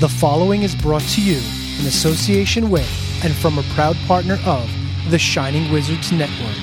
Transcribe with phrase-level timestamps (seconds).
[0.00, 1.38] The following is brought to you
[1.80, 2.88] in association with
[3.24, 4.70] and from a proud partner of
[5.10, 6.56] the Shining Wizards Network.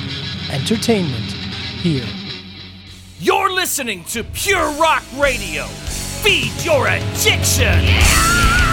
[0.54, 1.34] Entertainment
[1.84, 2.08] here.
[3.20, 5.66] You're listening to Pure Rock Radio.
[5.66, 8.65] Feed your addiction.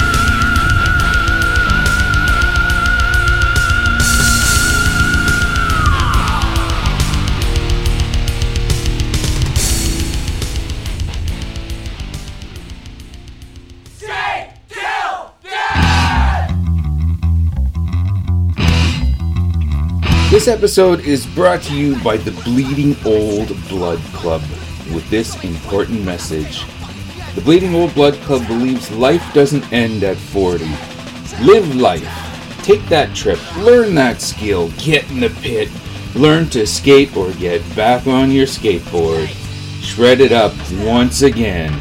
[20.33, 24.41] This episode is brought to you by the Bleeding Old Blood Club
[24.95, 26.65] with this important message.
[27.35, 30.65] The Bleeding Old Blood Club believes life doesn't end at 40.
[31.45, 32.09] Live life.
[32.63, 33.39] Take that trip.
[33.59, 34.71] Learn that skill.
[34.79, 35.69] Get in the pit.
[36.15, 39.27] Learn to skate or get back on your skateboard.
[39.83, 41.79] Shred it up once again.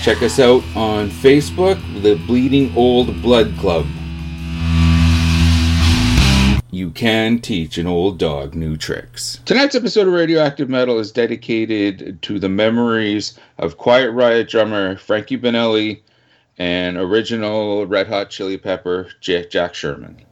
[0.00, 3.84] Check us out on Facebook, the Bleeding Old Blood Club.
[6.90, 9.38] You can teach an old dog new tricks.
[9.44, 15.38] Tonight's episode of Radioactive Metal is dedicated to the memories of Quiet Riot drummer Frankie
[15.38, 16.02] Banali
[16.58, 20.22] and original Red Hot Chili Pepper Jack Sherman.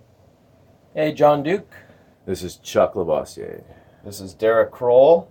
[0.95, 1.77] Hey, John Duke.
[2.27, 3.63] This is Chuck LaBossiere.
[4.05, 5.31] This is Derek Kroll.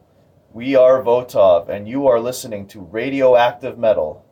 [0.53, 4.23] We are Votov, and you are listening to Radioactive Metal.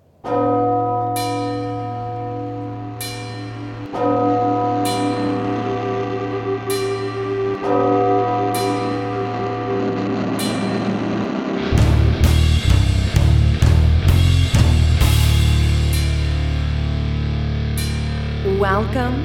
[18.77, 19.23] Welcome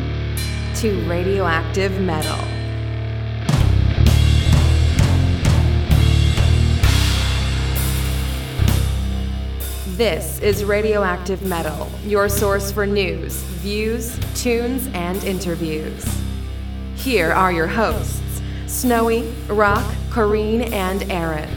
[0.77, 2.39] to Radioactive Metal.
[9.97, 16.07] This is Radioactive Metal, your source for news, views, tunes, and interviews.
[16.95, 21.51] Here are your hosts Snowy, Rock, Corrine, and Aaron.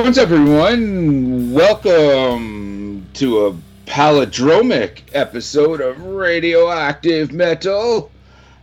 [0.00, 1.52] What's up, everyone?
[1.52, 8.10] Welcome to a palindromic episode of Radioactive Metal.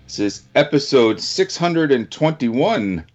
[0.06, 3.06] This is episode 621.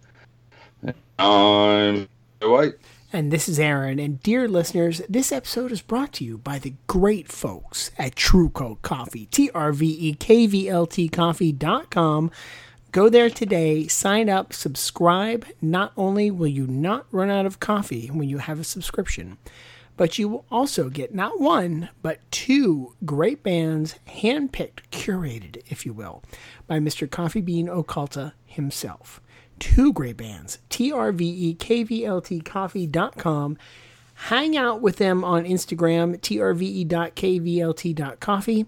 [1.18, 2.08] I'm
[2.40, 2.74] White.
[3.12, 3.98] And this is Aaron.
[3.98, 8.52] And dear listeners, this episode is brought to you by the great folks at Trve
[8.52, 12.30] Kvlt Coffee, T R V E K V L T coffee.com.
[12.92, 15.46] Go there today, sign up, subscribe.
[15.62, 19.38] Not only will you not run out of coffee when you have a subscription,
[19.96, 25.94] but you will also get not one, but two great bands, handpicked, curated, if you
[25.94, 26.22] will,
[26.66, 27.10] by Mr.
[27.10, 29.22] Coffee Bean Occulta himself.
[29.58, 33.56] Two great bands, trvekvlt coffee.com.
[34.14, 38.66] Hang out with them on Instagram, trve.kvlt.coffee.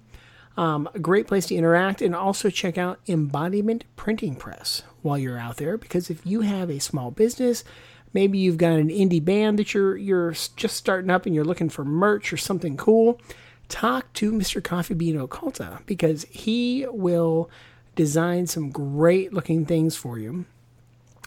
[0.56, 5.38] Um, a great place to interact and also check out Embodiment Printing Press while you're
[5.38, 7.64] out there because if you have a small business,
[8.12, 11.68] maybe you've got an indie band that you're you're just starting up and you're looking
[11.68, 13.20] for merch or something cool,
[13.68, 14.62] talk to Mr.
[14.62, 17.50] Coffee Bean Occulta because he will
[17.96, 20.44] design some great looking things for you.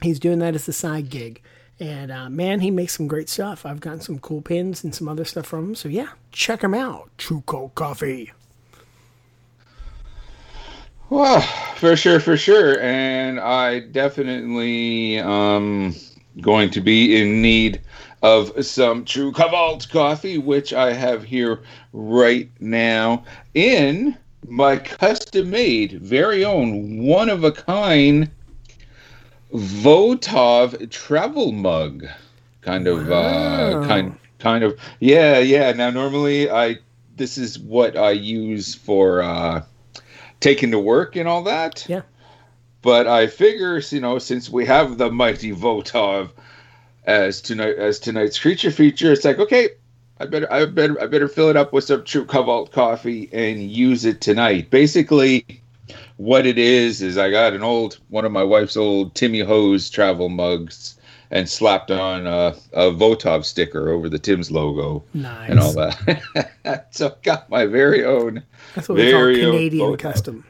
[0.01, 1.41] He's doing that as a side gig.
[1.79, 3.65] And uh, man, he makes some great stuff.
[3.65, 5.75] I've gotten some cool pins and some other stuff from him.
[5.75, 7.09] So yeah, check him out.
[7.17, 8.31] Kvlt Coffee.
[11.09, 11.41] Well,
[11.75, 12.79] for sure, for sure.
[12.81, 15.95] And I definitely um
[16.41, 17.81] going to be in need
[18.21, 21.61] of some Trve Kvlt coffee, which I have here
[21.93, 23.23] right now
[23.53, 24.17] in
[24.47, 28.29] my custom made, very own, one of a kind
[29.53, 32.05] Votov travel mug.
[32.61, 33.81] Kind of Wow.
[33.81, 35.71] uh kind kind of yeah, yeah.
[35.71, 36.79] Now normally I
[37.15, 39.63] this is what I use for uh
[40.39, 41.85] taking to work and all that.
[41.87, 42.01] Yeah.
[42.81, 46.29] But I figure, you know, since we have the mighty Votov
[47.05, 49.69] as tonight as tonight's creature feature, it's like okay,
[50.19, 53.71] I better I better I better fill it up with some Trve Kvlt coffee and
[53.71, 54.69] use it tonight.
[54.69, 55.45] Basically,
[56.17, 59.89] what it is is I got an old one of my wife's old Timmy Ho's
[59.89, 60.96] travel mugs
[61.31, 65.49] and slapped on a, a Votov sticker over the Tim's logo Nice.
[65.49, 66.87] and all that.
[66.91, 68.43] so I got my very own.
[68.75, 69.99] That's what we call very Canadian Votov.
[69.99, 70.45] custom.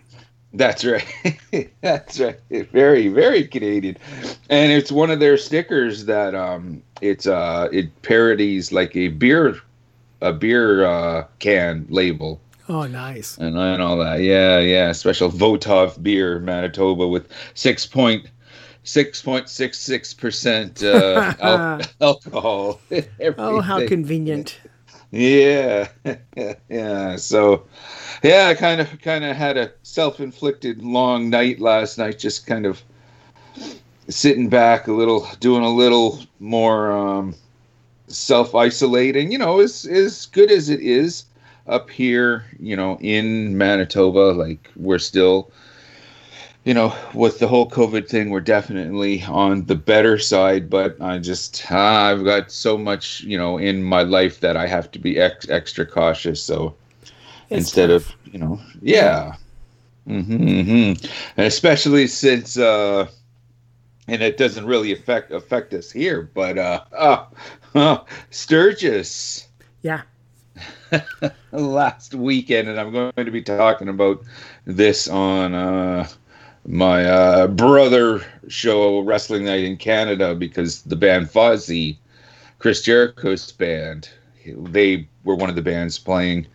[0.53, 1.05] That's right.
[1.81, 2.39] That's right.
[2.71, 3.97] Very, very Canadian.
[4.49, 9.59] And it's one of their stickers that um it's uh it parodies like a beer
[10.21, 12.39] a beer uh can label
[12.69, 13.37] Oh, nice.
[13.37, 14.21] and, and all that.
[14.21, 14.91] Yeah, yeah.
[14.91, 18.27] Special Votov beer, Manitoba with six point
[18.87, 22.79] six point six six percent uh al- alcohol.
[23.37, 24.59] Oh, how convenient.
[25.11, 25.87] Yeah,
[26.69, 27.15] yeah.
[27.15, 27.65] So,
[28.23, 32.65] yeah, I kind of kind of had a self-inflicted long night last night, just kind
[32.65, 32.81] of
[34.09, 37.35] sitting back a little, doing a little more um,
[38.07, 39.31] self-isolating.
[39.31, 41.25] You know, as as good as it is
[41.67, 45.51] up here, you know, in Manitoba, like we're still.
[46.67, 50.69] You know, with the whole COVID thing, we're definitely on the better side.
[50.69, 54.67] But I just, ah, I've got so much, you know, in my life that I
[54.67, 56.43] have to be ex- extra cautious.
[56.43, 56.75] So
[57.49, 58.11] It's instead tough.
[58.11, 59.35] of, you know, yeah,
[60.07, 60.21] hmm
[60.63, 60.93] hmm
[61.37, 63.07] and especially since, uh,
[64.07, 67.25] and it doesn't really affect affect us here, but uh, uh,
[67.75, 67.97] uh
[68.29, 69.47] Sturgis
[69.81, 70.01] Yeah.
[71.51, 74.23] last weekend, and I'm going to be talking about
[74.65, 76.07] this on uh,
[76.67, 81.97] my uh, brother show, Wrestling Night in Canada, because the band Fozzy,
[82.59, 84.09] Chris Jericho's band,
[84.45, 86.45] they were one of the bands playing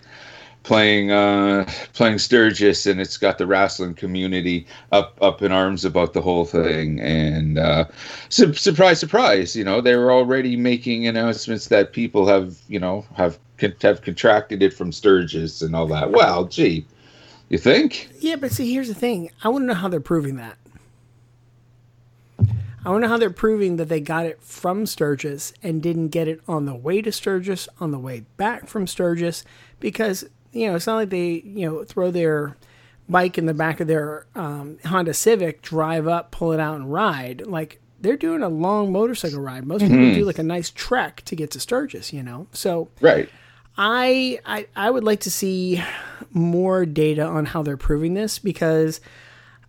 [0.63, 6.13] playing uh playing Sturgis and it's got the wrestling community up up in arms about
[6.13, 7.01] the whole thing.
[7.01, 7.87] And uh
[8.29, 13.05] su- surprise surprise you know they were already making announcements that people have you know
[13.17, 13.41] have
[13.81, 16.13] have contracted it from Sturgis and all that.
[16.13, 16.87] Well gee
[17.53, 19.31] you think Yeah, but see, here's the thing.
[19.45, 20.57] I want to know how they're proving that.
[22.85, 26.09] I want to know how they're proving that they got it from Sturgis and didn't
[26.09, 29.45] get it on the way to Sturgis, on the way back from Sturgis,
[29.79, 32.57] because you know it's not like they you know throw their
[33.09, 36.91] bike in the back of their um, Honda Civic, drive up, pull it out, and
[36.91, 37.47] ride.
[37.47, 39.67] Like they're doing a long motorcycle ride.
[39.67, 42.49] Most people do like a nice trek to get to Sturgis, you know.
[42.53, 43.29] So right
[43.77, 45.83] I, I I would like to see
[46.31, 49.01] more data on how they're proving this because,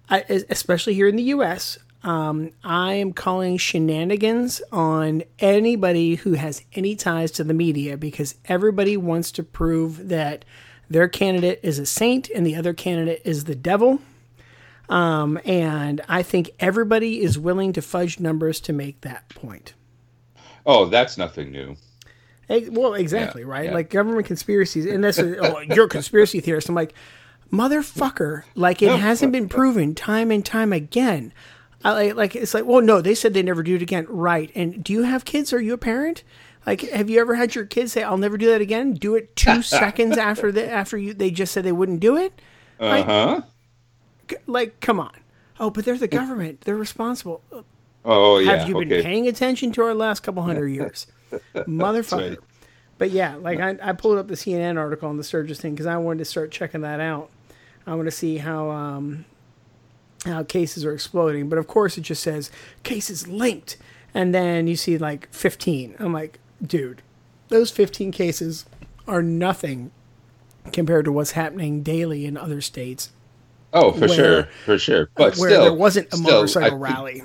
[0.10, 0.20] I,
[0.50, 6.96] especially here in the U.S., um, I am calling shenanigans on anybody who has any
[6.96, 10.44] ties to the media because everybody wants to prove that
[10.90, 14.02] their candidate is a saint and the other candidate is the devil.
[14.90, 19.74] Um, and I think everybody is willing to fudge numbers to make that point.
[20.66, 21.76] oh that's nothing new
[22.50, 23.66] Well, exactly, right?
[23.66, 23.74] yeah.
[23.74, 26.70] Like government conspiracies, and that's a, oh, you're a conspiracy theorist.
[26.70, 26.94] I'm like,
[27.52, 28.44] motherfucker!
[28.56, 31.34] Like it hasn't been proven time and time again.
[31.86, 34.52] I like, it's like, well, no, they said they never do it again, right?
[34.56, 35.52] And do you have kids?
[35.52, 36.24] Are you a parent?
[36.66, 38.94] Like, have you ever had your kids say, "I'll never do that again"?
[38.94, 42.42] Do it two seconds after the after you they just said they wouldn't do it.
[42.80, 43.42] Like, uh-huh
[44.30, 45.14] c- like, come on.
[45.60, 46.62] Oh, but they're the government.
[46.62, 47.42] They're responsible.
[48.06, 51.08] oh yeah Have you been okay paying attention to our last couple hundred years,
[51.56, 52.30] motherfucker?
[52.32, 52.40] right.
[52.98, 55.88] But yeah, like I, I pulled up the CNN article on the Sturgis thing because
[55.88, 57.30] I wanted to start checking that out.
[57.86, 59.26] I want to see how um,
[60.26, 61.50] how cases are exploding.
[61.50, 62.52] But of course, it just says
[62.84, 63.78] cases linked,
[64.14, 65.96] and then you see like 15.
[66.00, 67.02] I'm like, dude,
[67.50, 68.66] those 15 cases
[69.08, 69.92] are nothing
[70.72, 73.12] compared to what's happening daily in other states
[73.74, 76.82] oh for where- sure for sure but where still there wasn't a still, motorcycle think-
[76.82, 77.22] rally.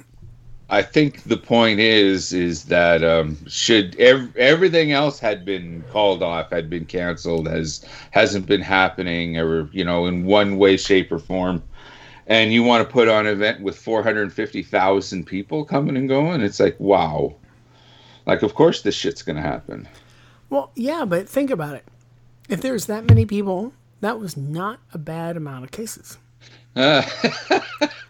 [0.71, 6.23] I think the point is is that um, should ev- everything else had been called
[6.23, 11.11] off, had been canceled, has hasn't been happening, or you know, in one way, shape,
[11.11, 11.63] or form,
[12.27, 15.97] and you want to put on an event with four hundred fifty thousand people coming
[15.97, 17.35] and going, it's like wow,
[18.27, 19.89] like of course this shit's gonna happen.
[20.51, 21.85] Well, yeah, but think about it.
[22.51, 26.19] If there's that many people, that was not a bad amount of cases.
[26.79, 27.03] Uh,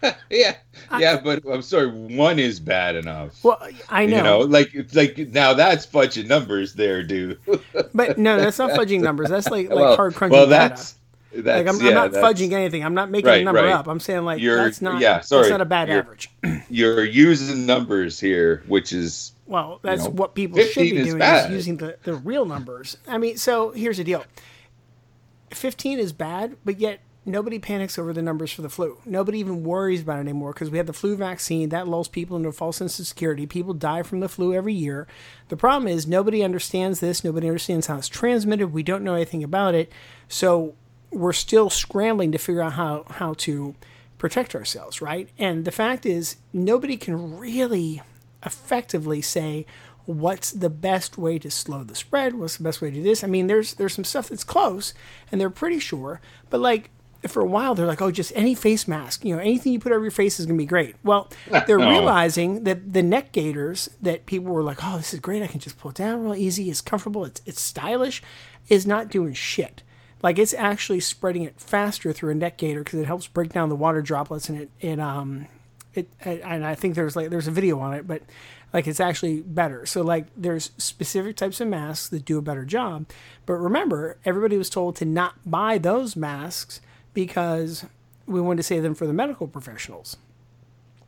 [0.29, 0.55] yeah,
[0.97, 3.43] yeah, but I'm sorry, one is bad enough.
[3.43, 3.57] Well,
[3.89, 7.39] I know, You know, like like now that's fudging numbers there, dude.
[7.93, 9.29] but no, that's not fudging numbers.
[9.29, 10.69] That's like like well, hard crunching well, data.
[10.69, 10.95] that's
[11.33, 12.83] that's Like I'm, yeah, I'm not that's- fudging anything.
[12.83, 13.71] I'm not making a number right.
[13.71, 13.87] up.
[13.87, 14.99] I'm saying like You're- that's not.
[15.01, 15.49] yeah, That's sorry.
[15.49, 16.29] not a bad You're- average.
[16.69, 21.19] You're using numbers here, which is Well, that's know, what people should be is doing
[21.19, 21.49] bad.
[21.49, 22.97] is using the, the real numbers.
[23.07, 24.23] I mean, so here's the deal.
[25.51, 26.99] 15 is bad, but yet
[27.31, 28.99] nobody panics over the numbers for the flu.
[29.05, 32.35] Nobody even worries about it anymore because we have the flu vaccine that lulls people
[32.35, 33.45] into a false sense of security.
[33.45, 35.07] People die from the flu every year.
[35.49, 37.23] The problem is nobody understands this.
[37.23, 38.73] Nobody understands how it's transmitted.
[38.73, 39.91] We don't know anything about it.
[40.27, 40.75] So
[41.11, 43.75] we're still scrambling to figure out how, how to
[44.17, 45.29] protect ourselves, right?
[45.37, 48.01] And the fact is, nobody can really
[48.45, 49.65] effectively say
[50.05, 53.23] what's the best way to slow the spread, what's the best way to do this.
[53.23, 54.93] I mean, there's there's some stuff that's close,
[55.31, 56.19] and they're pretty sure,
[56.49, 56.89] but like
[57.27, 59.91] for a while they're like, oh, just any face mask, you know, anything you put
[59.91, 60.95] over your face is gonna be great.
[61.03, 61.27] Well,
[61.67, 61.89] they're No.
[61.89, 65.59] realizing that the neck gaiters that people were like, oh, this is great, I can
[65.59, 68.21] just pull it down real easy, it's comfortable, it's it's stylish,
[68.69, 69.83] is not doing shit.
[70.21, 73.69] Like it's actually spreading it faster through a neck gaiter because it helps break down
[73.69, 75.47] the water droplets and it it um
[75.93, 78.21] it and I think there's like there's a video on it, but
[78.73, 79.85] like it's actually better.
[79.85, 83.07] So like there's specific types of masks that do a better job.
[83.45, 86.79] But remember, everybody was told to not buy those masks
[87.13, 87.85] because
[88.25, 90.17] we wanted to save them for the medical professionals.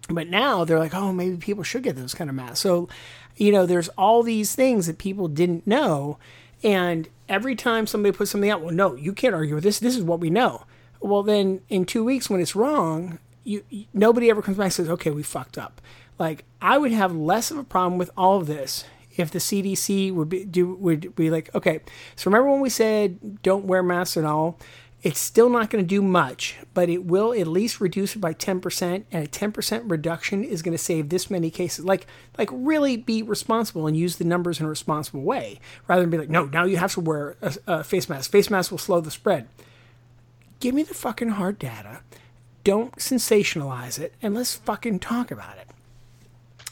[0.09, 2.59] But now they're like, oh, maybe people should get those kind of masks.
[2.59, 2.89] So,
[3.35, 6.17] you know, there's all these things that people didn't know.
[6.63, 9.79] And every time somebody puts something out, well, no, you can't argue with this.
[9.79, 10.65] This is what we know.
[10.99, 14.89] Well, then in two weeks when it's wrong, you, nobody ever comes back and says,
[14.89, 15.81] okay, we fucked up.
[16.19, 18.85] Like I would have less of a problem with all of this
[19.17, 21.81] if the CDC would be do would be like, okay,
[22.15, 24.59] so remember when we said don't wear masks and all?
[25.03, 28.35] It's still not going to do much, but it will at least reduce it by
[28.35, 31.83] 10%, and a 10% reduction is going to save this many cases.
[31.85, 32.05] Like,
[32.37, 36.19] like really be responsible and use the numbers in a responsible way, rather than be
[36.19, 38.29] like, no, now you have to wear a, a face mask.
[38.29, 39.47] Face mask will slow the spread.
[40.59, 42.01] Give me the fucking hard data.
[42.63, 45.70] Don't sensationalize it, and let's fucking talk about it.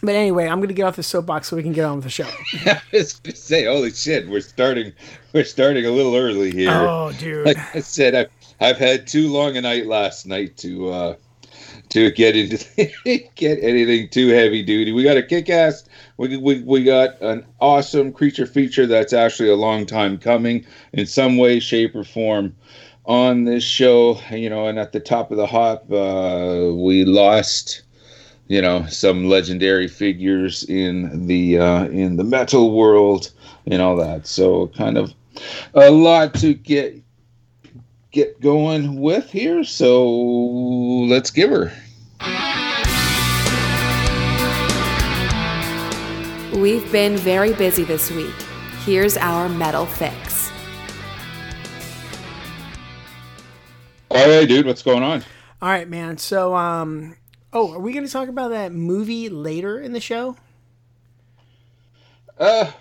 [0.01, 2.05] But anyway, I'm going to get off the soapbox so we can get on with
[2.05, 2.27] the show.
[2.65, 4.93] I was gonna say, holy shit, we're starting,
[5.33, 6.71] we're starting a little early here.
[6.71, 7.45] Oh, dude.
[7.45, 8.29] Like I said, I've,
[8.61, 11.15] I've had too long a night last night to uh,
[11.89, 12.57] to get into
[13.35, 14.91] get anything too heavy duty.
[14.91, 15.85] We got a kick ass.
[16.17, 21.05] We, we we got an awesome creature feature that's actually a long time coming in
[21.05, 22.55] some way, shape, or form
[23.05, 24.19] on this show.
[24.31, 27.83] You know, and at the top of the hop, uh, we lost
[28.49, 33.31] you know some legendary figures in the uh, in the metal world
[33.67, 34.27] and all that.
[34.27, 35.13] So kind of
[35.75, 37.01] a lot to get
[38.11, 39.63] get going with here.
[39.63, 41.71] So let's give her.
[46.59, 48.33] We've been very busy this week.
[48.83, 50.51] Here's our metal fix.
[54.09, 55.23] All right, dude, what's going on?
[55.61, 56.17] All right, man.
[56.17, 57.15] So, um,
[57.53, 60.37] oh, are we going to talk about that movie later in the show?
[62.37, 62.71] Uh,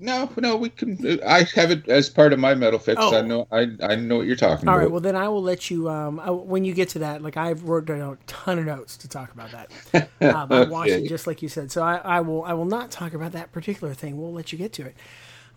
[0.00, 1.20] no, no, we can.
[1.26, 3.00] I have it as part of my metal fix.
[3.00, 3.16] Oh.
[3.16, 4.78] I know, I I know what you're talking All about.
[4.78, 5.88] All right, Well, then I will let you.
[5.88, 8.96] Um, I, when you get to that, like I've wrote down a ton of notes
[8.98, 10.08] to talk about that.
[10.20, 12.44] Um, I watched it just like you said, so I, I will.
[12.44, 14.20] I will not talk about that particular thing.
[14.20, 14.94] We'll let you get to it.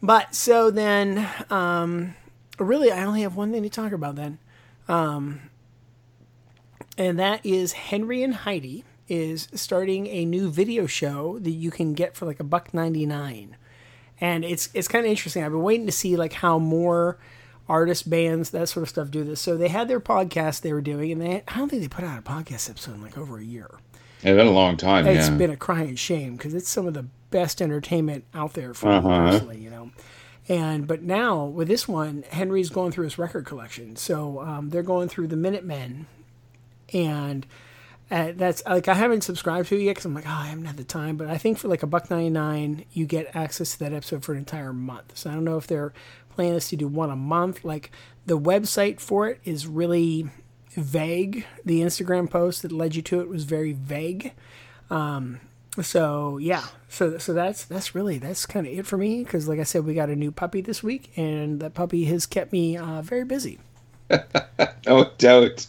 [0.01, 2.15] But so then, um,
[2.57, 4.39] really, I only have one thing to talk about then,
[4.87, 5.41] um,
[7.07, 11.93] and that is Henry and Heidi is starting a new video show that you can
[11.93, 13.57] get for like a buck ninety nine
[14.19, 15.43] and it's it's kind of interesting.
[15.43, 17.17] I've been waiting to see like how more
[17.67, 19.41] artists, bands, that sort of stuff do this.
[19.41, 22.03] So they had their podcast they were doing, and they I don't think they put
[22.05, 23.69] out a podcast episode in like over a year.
[24.23, 25.07] It's been a long time.
[25.07, 25.35] It's yeah.
[25.35, 29.09] been a crying shame because it's some of the best entertainment out there for Uh-huh.
[29.09, 29.91] me personally, you know.
[30.47, 34.83] And but now with this one, Henry's going through his record collection, so um, they're
[34.83, 36.05] going through the Minutemen,
[36.93, 37.45] and
[38.11, 40.65] uh, that's like I haven't subscribed to it yet because I'm like, oh, I haven't
[40.65, 41.15] had the time.
[41.15, 44.25] But I think for like a buck ninety nine, you get access to that episode
[44.25, 45.17] for an entire month.
[45.17, 45.93] So I don't know if they're
[46.29, 47.63] planning to do one a month.
[47.63, 47.91] Like
[48.25, 50.29] the website for it is really
[50.71, 51.45] vague.
[51.63, 54.33] The Instagram post that led you to it was very vague.
[54.89, 55.39] Um,
[55.81, 59.59] so yeah, so so that's that's really that's kind of it for me because like
[59.59, 62.75] I said, we got a new puppy this week, and that puppy has kept me
[62.75, 63.59] uh, very busy.
[64.87, 65.67] No doubt.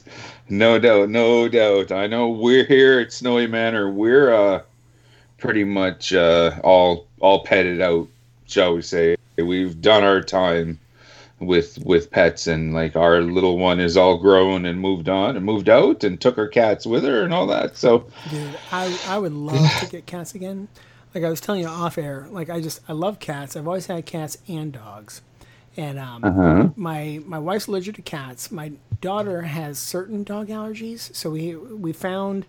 [0.48, 1.08] No doubt.
[1.10, 1.92] No doubt.
[1.92, 3.90] I know we're here at Snowy Manor.
[3.90, 4.62] We're uh
[5.38, 8.08] pretty much uh all all petted out,
[8.46, 9.16] shall we say.
[9.36, 10.78] We've done our time
[11.40, 15.44] with with pets and like our little one is all grown and moved on and
[15.44, 17.76] moved out and took her cats with her and all that.
[17.76, 20.68] So Dude, I I would love to get cats again.
[21.14, 23.56] Like I was telling you off air, like I just I love cats.
[23.56, 25.20] I've always had cats and dogs,
[25.76, 28.50] and um, my my wife's allergic to cats.
[28.50, 32.46] My daughter has certain dog allergies, so we we found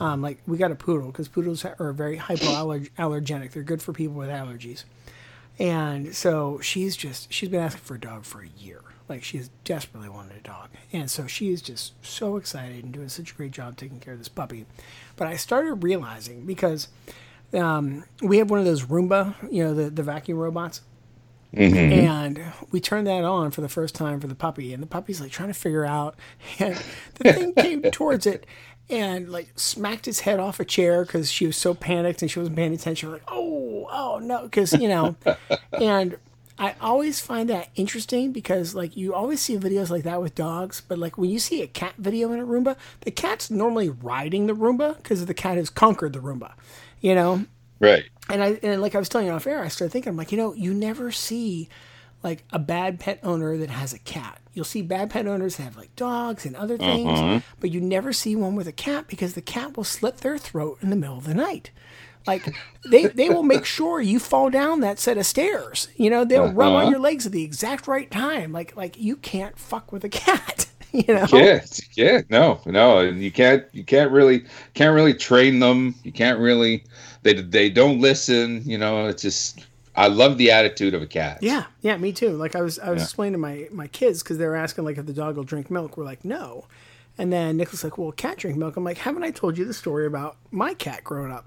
[0.00, 3.52] um, like we got a poodle because poodles are very hypoallergenic.
[3.52, 4.84] They're good for people with allergies.
[5.58, 8.82] And so she's just she's been asking for a dog for a year.
[9.08, 10.68] Like she has desperately wanted a dog.
[10.92, 14.12] And so she is just so excited and doing such a great job taking care
[14.12, 14.66] of this puppy.
[15.16, 16.88] But I started realizing because
[17.54, 20.82] um, we have one of those Roomba, you know, the, the vacuum robots.
[21.54, 22.06] Mm-hmm.
[22.06, 25.20] And we turned that on for the first time for the puppy, and the puppy's
[25.20, 26.16] like trying to figure out.
[26.58, 26.76] And
[27.16, 28.46] the thing came towards it
[28.88, 32.38] and like smacked its head off a chair because she was so panicked and she
[32.38, 33.10] wasn't paying attention.
[33.10, 35.16] Like, oh, oh no, because you know,
[35.72, 36.16] and
[36.58, 40.80] I always find that interesting because like you always see videos like that with dogs,
[40.86, 44.46] but like when you see a cat video in a Roomba, the cat's normally riding
[44.46, 46.52] the Roomba because the cat has conquered the Roomba,
[47.00, 47.44] you know.
[47.80, 48.04] Right.
[48.28, 50.32] And I and like I was telling you off air, I started thinking, I'm like,
[50.32, 51.68] you know, you never see
[52.22, 54.40] like a bad pet owner that has a cat.
[54.52, 57.38] You'll see bad pet owners that have like dogs and other things, mm-hmm.
[57.60, 60.78] but you never see one with a cat because the cat will slit their throat
[60.80, 61.70] in the middle of the night.
[62.26, 62.56] Like
[62.90, 65.88] they they will make sure you fall down that set of stairs.
[65.96, 66.90] You know, they'll rub on uh-huh.
[66.90, 68.52] your legs at the exact right time.
[68.52, 70.66] Like like you can't fuck with a cat.
[70.92, 71.26] You know.
[71.30, 71.62] Yeah,
[71.94, 75.94] yeah, no, no, and you can't, you can't really, can't really train them.
[76.04, 76.84] You can't really,
[77.26, 78.62] they, they don't listen.
[78.64, 81.38] You know, it's just, I love the attitude of a cat.
[81.42, 82.30] Yeah, yeah, me too.
[82.30, 83.04] Like I was, I was Yeah.
[83.04, 85.70] explaining to my my kids because they were asking like if the dog will drink
[85.70, 85.96] milk.
[85.96, 86.66] We're like, no.
[87.18, 88.76] And then Nicholas like, well, cat drink milk.
[88.76, 91.46] I'm like, haven't I told you the story about my cat growing up?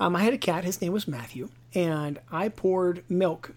[0.00, 0.64] Um, I had a cat.
[0.64, 3.52] His name was Matthew, and I poured milk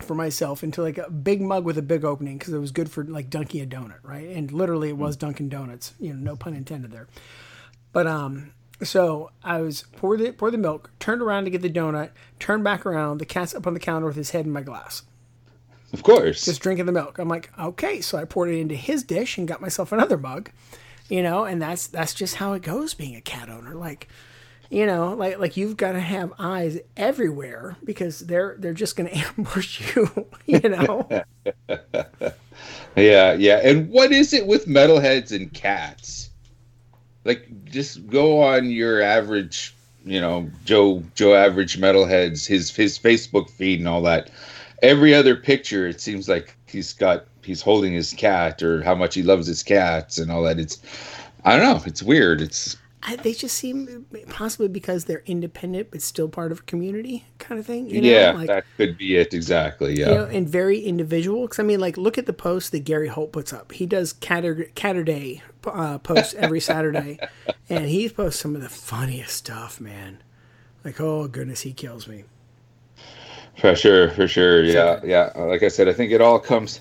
[0.00, 2.90] for myself into like a big mug with a big opening because it was good
[2.90, 4.28] for like dunking a donut, right?
[4.28, 5.92] And literally, it was Dunkin' Donuts.
[6.00, 7.06] You know, no pun intended there.
[7.92, 11.70] But um, so I was pour the pour the milk, turned around to get the
[11.70, 13.18] donut, turned back around.
[13.18, 15.02] The cat's up on the counter with his head in my glass,
[15.92, 16.44] Of course.
[16.44, 17.18] just drinking the milk.
[17.18, 20.50] I'm like, okay, so I poured it into his dish and got myself another mug,
[21.08, 23.74] you know, and that's that's just how it goes being a cat owner.
[23.74, 24.08] Like,
[24.70, 29.10] you know, like like you've got to have eyes everywhere because they're they're just going
[29.10, 31.08] to ambush you, you know.
[32.96, 33.60] Yeah, yeah.
[33.62, 36.29] And what is it with metalheads and cats?
[37.24, 39.74] Like, just go on your average,
[40.04, 44.30] you know, Joe Joe average metalheads, his his Facebook feed and all that.
[44.82, 49.14] Every other picture, it seems like he's got he's holding his cat or how much
[49.14, 50.58] he loves his cats and all that.
[50.58, 50.78] It's
[51.44, 51.82] I don't know.
[51.86, 52.40] It's weird.
[52.40, 57.24] It's I, they just seem possibly because they're independent but still part of a community
[57.38, 57.88] kind of thing.
[57.88, 58.08] You know?
[58.08, 59.98] yeah, like, that could be it exactly.
[59.98, 60.08] Yeah.
[60.08, 61.42] you know, and very individual.
[61.42, 63.72] Because I mean, like, look at the post that Gary Holt puts up.
[63.72, 67.18] He does Catter Catterday uh, posts every Saturday,
[67.70, 70.18] and he posts some of the funniest stuff, man.
[70.84, 72.24] Like, oh goodness, he kills me.
[73.56, 74.62] For sure, for sure.
[74.62, 75.32] Yeah, yeah.
[75.36, 76.80] Like I said, I think it all comes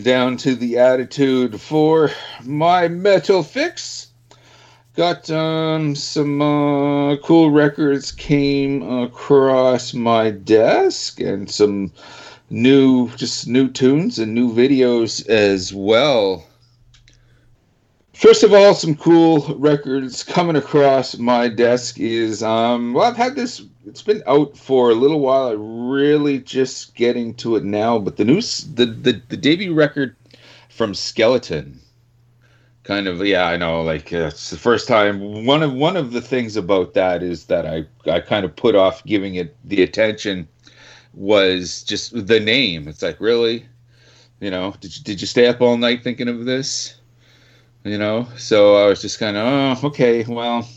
[0.00, 2.10] down to the attitude for
[2.44, 4.11] my metal fix.
[4.94, 11.92] Got um, some uh, cool records came across my desk and some
[12.50, 16.44] new, just new tunes and new videos as well.
[18.12, 23.34] First of all, some cool records coming across my desk is um well I've had
[23.34, 25.48] this it's been out for a little while.
[25.48, 30.14] I'm really just getting to it now, but the new the the, the debut record
[30.68, 31.81] from Skeleton
[32.84, 35.44] kind of yeah I know like uh, it's the first time.
[35.44, 38.74] One of one of the things about that is that I I kind of put
[38.74, 40.48] off giving it the attention
[41.14, 42.88] was just the name.
[42.88, 43.66] It's like really?
[44.40, 46.96] You know did you, did you stay up all night thinking of this?
[47.84, 48.26] you know?
[48.36, 50.68] So i was just kind of oh okay well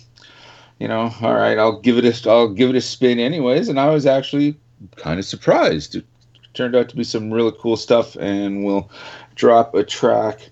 [0.80, 3.70] you know all right i'll give it a i'll give it a spin anyways.
[3.70, 4.58] And i was actually
[4.98, 5.96] kind of surprised.
[5.96, 6.06] It
[6.54, 8.89] turned out to be some really cool stuff and we'll
[9.36, 10.50] drop a track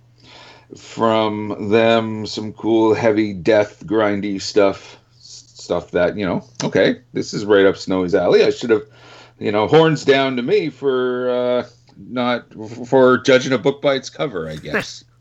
[0.78, 7.46] from them some cool heavy death grindy stuff stuff that you know okay this is
[7.46, 8.84] right up snowy's alley i should have
[9.40, 11.68] you know horns down to me for uh
[12.10, 12.46] not
[12.88, 15.04] for judging a book by its cover i guess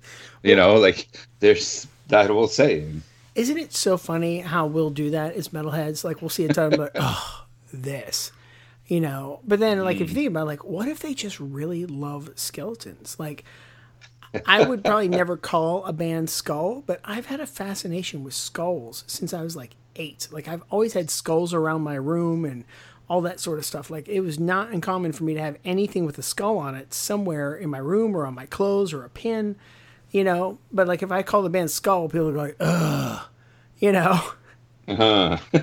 [0.42, 1.08] you know, like
[1.40, 3.02] there's that old saying.
[3.34, 6.04] Isn't it so funny how we'll do that as metalheads?
[6.04, 8.30] Like, we'll see a title like, oh, this,
[8.86, 9.40] you know.
[9.44, 12.30] But then, like, if you think about, it, like, what if they just really love
[12.34, 13.16] skeletons?
[13.18, 13.44] Like,
[14.46, 19.04] I would probably never call a band Skull, but I've had a fascination with skulls
[19.06, 20.28] since I was like eight.
[20.30, 22.64] Like, I've always had skulls around my room and
[23.08, 23.90] all that sort of stuff.
[23.90, 26.94] Like, it was not uncommon for me to have anything with a skull on it
[26.94, 29.56] somewhere in my room or on my clothes or a pin,
[30.10, 30.58] you know.
[30.72, 33.26] But, like, if I call the band Skull, people are like, ugh,
[33.78, 34.20] you know.
[34.88, 35.38] Uh-huh.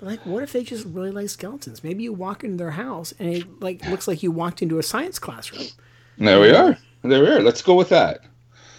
[0.00, 1.82] Like, what if they just really like skeletons?
[1.82, 4.82] Maybe you walk into their house and it like looks like you walked into a
[4.82, 5.66] science classroom.
[6.18, 6.78] there we are.
[7.08, 7.40] There are.
[7.40, 8.20] Let's go with that.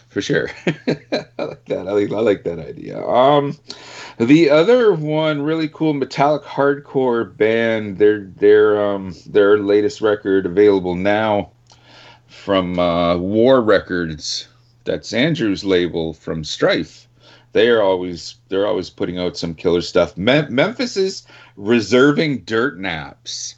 [0.10, 0.50] For sure.
[0.88, 1.86] I like that.
[1.88, 3.06] I like, I like that idea.
[3.06, 3.58] Um
[4.18, 10.96] the other one really cool metallic hardcore band, their their um their latest record available
[10.96, 11.52] now
[12.28, 14.48] from uh War Records.
[14.86, 17.08] That's Andrew's label from Strife.
[17.52, 20.18] They are always they're always putting out some killer stuff.
[20.18, 21.24] Mem- Memphis is
[21.58, 23.56] Reserving Dirtnaps.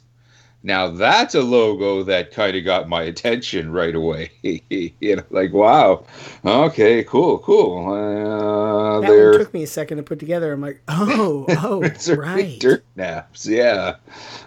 [0.62, 4.30] Now that's a logo that kind of got my attention right away.
[4.42, 6.04] you know, like wow,
[6.44, 7.92] okay, cool, cool.
[7.92, 10.52] Uh, That one took me a second to put together.
[10.52, 12.60] I'm like, oh, oh, it's right.
[12.60, 13.46] dirt naps.
[13.46, 13.96] Yeah,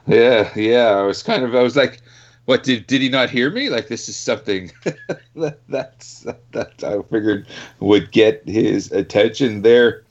[0.06, 0.90] yeah, yeah.
[0.90, 2.02] I was kind of, I was like,
[2.46, 3.70] what did did he not hear me?
[3.70, 4.72] Like this is something
[5.36, 7.48] that that's that I figured
[7.80, 9.62] would get his attention.
[9.64, 10.04] Their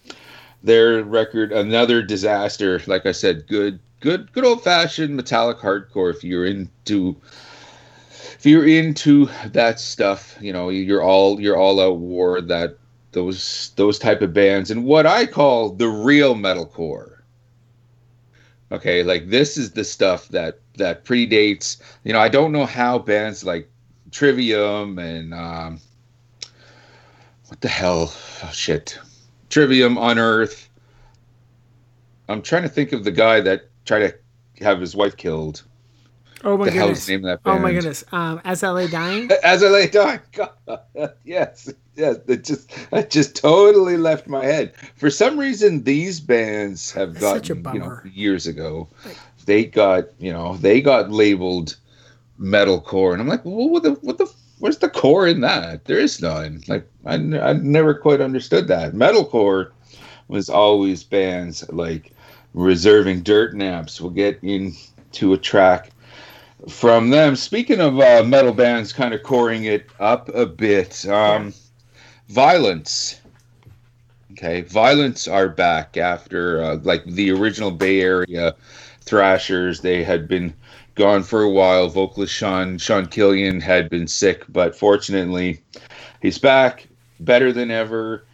[0.65, 2.81] their record, another disaster.
[2.87, 6.11] Like I said, good good good old fashioned metallic hardcore.
[6.15, 7.17] If you're into
[8.11, 12.77] if you're into that stuff, you know you're all you're all out war that
[13.13, 17.21] those those type of bands and what I call the real metalcore.
[18.71, 21.81] Okay, like this is the stuff that that predates.
[22.05, 23.71] You know, I don't know how bands like
[24.11, 25.81] Trivium and um,
[27.47, 28.13] what the hell,
[28.43, 28.99] oh, shit,
[29.51, 30.69] Trivium, Unearth.
[32.29, 34.13] I'm trying to think of the guy that tried
[34.57, 35.63] to have his wife killed.
[36.45, 37.09] Oh my the goodness.
[37.09, 38.05] name that Oh my goodness.
[38.11, 39.31] Um, As I Lay Dying.
[39.45, 40.51] As I lay down, God,
[41.25, 42.71] yes, yes, it just,
[43.11, 44.75] just totally left my head.
[44.97, 48.89] For some reason, these bands have That's such a gotten, you know, years ago,
[49.47, 51.77] they got, you know, they got labeled
[52.41, 55.85] metalcore, and I'm like, well, what the, what the, where's the core in that?
[55.85, 56.63] There is none.
[56.67, 58.95] Like, I, n- I never quite understood that.
[58.95, 59.71] Metalcore
[60.27, 62.13] was always bands like
[62.55, 64.01] Reserving Dirtnaps.
[64.01, 65.91] We'll get into a track
[66.69, 67.37] from them.
[67.37, 71.07] Speaking of uh, metal bands, kind of coring it up a bit.
[71.07, 71.53] Um,
[72.29, 73.21] Vio-lence.
[74.33, 78.55] Okay, Vio-lence are back after uh, like the original Bay Area
[79.03, 79.81] Thrashers.
[79.81, 80.55] They had been
[80.95, 81.89] gone for a while.
[81.89, 85.61] Vocalist Sean Sean Killian had been sick, but fortunately,
[86.21, 86.89] he's back,
[87.21, 88.25] better than ever.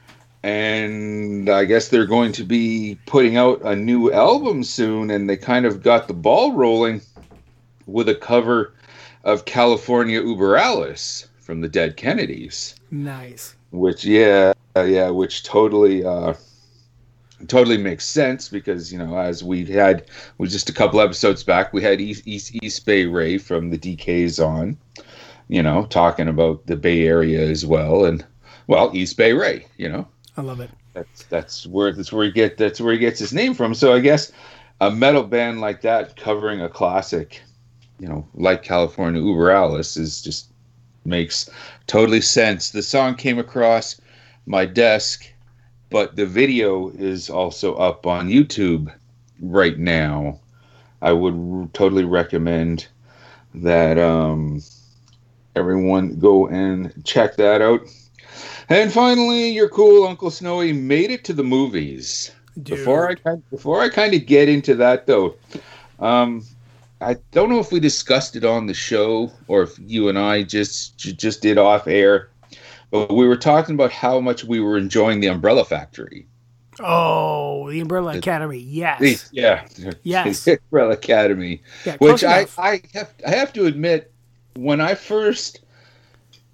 [0.42, 5.36] And I guess they're going to be putting out a new album soon, and they
[5.36, 7.00] kind of got the ball rolling
[7.86, 8.74] with a cover
[9.24, 13.56] of California Über Alles from the Dead Kennedys, Nice.
[13.72, 16.34] which yeah, yeah, which totally uh
[17.46, 20.04] totally makes sense because you know as we had
[20.38, 23.78] we just a couple episodes back we had East East, East Bay Ray from the
[23.78, 24.76] DKs on,
[25.48, 28.04] you know, talking about the Bay Area as well.
[28.04, 28.24] And
[28.66, 30.06] well, East Bay Ray, you know
[30.38, 30.70] I love it.
[30.92, 33.74] that's that's where that's where he get that's where he gets his name from.
[33.74, 34.30] So I guess
[34.80, 37.42] a metal band like that covering a classic,
[37.98, 40.52] you know, like California Über Alles is just
[41.04, 41.50] makes
[41.88, 42.70] totally sense.
[42.70, 44.00] The song came across
[44.46, 45.26] my desk,
[45.90, 48.94] but the video is also up on YouTube
[49.40, 50.38] right now.
[51.02, 52.86] I would totally recommend
[53.54, 54.62] that um,
[55.56, 57.80] everyone go and check that out.
[58.68, 62.30] And finally, your cool Uncle Snowy made it to the movies.
[62.62, 62.78] Dude.
[62.78, 65.36] Before I kind before I kind of get into that though,
[66.00, 66.44] um,
[67.00, 70.42] I don't know if we discussed it on the show or if you and I
[70.42, 72.30] just just did off air,
[72.90, 76.26] but we were talking about how much we were enjoying the Umbrella Factory.
[76.80, 78.58] Oh, the Umbrella Academy.
[78.58, 79.28] Yes.
[79.32, 79.66] Yeah,
[80.02, 80.44] Yes.
[80.44, 81.62] the Umbrella Academy.
[81.84, 82.46] Yeah, which I.
[82.58, 84.12] I have I have to admit,
[84.54, 85.60] when I first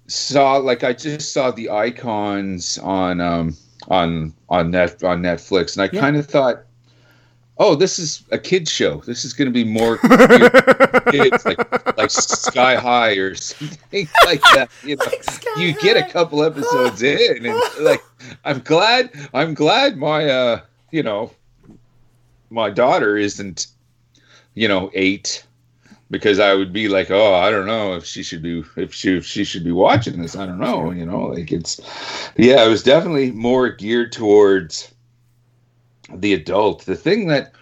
[0.07, 3.55] saw like I just saw the icons on um
[3.87, 6.01] on on net on Netflix, and I Yeah.
[6.01, 6.63] kind of thought,
[7.57, 8.97] oh, this is a kids show.
[9.01, 9.97] This is going to be more
[11.11, 11.59] kids like
[11.97, 14.69] like Sky High or something like that.
[14.83, 18.03] You know, Sky you get a couple episodes in, and like
[18.43, 21.31] I'm glad I'm glad my uh you know
[22.49, 23.67] my daughter isn't
[24.53, 25.45] you know eight
[26.11, 29.17] because I would be like, oh, I don't know if she should be if she
[29.17, 30.35] if she should be watching this.
[30.35, 31.79] I don't know, you know, like it's
[32.37, 34.93] yeah, it was definitely more geared towards
[36.13, 36.85] the adult.
[36.85, 37.53] The thing that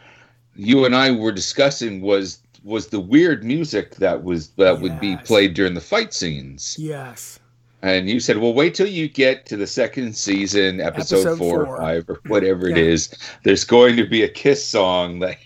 [0.56, 5.18] you and I were discussing was was the weird music that was that would be
[5.18, 6.78] played during the fight scenes.
[6.80, 7.40] Yes.
[7.84, 11.66] And you said, well, wait till you get to the second season, episode, Episode four,
[11.66, 11.76] four.
[11.76, 12.84] or five, or whatever it Yeah.
[12.84, 13.14] is.
[13.44, 15.38] There's going to be a Kiss song that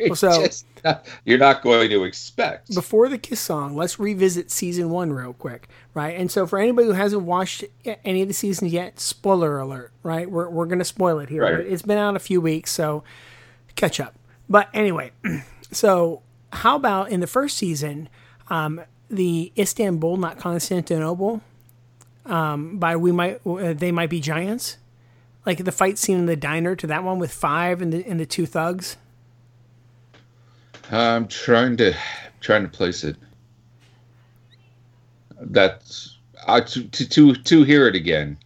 [0.00, 0.46] Well, so-
[0.84, 2.74] not, you're not going to expect.
[2.74, 6.18] Before the Kiss song, let's revisit season one real quick, right?
[6.18, 10.28] And so, for anybody who hasn't watched any of the seasons yet, spoiler alert, right?
[10.30, 11.42] We're, we're going to spoil it here.
[11.42, 11.60] Right.
[11.66, 13.04] It's been out a few weeks, so
[13.76, 14.14] catch up.
[14.48, 15.12] But anyway,
[15.70, 16.22] so
[16.54, 18.08] how about in the first season,
[18.48, 21.42] um, the Istanbul, not Constantinople,
[22.26, 24.78] um, by we might uh, they might be giants,
[25.46, 28.18] like the fight scene in the diner to that one with five and the and
[28.20, 28.96] the two thugs.
[30.90, 31.94] I'm trying to
[32.40, 33.16] trying to place it.
[35.40, 38.38] That's uh, to, to to to hear it again.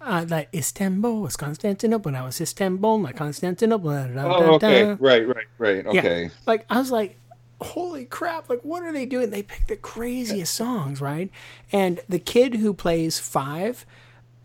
[0.00, 3.90] Uh, like Istanbul was Constantinople, now it's Istanbul, not Constantinople.
[3.90, 4.96] da, da, Oh, okay, da.
[5.00, 5.84] right, right, right.
[5.92, 6.00] Yeah.
[6.00, 7.18] Okay, Like I was like,
[7.60, 9.30] holy crap, like what are they doing?
[9.30, 11.30] They pick the craziest songs, right?
[11.72, 13.84] And the kid who plays five,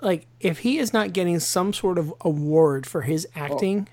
[0.02, 3.88] like if he is not getting some sort of award for his oh, acting,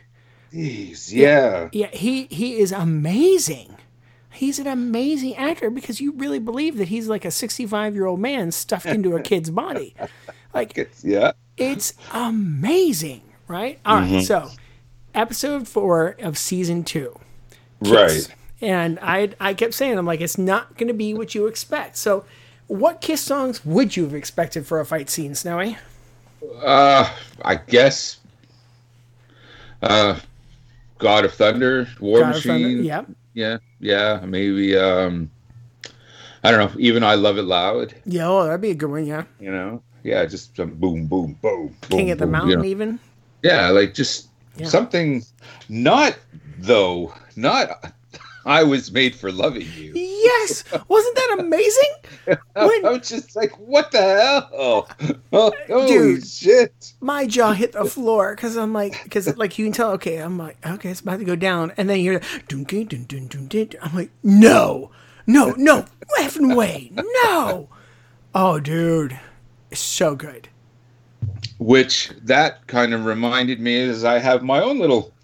[0.53, 1.69] Jeez, yeah.
[1.73, 3.77] yeah, he he is amazing.
[4.33, 8.21] He's an amazing actor because you really believe that he's like a 65 year old
[8.21, 9.95] man stuffed into a kid's body.
[10.53, 11.31] Like it's, Yeah.
[11.57, 13.79] it's amazing, right?
[13.87, 14.21] All right, mm-hmm.
[14.23, 14.51] so
[15.15, 17.17] episode four of season two.
[17.85, 17.93] Kiss.
[17.93, 18.37] Right.
[18.61, 21.97] And I I kept saying I'm like it's not going to be what you expect.
[21.97, 22.25] So,
[22.67, 25.79] what Kiss songs would you have expected for a fight scene, Snowy?
[26.63, 27.11] Uh,
[27.43, 28.19] I guess.
[29.83, 30.19] Uh,
[30.99, 32.35] God of Thunder, War God?
[32.35, 32.85] Machine.
[32.85, 33.07] Yep.
[33.33, 34.77] Yeah, yeah, maybe.
[34.77, 35.31] Um,
[36.45, 36.81] I don't know.
[36.81, 37.95] Even I love it loud.
[38.05, 39.07] Yeah, oh, that'd be a good one.
[39.07, 39.83] Yeah, You know.
[40.03, 41.77] Yeah, just some boom, boom, boom.
[41.83, 42.65] King boom, of the boom, Mountain, you know.
[42.65, 42.99] even.
[43.43, 44.67] Yeah, like just Yeah.
[44.69, 45.23] something.
[45.69, 46.19] Not
[46.59, 47.15] though.
[47.37, 47.93] Not.
[48.51, 49.93] I was made for loving you.
[49.95, 51.91] Yes, wasn't that amazing?
[52.57, 54.89] When- I was just like, what the hell?
[55.33, 55.53] Oh,
[55.87, 56.27] Dude.
[56.27, 56.95] shit!
[57.01, 60.37] My jaw hit the floor because I'm like, because like you can tell, okay, I'm
[60.37, 63.29] like, okay, it's about to go down, and then you hear, dun, dun, dun, dun,
[63.29, 63.69] dun, dun.
[63.81, 64.91] I'm like, no,
[65.29, 65.85] no, no,
[66.19, 67.69] effing way, no.
[68.35, 69.19] Oh, dude,
[69.71, 70.49] it's so good.
[71.59, 75.15] Which that kind of reminded me as I have my own little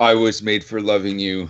[0.00, 1.48] I was made for loving you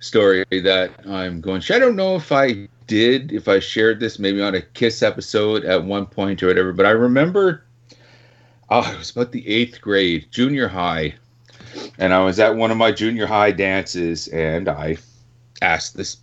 [0.00, 1.62] story that I'm going.
[1.70, 5.64] I don't know if I did, if I shared this maybe on a Kiss episode
[5.64, 7.64] at one point or whatever, but I remember
[8.70, 11.14] oh, it was about the eighth grade, junior high,
[11.98, 14.96] and I was at one of my junior high dances, and I
[15.60, 16.18] asked this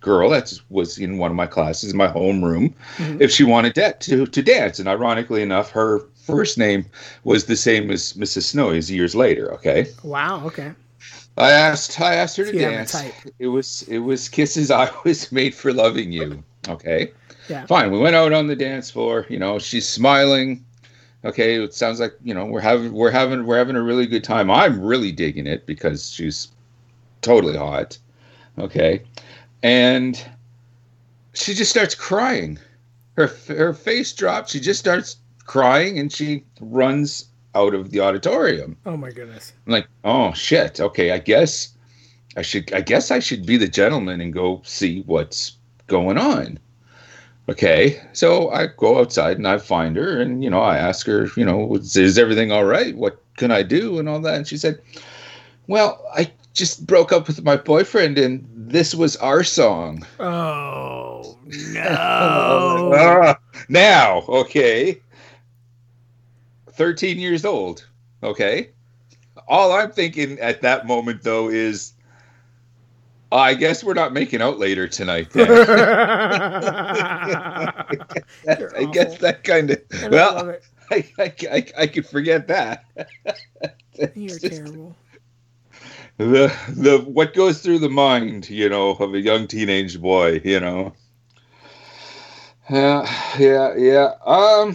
[0.00, 3.22] girl that was in one of my classes in my homeroom mm-hmm.
[3.22, 4.78] if she wanted da- to to dance.
[4.78, 6.84] And ironically enough, her first name
[7.24, 8.42] was the same as Mrs.
[8.42, 9.52] Snowy's years later.
[9.54, 10.44] Okay, Wow.
[10.46, 10.72] Okay.
[11.36, 12.94] I asked I asked her to So you have a dance.
[13.38, 16.42] It was it was kisses I was made for loving you.
[16.68, 17.12] Okay,
[17.48, 17.66] Yeah.
[17.66, 17.90] fine.
[17.90, 19.26] We went out on the dance floor.
[19.28, 20.64] You know, she's smiling.
[21.24, 24.24] Okay, it sounds like you know we're having we're having we're having a really good
[24.24, 24.50] time.
[24.50, 26.48] I'm really digging it because she's
[27.22, 27.98] totally hot.
[28.58, 29.02] Okay,
[29.62, 30.22] and
[31.32, 32.58] she just starts crying.
[33.16, 34.52] Her her face drops.
[34.52, 38.76] She just starts crying, and she runs out of the auditorium.
[38.86, 39.52] Oh my goodness.
[39.66, 40.80] I'm like, oh shit.
[40.80, 41.74] Okay, I guess
[42.36, 42.72] I should.
[42.72, 46.58] I guess I should be the gentleman and go see what's going on.
[47.48, 51.28] Okay, so I go outside and I find her, and you know, I ask her,
[51.36, 52.96] you know, is, is everything all right?
[52.96, 54.36] What can I do, and all that.
[54.36, 54.80] And she said,
[55.66, 60.06] well, I just broke up with my boyfriend, and this was our song.
[60.18, 61.38] Oh
[61.72, 62.92] no.
[62.96, 63.36] Ah,
[63.68, 65.00] now, okay.
[66.74, 67.86] 13 years old.
[68.22, 68.70] Okay.
[69.48, 71.92] All I'm thinking at that moment, though, is
[73.32, 75.30] I guess we're not making out later tonight.
[75.30, 75.46] Then.
[75.48, 75.66] You're
[78.76, 79.18] I guess awful.
[79.18, 79.80] that kind of.
[79.92, 80.56] And I Well.
[80.90, 82.84] I, I, I, I could forget that.
[84.14, 84.94] You're just terrible.
[86.18, 90.60] The, the what goes through the mind, you know, of a young teenage boy, you
[90.60, 90.92] know.
[92.70, 93.06] Yeah,
[93.38, 94.12] yeah, yeah.
[94.24, 94.74] Um,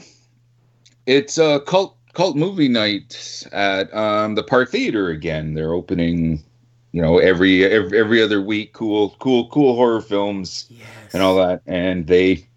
[1.09, 5.55] it's a cult cult movie night at um the Park Theater again.
[5.55, 6.43] They're opening,
[6.91, 8.73] you know, every every, every other week.
[8.73, 11.13] Cool, cool, cool horror films Yes.
[11.13, 11.61] and all that.
[11.65, 12.47] And they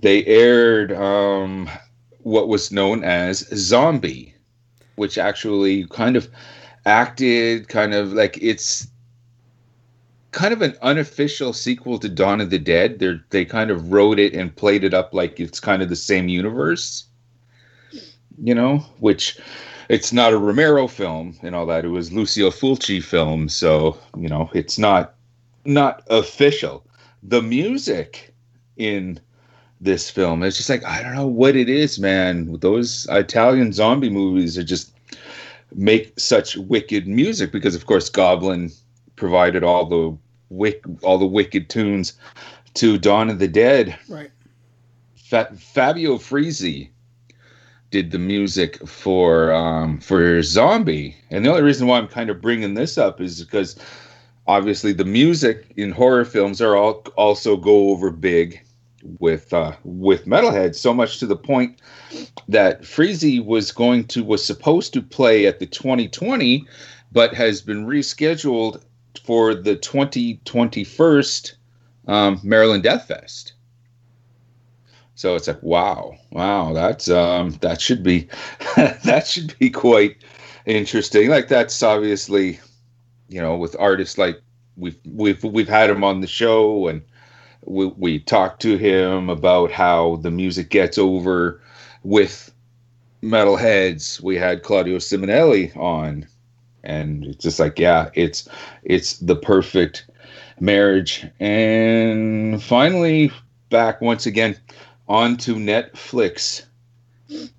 [0.00, 1.68] they aired um
[2.22, 4.34] what was known as Zombie,
[4.96, 6.28] which actually kind of
[6.86, 8.86] acted kind of like it's
[10.30, 13.00] kind of an unofficial sequel to Dawn of the Dead.
[13.00, 15.96] They they kind of wrote it and played it up like it's kind of the
[15.96, 17.04] same universe,
[18.38, 19.38] you know, which
[19.88, 21.84] it's not a Romero film and all that.
[21.84, 25.14] It was Lucio Fulci film, so you know it's not
[25.64, 26.84] not official.
[27.22, 28.32] The music
[28.76, 29.20] in
[29.80, 32.58] this film is just like I don't know what it is, man.
[32.60, 34.92] Those Italian zombie movies are just
[35.74, 38.70] make such wicked music because of course Goblin
[39.16, 40.16] provided all the
[40.50, 42.12] wick all the wicked tunes
[42.74, 43.98] to Dawn of the Dead.
[44.08, 44.30] Right.
[45.16, 46.89] Fa- Fabio Frizzi
[47.90, 52.40] did the music for um, for Zombie, and the only reason why I'm kind of
[52.40, 53.76] bringing this up is because
[54.46, 58.62] obviously the music in horror films are all also go over big
[59.18, 61.80] with uh, with metalheads so much to the point
[62.48, 66.66] that Frizzi was going to was supposed to play at the 2020,
[67.12, 68.82] but has been rescheduled
[69.24, 71.22] for the 2021
[72.06, 73.54] um, Maryland Death Fest.
[75.20, 78.26] So it's like, wow, wow, that's um, that should be
[78.76, 80.16] that should be quite
[80.64, 81.28] interesting.
[81.28, 82.58] Like that's obviously,
[83.28, 84.40] you know, with artists like
[84.78, 87.02] we've we've we've had him on the show, and
[87.66, 91.60] we we talked to him about how the music gets over
[92.02, 92.50] with
[93.22, 94.22] metalheads.
[94.22, 96.26] We had Claudio Simonetti on,
[96.82, 98.48] and it's just like, yeah, it's
[98.84, 100.06] it's the perfect
[100.60, 101.26] marriage.
[101.38, 103.30] And finally,
[103.68, 104.56] back once again
[105.10, 106.62] onto Netflix.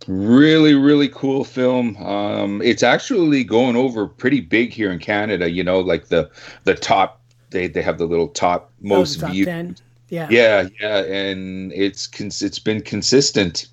[0.07, 1.95] Really, really cool film.
[1.97, 5.49] Um, it's actually going over pretty big here in Canada.
[5.49, 6.29] You know, like the
[6.63, 7.21] the top.
[7.51, 9.47] They they have the little top most Oh, top viewed.
[9.47, 9.75] 10.
[10.09, 10.27] Yeah.
[10.29, 13.67] Yeah, yeah, and it's cons- it's been consistent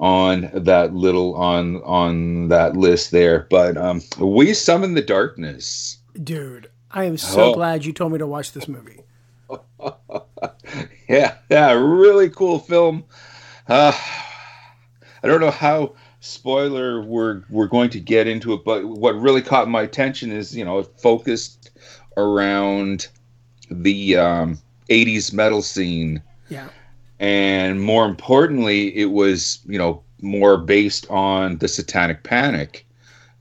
[0.00, 3.46] on that little on on that list there.
[3.50, 5.98] But um, we summon the darkness.
[6.22, 7.54] Dude, I am so Oh.
[7.54, 9.00] glad you told me to watch this movie.
[11.08, 13.04] Yeah, yeah, really cool film.
[13.66, 13.92] Uh,
[15.22, 19.42] I don't know how spoiler we're we're going to get into it, but what really
[19.42, 21.70] caught my attention is you know it focused
[22.16, 23.08] around
[23.70, 24.58] the um,
[24.90, 26.68] '80s metal scene, Yeah.
[27.18, 32.86] and more importantly, it was you know more based on the Satanic Panic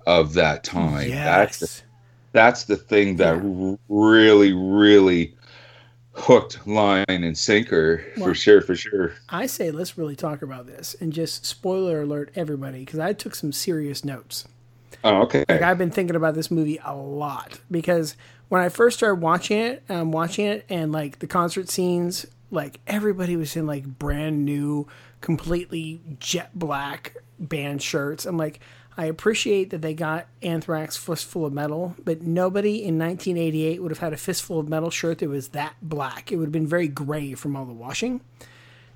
[0.06, 1.10] of that time.
[1.10, 1.82] That's the
[2.32, 5.36] that's the thing that r- really really
[6.18, 10.96] hooked line and sinker for sure for sure I say let's really talk about this
[11.00, 14.48] and just spoiler alert everybody because I took some serious notes.
[15.04, 18.16] oh okay Like I've been thinking about this movie a lot because
[18.50, 22.80] when I first started watching it, um, watching it and like the concert scenes, like
[22.88, 24.88] everybody was in like brand new,
[25.22, 28.26] completely jet black band shirts.
[28.26, 28.60] I'm like,
[28.98, 34.00] I appreciate that they got Anthrax Fistful of Metal, but nobody in 1988 would have
[34.00, 36.32] had a Fistful of Metal shirt that was that black.
[36.32, 38.22] It would have been very gray from all the washing.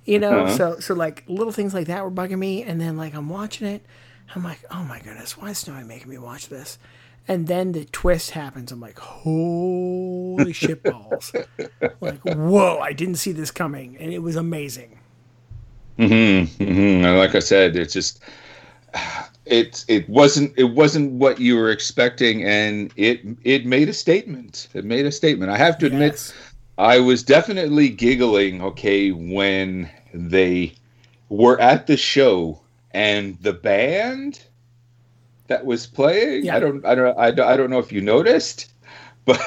[0.03, 3.13] You know, so so like little things like that were bugging me, and then like
[3.13, 3.85] I'm watching it,
[4.33, 6.79] I'm like, oh my goodness, why is Snowy making me watch this?
[7.27, 8.71] And then the twist happens.
[8.71, 11.31] I'm like, holy shit balls!
[12.01, 14.97] like, whoa, I didn't see this coming, and it was amazing.
[15.99, 18.23] Mm-hmm, hmm And like I said, it's just
[19.45, 24.67] it it wasn't it wasn't what you were expecting, and it it made a statement.
[24.73, 25.51] It made a statement.
[25.51, 26.33] I have to admit, Yes.
[26.77, 28.61] I was definitely giggling.
[28.61, 30.73] Okay, when they
[31.29, 32.59] were at the show
[32.91, 34.41] and the band
[35.47, 36.45] that was playing.
[36.45, 36.55] Yeah.
[36.55, 38.71] I don't I don't I don't, I don't know if you noticed,
[39.25, 39.41] but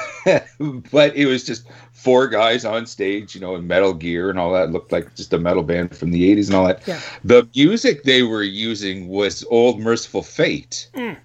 [0.91, 1.65] but it was just
[2.05, 4.69] four guys on stage, you know, in metal gear and all that.
[4.69, 6.87] It looked like just a metal band from the 80s and all that.
[6.87, 7.01] Yeah.
[7.25, 10.87] The music they were using was Old Mercyful Fate.
[10.93, 11.17] Mm.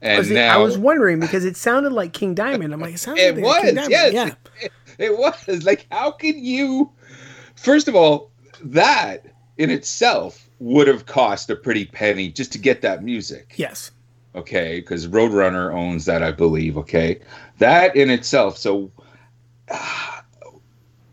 [0.00, 2.72] And I was, now I was wondering because it sounded like King Diamond.
[2.72, 3.90] I'm like, it sounds it like was, King Diamond.
[3.90, 4.12] yes.
[4.12, 4.34] Yeah.
[4.60, 5.62] It, it was.
[5.64, 6.90] Like, how can you
[7.58, 8.30] first of all,
[8.62, 9.26] that
[9.58, 13.54] in itself would have cost a pretty penny just to get that music.
[13.56, 13.90] Yes.
[14.34, 17.18] okay because roadrunner owns that i believe okay
[17.58, 18.90] that in itself so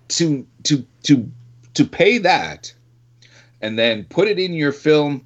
[0.08, 1.32] to to to
[1.74, 2.74] to pay that
[3.62, 5.26] and then put it in your film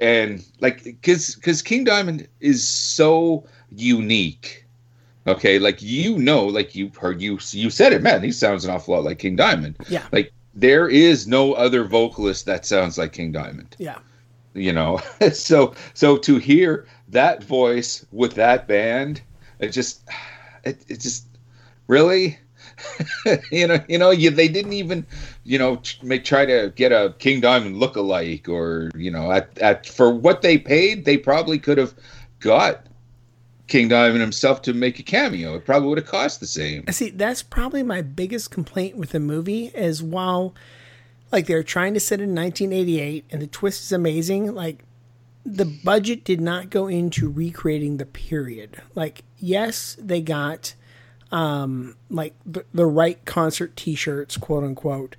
[0.00, 4.64] and like because because king diamond is so unique
[5.26, 5.58] okay?
[5.58, 8.94] Like you know like you heard you you said it man he sounds an awful
[8.94, 9.76] lot like king diamond.
[9.88, 10.06] Yeah.
[10.12, 13.76] like there is no other vocalist that sounds like king diamond.
[13.78, 13.98] Yeah.
[14.54, 15.00] you know?
[15.32, 19.20] So so to hear that voice with that band
[19.58, 20.02] it just
[20.64, 21.26] it, it just
[21.86, 22.38] really
[23.50, 25.06] you know you know you they didn't even
[25.44, 25.76] you know
[26.24, 30.42] try to get a king diamond look alike or you know at, at for what
[30.42, 31.94] they paid they probably could have
[32.40, 32.86] got
[33.66, 37.10] king diamond himself to make a cameo it probably would have cost the same See,
[37.10, 40.54] that's probably my biggest complaint with the movie is while
[41.34, 44.84] like they're trying to set in 1988 and the twist is amazing, like
[45.44, 48.80] the budget did not go into recreating the period.
[48.94, 50.74] Like yes, they got
[51.34, 55.16] um like the, the right concert t-shirts, quote unquote.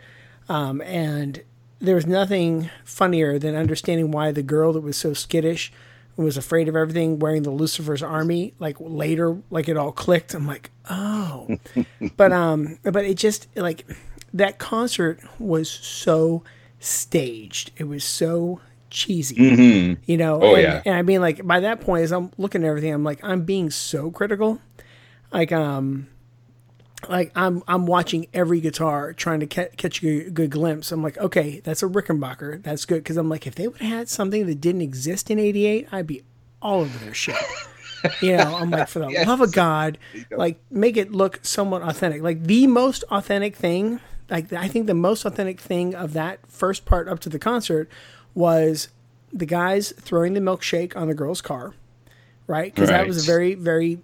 [0.48, 1.44] Um and
[1.80, 5.74] there was nothing funnier than understanding why the girl that was so skittish
[6.16, 10.34] and was afraid of everything wearing the Lucifer's army like later like it all clicked.
[10.34, 11.58] I'm like oh.
[12.16, 13.86] But um but it just like
[14.34, 16.44] that concert was so
[16.80, 17.72] staged.
[17.76, 20.42] It was so cheesy you know?
[20.42, 20.82] Oh, and, yeah.
[20.86, 23.42] and i mean like by that point as i'm looking at everything i'm like i'm
[23.44, 24.62] being so critical
[25.32, 26.08] like um
[27.10, 30.92] like I'm I'm watching every guitar trying to ca- catch a good, glimpse.
[30.92, 32.64] I'm like, okay, that's a Rickenbacker.
[32.64, 35.40] That's good because I'm like, if they would have had something that didn't exist in
[35.40, 36.24] '88, I'd be
[36.62, 37.36] all over their shit.
[38.22, 39.98] you know, I'm like, for the love of God,
[40.32, 42.22] like make it look somewhat authentic.
[42.22, 44.00] Like the most authentic thing,
[44.30, 47.90] like I think the most authentic thing of that first part up to the concert
[48.34, 48.90] was
[49.32, 51.74] the guys throwing the milkshake on the girl's car,
[52.48, 52.74] right?
[52.74, 54.00] Because that was a very very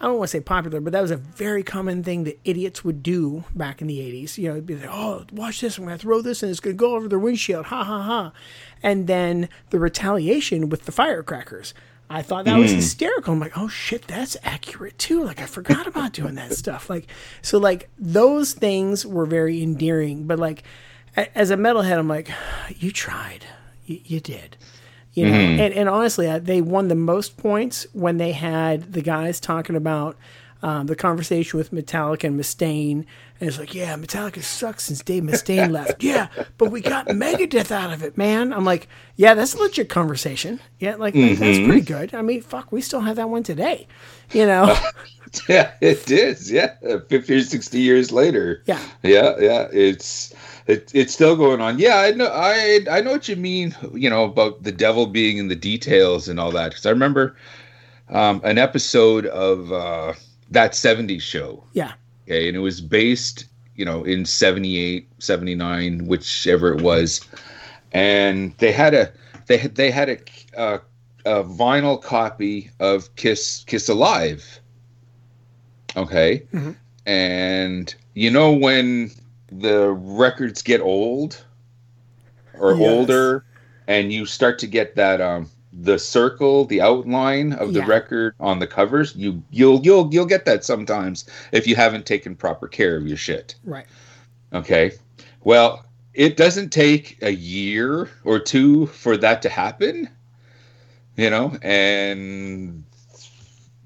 [0.00, 2.84] I don't want to say popular, but that was a very common thing that idiots
[2.84, 4.38] would do back in the 80s.
[4.38, 5.76] You know, it'd be like, oh, watch this.
[5.76, 7.66] I'm going to throw this and it's going to go over their windshield.
[7.66, 8.32] Ha ha ha.
[8.82, 11.74] And then the retaliation with the firecrackers.
[12.10, 12.76] I thought that was hmm.
[12.76, 13.34] hysterical.
[13.34, 15.24] I'm like, oh shit, that's accurate too.
[15.24, 16.88] Like I forgot about doing that stuff.
[16.88, 17.06] Like,
[17.42, 20.26] so like those things were very endearing.
[20.26, 20.62] But like,
[21.16, 22.30] a- as a metalhead, I'm like,
[22.78, 23.44] you tried,
[23.84, 24.56] you, you did,
[25.18, 25.36] you know.
[25.64, 29.76] And, and honestly, I, they won the most points when they had the guys talking
[29.76, 30.16] about
[30.62, 33.04] um, the conversation with Metallica and Mustaine.
[33.40, 36.02] And it's like, yeah, Metallica sucks since Dave Mustaine left.
[36.02, 38.52] Yeah, but we got Megadeth out of it, man.
[38.52, 40.58] I'm like, yeah, that's a legit conversation.
[40.80, 42.14] Yeah, like that's pretty good.
[42.14, 43.86] I mean, fuck, we still have that one today.
[44.32, 44.76] You know,
[45.48, 46.50] Yeah, it is.
[46.50, 46.74] Yeah,
[47.08, 48.62] fifty or sixty years later.
[48.66, 48.80] Yeah.
[49.02, 49.68] yeah, yeah.
[49.72, 50.34] It's
[50.68, 51.78] it, it's still going on.
[51.78, 52.30] Yeah, I know.
[52.32, 53.74] I I know what you mean.
[53.94, 56.68] You know about the devil being in the details and all that.
[56.70, 57.36] Because I remember
[58.10, 60.12] um, an episode of uh,
[60.50, 61.64] that '70s show.
[61.72, 61.94] yeah,
[62.24, 67.26] Okay, and it was based, you know, in 78, 79, whichever it was.
[67.92, 69.10] And they had a
[69.46, 70.18] they had they had a
[70.56, 70.80] a,
[71.24, 74.60] a vinyl copy of Kiss Kiss Alive.
[75.96, 76.42] Okay.
[77.06, 79.10] And you know when
[79.50, 81.44] the records get old
[82.54, 82.80] or Yes.
[82.80, 83.44] older
[83.86, 87.86] and you start to get that um the circle, the outline of the Yeah.
[87.86, 92.34] record on the covers, you you'll you'll you'll get that sometimes if you haven't taken
[92.34, 93.54] proper care of your shit.
[93.64, 93.86] right.
[94.52, 94.92] Okay.
[95.44, 95.84] Well,
[96.14, 100.08] it doesn't take a year or two for that to happen,
[101.16, 102.82] you know, and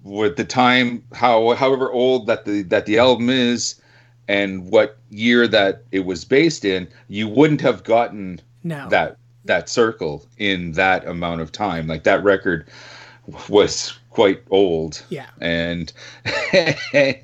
[0.04, 3.80] with the time how however old that the that the album is
[4.28, 8.88] and what year that it was based in, you wouldn't have gotten No.
[8.88, 11.88] that that circle in that amount of time.
[11.88, 12.68] Like that record
[13.48, 15.26] was quite old Yeah.
[15.40, 15.92] and
[16.52, 16.76] and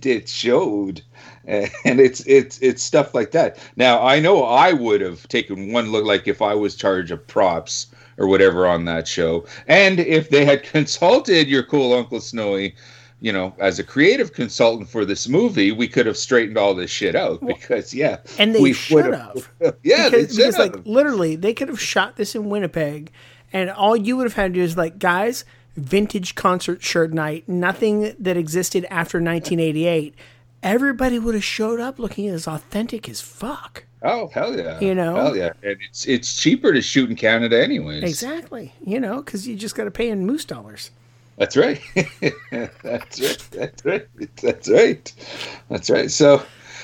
[0.04, 1.02] it showed
[1.46, 1.70] and
[2.00, 6.04] it's it's it's stuff like that now i know i would have taken one look
[6.04, 7.86] like if i was charged of props
[8.16, 12.74] or whatever on that show and if they had consulted your cool uncle snowy
[13.20, 16.90] you know as a creative consultant for this movie we could have straightened all this
[16.90, 19.50] shit out because yeah And they we should have.
[19.82, 23.10] yeah because, because like literally they could have shot this in Winnipeg
[23.52, 25.44] and all you would have had to do is like guys
[25.76, 30.14] vintage concert shirt night nothing that existed after 1988
[30.62, 33.84] everybody would have showed up looking as authentic as fuck.
[34.02, 34.78] Oh hell yeah.
[34.80, 35.14] You know?
[35.16, 35.52] hell yeah.
[35.62, 38.02] And it's it's cheaper to shoot in canada anyways.
[38.02, 38.72] Exactly.
[38.84, 40.90] You know because you just got to pay in moose dollars
[41.38, 41.80] That's right.
[42.50, 43.48] That's right.
[43.52, 44.06] That's right.
[44.42, 45.12] That's right.
[45.70, 46.10] That's right.
[46.10, 46.42] So,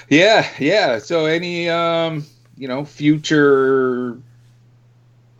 [0.08, 0.98] yeah, yeah.
[0.98, 2.24] So, any um,
[2.56, 4.16] you know, future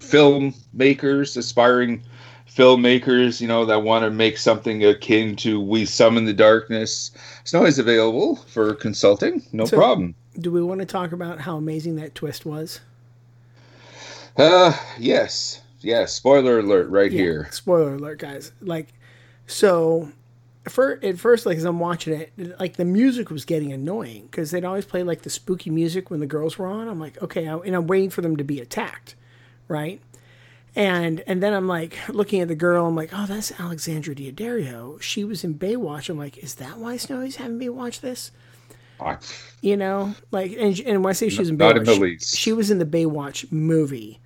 [0.01, 2.03] filmmakers, aspiring
[2.51, 7.11] filmmakers, you know, that want to make something akin to "We Summon the Darkness,"
[7.45, 9.43] Snow is available for consulting.
[9.53, 10.15] No So- problem.
[10.41, 12.81] do we want to talk about how amazing that twist was
[14.37, 16.13] Uh, yes, yes.
[16.13, 17.49] Spoiler alert, right Yeah, here.
[17.53, 18.51] Spoiler alert, guys.
[18.61, 18.89] Like,
[19.47, 20.11] so
[20.69, 24.51] for at first, like as I'm watching it, like the music was getting annoying because
[24.51, 26.89] they'd always play like the spooky music when the girls were on.
[26.89, 29.15] I'm like, okay, I, and I'm waiting for them to be attacked,
[29.69, 30.01] right?
[30.75, 32.87] And and then I'm like looking at the girl.
[32.87, 35.01] I'm like, oh, that's Alexandra Daddario.
[35.01, 36.09] She was in Baywatch.
[36.09, 38.33] I'm like, is that why Snowy's having me watch this?
[39.61, 42.01] You know, like, and, and when I say she was in in Baywatch, the she-
[42.37, 44.21] she was in the Baywatch movie.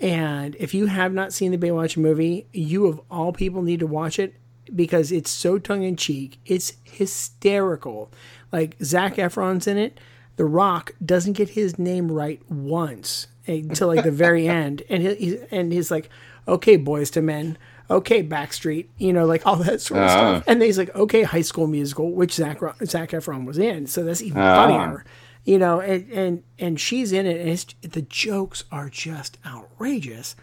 [0.00, 3.86] And if you have not seen the Baywatch movie, you of all people need to
[3.86, 4.34] watch it
[4.74, 6.38] because it's so tongue in cheek.
[6.46, 8.10] It's hysterical.
[8.52, 9.98] Like Zac Efron's in it.
[10.36, 15.14] The Rock doesn't get his name right once until like the very end, and he,
[15.14, 16.08] he- and he's like,
[16.48, 17.58] "Okay, boys to men."
[17.90, 20.12] Okay, Backstreet, you know, like all that sort of Ah.
[20.12, 20.44] stuff.
[20.46, 24.04] And then he's like, okay, High School Musical, which Zach Zac Efron was in, so
[24.04, 24.54] that's even Ah.
[24.66, 25.04] funnier
[25.46, 30.36] you know and and and she's in it and it's the jokes are just outrageous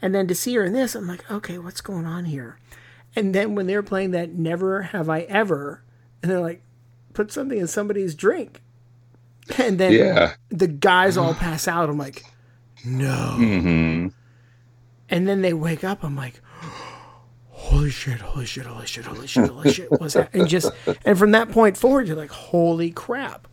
[0.00, 2.56] and then to see her in this i'm like okay what's going on here
[3.16, 5.82] and then when they're playing that never have i ever
[6.22, 6.62] and they're like
[7.12, 8.60] put something in somebody's drink.
[9.58, 10.34] And then Yeah.
[10.48, 11.88] the guys all pass out.
[11.88, 12.24] I'm like
[12.84, 13.36] no.
[13.38, 14.08] Mm-hmm.
[15.10, 16.02] and then they wake up.
[16.02, 16.40] I'm like
[17.50, 20.34] holy shit holy shit holy shit holy shit holy shit what's that?
[20.34, 20.70] And just
[21.04, 23.46] and from that point forward you're like holy crap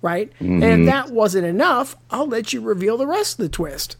[0.00, 0.30] right?
[0.38, 1.96] And if that wasn't enough.
[2.10, 3.96] I'll let you reveal the rest of the twist.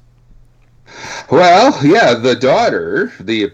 [1.31, 3.53] Well, yeah, the daughter, the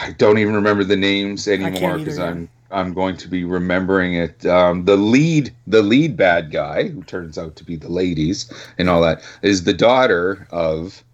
[0.00, 2.18] I don't even remember the names anymore because.
[2.18, 4.44] I'm I'm going to be remembering it.
[4.46, 8.90] Um, the lead, the lead bad guy, who turns out to be the ladies and
[8.90, 11.04] all that, is the daughter of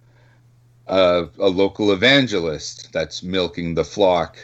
[0.88, 4.38] uh, a local evangelist that's milking the flock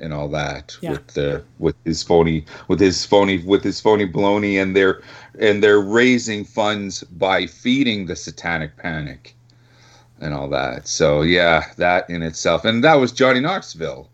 [0.00, 0.92] and all that Yeah.
[0.92, 5.00] with the with his phony with his phony with his phony baloney and they're
[5.38, 9.34] and they're raising funds by feeding the satanic panic
[10.22, 10.88] and all that.
[10.88, 14.08] So yeah, that in itself, and that was Johnny Knoxville.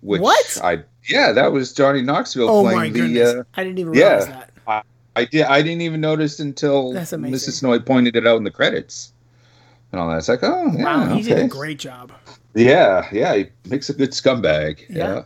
[0.00, 0.60] Which What?
[0.62, 3.32] I yeah, that was Johnny Knoxville Oh my playing goodness!
[3.34, 3.40] the.
[3.40, 4.08] Uh, I didn't even yeah.
[4.16, 4.26] realize
[4.66, 4.86] that.
[5.16, 5.42] I did.
[5.44, 7.52] I didn't even notice until Mrs.
[7.52, 9.12] Snowy pointed it out in the credits,
[9.92, 10.18] and all that.
[10.18, 12.10] It's like, oh, yeah, Wow, he did a great job.
[12.54, 14.80] Yeah, yeah, he makes a good scumbag.
[14.88, 14.96] Yeah.
[14.96, 15.22] Yeah.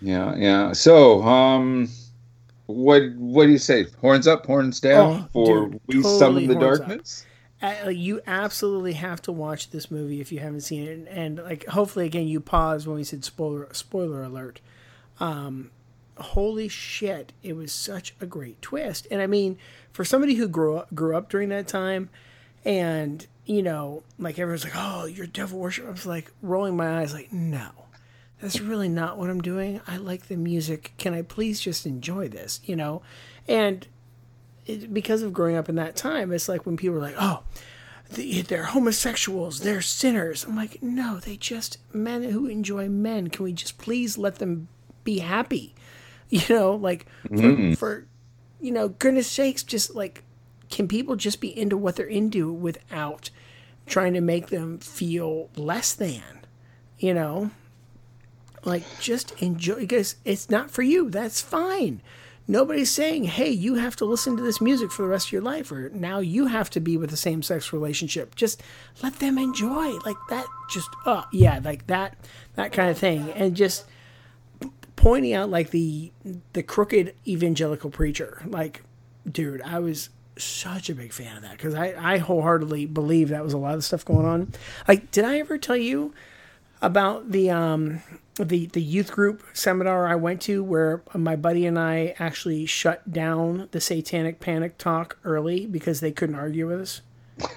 [0.00, 0.72] Yeah, yeah.
[0.72, 1.88] So, um
[2.66, 3.86] what what do you say?
[4.00, 7.24] Horns up, horns down Oh, for dude, we totally summon the darkness.
[7.24, 7.27] up.
[7.62, 11.66] You absolutely have to watch this movie if you haven't seen it, and, and like
[11.66, 14.60] hopefully again you pause when we said spoiler spoiler alert.
[15.18, 15.70] Um,
[16.18, 19.58] holy shit, it was such a great twist, and I mean
[19.92, 22.10] for somebody who grew up grew up during that time,
[22.64, 25.86] and you know like everyone's like oh you're devil worship.
[25.86, 27.70] I was like rolling my eyes like no.
[28.40, 29.80] That's really not what I'm doing.
[29.88, 30.92] I like the music.
[30.96, 32.60] Can I please just enjoy this?
[32.64, 33.02] You know,
[33.48, 33.84] and
[34.68, 37.42] it, because of growing up in that time, it's like when people are like, "Oh,
[38.10, 43.28] the, they're homosexuals, they're sinners." I'm like, "No, they just men who enjoy men.
[43.28, 44.68] Can we just please let them
[45.04, 45.74] be happy?"
[46.30, 47.78] You know, like for, mm.
[47.78, 48.06] for
[48.60, 50.24] you know, goodness sakes, just like
[50.68, 53.30] can people just be into what they're into without
[53.86, 56.22] trying to make them feel less than?
[56.98, 57.50] You know,
[58.64, 61.10] like just enjoy because it's not for you.
[61.10, 62.02] That's fine.
[62.50, 65.42] Nobody's saying, "Hey, you have to listen to this music for the rest of your
[65.42, 68.34] life," or now you have to be with the same-sex relationship.
[68.34, 68.62] Just
[69.02, 70.46] let them enjoy, like that.
[70.70, 72.16] Just, uh, yeah, like that,
[72.54, 73.84] that kind of thing, and just
[74.96, 76.10] pointing out like the
[76.54, 78.42] the crooked evangelical preacher.
[78.46, 78.82] Like,
[79.30, 83.44] dude, I was such a big fan of that because I I wholeheartedly believe that
[83.44, 84.52] was a lot of stuff going on.
[84.88, 86.14] Like, did I ever tell you?
[86.80, 88.02] about the um
[88.44, 93.12] the the youth group seminar I went to where my buddy and I actually shut
[93.12, 97.00] down the satanic panic talk early because they couldn't argue with us.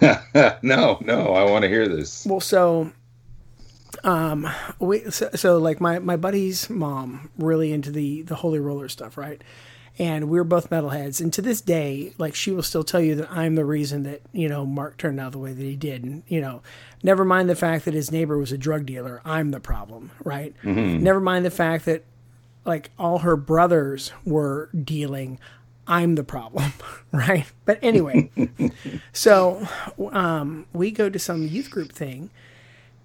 [0.64, 2.26] no, no, I want to hear this.
[2.26, 2.92] Well, so
[4.04, 8.90] um we so, so like my my buddy's mom really into the the holy roller
[8.90, 9.42] stuff, right?
[10.00, 13.14] And we were both metalheads, and to this day, like she will still tell you
[13.16, 16.04] that I'm the reason that you know Mark turned out the way that he did,
[16.04, 16.62] and you know,
[17.04, 19.22] never mind the fact that his neighbor was a drug dealer.
[19.26, 20.56] I'm the problem, right?
[21.04, 22.04] Never mind the fact that
[22.66, 25.40] like all her brothers were dealing.
[25.88, 26.72] I'm the problem,
[27.12, 27.52] right?
[27.66, 28.32] But anyway,
[29.14, 29.68] so
[30.12, 32.30] um, we go to some youth group thing,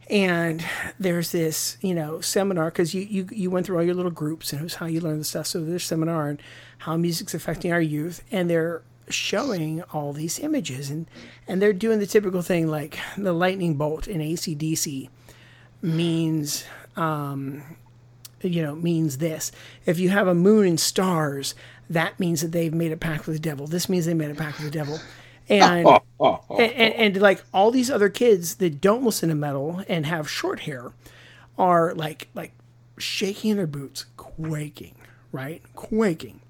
[0.08, 0.64] and
[0.98, 4.52] there's this you know seminar because you, you you went through all your little groups
[4.52, 6.40] and it was how you learn the stuff so there's seminar and
[6.78, 11.06] how music's affecting our youth and they're showing all these images and
[11.46, 15.08] and they're doing the typical thing like the lightning bolt in acdc
[15.80, 16.64] means
[16.96, 17.62] um
[18.42, 19.52] you know means this.
[19.84, 21.54] If you have a moon and stars
[21.88, 23.66] that means that they've made a pact with the devil.
[23.66, 24.98] This means they made a pact with the devil.
[25.48, 25.86] And
[26.20, 30.28] and, and, and like all these other kids that don't listen to metal and have
[30.28, 30.92] short hair
[31.56, 32.52] are like like
[32.98, 34.94] shaking in their boots quaking
[35.32, 35.62] right?
[35.74, 36.40] Quaking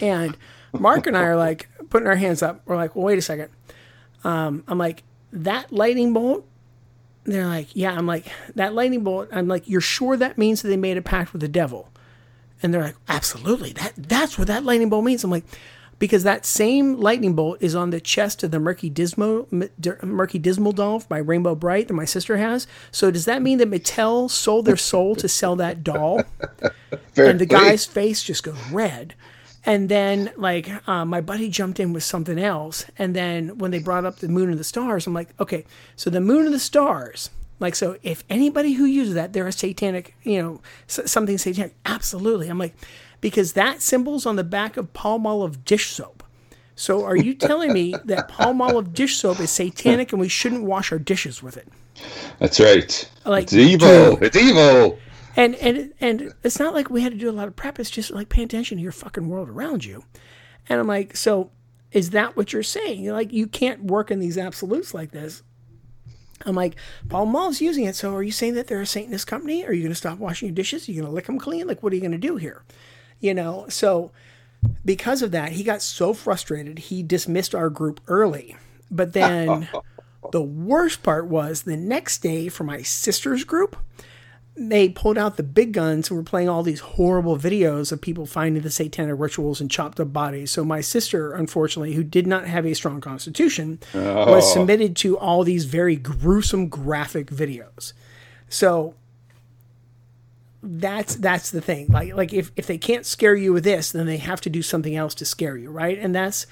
[0.00, 0.36] and
[0.72, 3.48] mark and i are like putting our hands up we're like well wait a second
[4.24, 6.46] um, i'm like that lightning bolt
[7.24, 10.68] they're like yeah i'm like that lightning bolt i'm like you're sure that means that
[10.68, 11.88] they made a pact with the devil
[12.62, 15.44] and they're like absolutely that that's what that lightning bolt means i'm like
[15.98, 19.48] because that same lightning bolt is on the chest of the Murky Dismal
[20.02, 22.66] Murky Dismal doll by Rainbow Brite that my sister has.
[22.90, 26.22] So does that mean that Mattel sold their soul to sell that doll?
[27.12, 27.58] Fair and the play.
[27.58, 29.14] guy's face just goes red.
[29.66, 32.84] And then, like, uh, my buddy jumped in with something else.
[32.98, 35.64] And then when they brought up the moon and the stars, I'm like, okay,
[35.96, 39.52] so the moon and the stars, like, so if anybody who uses that, they're a
[39.52, 41.74] satanic, you know, something satanic.
[41.86, 42.48] Absolutely.
[42.48, 42.74] I'm like,
[43.20, 46.22] because that symbol's on the back of Palmolive dish soap.
[46.76, 50.92] So are you telling me that Palmolive dish soap is satanic and we shouldn't wash
[50.92, 51.68] our dishes with it?
[52.38, 53.10] That's right.
[53.24, 54.16] Like, it's evil.
[54.16, 54.24] dude.
[54.24, 54.98] It's evil.
[55.36, 57.78] And and and it's not like we had to do a lot of prep.
[57.78, 60.04] It's just like paying attention to your fucking world around you.
[60.68, 61.50] And I'm like, so
[61.92, 63.02] is that what you're saying?
[63.02, 65.42] You're like, you can't work in these absolutes like this.
[66.44, 66.76] I'm like,
[67.08, 67.96] Paul Mall's using it.
[67.96, 69.64] So are you saying that they're a Satanist company?
[69.64, 70.88] Are you going to stop washing your dishes?
[70.88, 71.66] Are you going to lick them clean?
[71.66, 72.64] Like, what are you going to do here?
[73.20, 74.10] You know, so
[74.84, 78.56] because of that, he got so frustrated, he dismissed our group early.
[78.90, 79.68] But then
[80.32, 83.76] the worst part was the next day for my sister's group,
[84.56, 88.24] they pulled out the big guns and were playing all these horrible videos of people
[88.24, 90.52] finding the satanic rituals and chopped up bodies.
[90.52, 94.54] So my sister, unfortunately, who did not have a strong constitution, was oh.
[94.54, 97.92] submitted to all these very gruesome graphic videos.
[98.48, 98.94] So
[100.62, 101.88] that's that's the thing.
[101.88, 104.62] Like like if if they can't scare you with this, then they have to do
[104.62, 105.98] something else to scare you, right?
[105.98, 106.46] And that's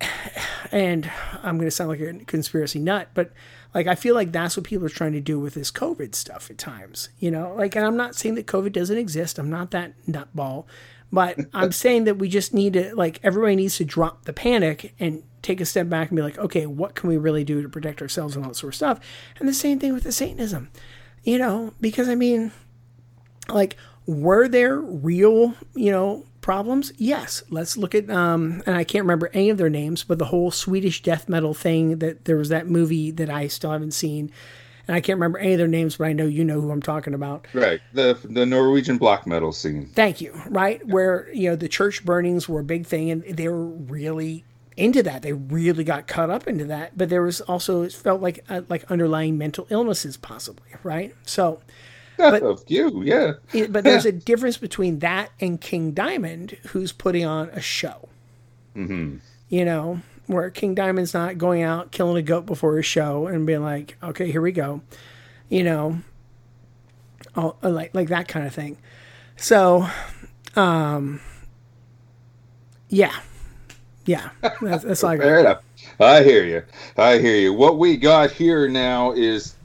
[0.72, 1.10] and
[1.42, 3.32] I'm going to sound like a conspiracy nut, but
[3.74, 6.50] like I feel like that's what people are trying to do with this COVID stuff
[6.50, 7.08] at times.
[7.18, 9.38] You know, like and I'm not saying that COVID doesn't exist.
[9.38, 10.64] I'm not that nutball,
[11.12, 14.94] but I'm saying that we just need to like everybody needs to drop the panic
[14.98, 17.68] and take a step back and be like, okay, what can we really do to
[17.68, 19.00] protect ourselves and all that sort of stuff?
[19.38, 20.70] And the same thing with the Satanism,
[21.24, 22.52] you know, because I mean,
[23.48, 26.92] like, were there real, you know, problems?
[26.96, 27.44] Yes.
[27.48, 30.50] Let's look at, um, and I can't remember any of their names, but the whole
[30.50, 34.32] Swedish death metal thing that there was that movie that I still haven't seen.
[34.88, 36.82] And I can't remember any of their names, but I know you know who I'm
[36.82, 37.46] talking about.
[37.54, 37.80] Right.
[37.92, 39.90] The the Norwegian black metal scene.
[39.94, 40.32] Thank you.
[40.48, 40.84] Right.
[40.84, 44.44] Where, you know, the church burnings were a big thing and they were really
[44.76, 45.22] into that.
[45.22, 46.98] They really got caught up into that.
[46.98, 50.70] But there was also, it felt like, uh, like underlying mental illnesses possibly.
[50.82, 51.14] Right.
[51.24, 51.60] So,
[52.20, 53.32] but, a few, yeah.
[53.52, 58.08] It, but there's a difference between that and King Diamond, who's putting on a show.
[58.76, 59.16] Mm-hmm.
[59.48, 63.46] You know, where King Diamond's not going out killing a goat before his show and
[63.46, 64.80] being like, "Okay, here we go,"
[65.48, 66.00] you know,
[67.34, 68.76] all, like like that kind of thing.
[69.36, 69.88] So,
[70.54, 71.20] um,
[72.88, 73.18] yeah,
[74.04, 75.62] yeah, that's, that's like fair enough.
[75.98, 76.62] I hear you.
[76.96, 77.52] I hear you.
[77.52, 79.56] What we got here now is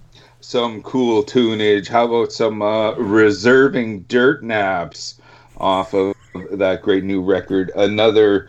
[0.46, 1.88] some cool tunage.
[1.88, 5.20] How about some uh, reserving dirt naps
[5.58, 6.16] off of
[6.52, 7.72] that great new record?
[7.76, 8.48] Another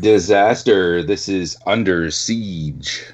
[0.00, 1.02] disaster.
[1.02, 3.04] This is Under Siege.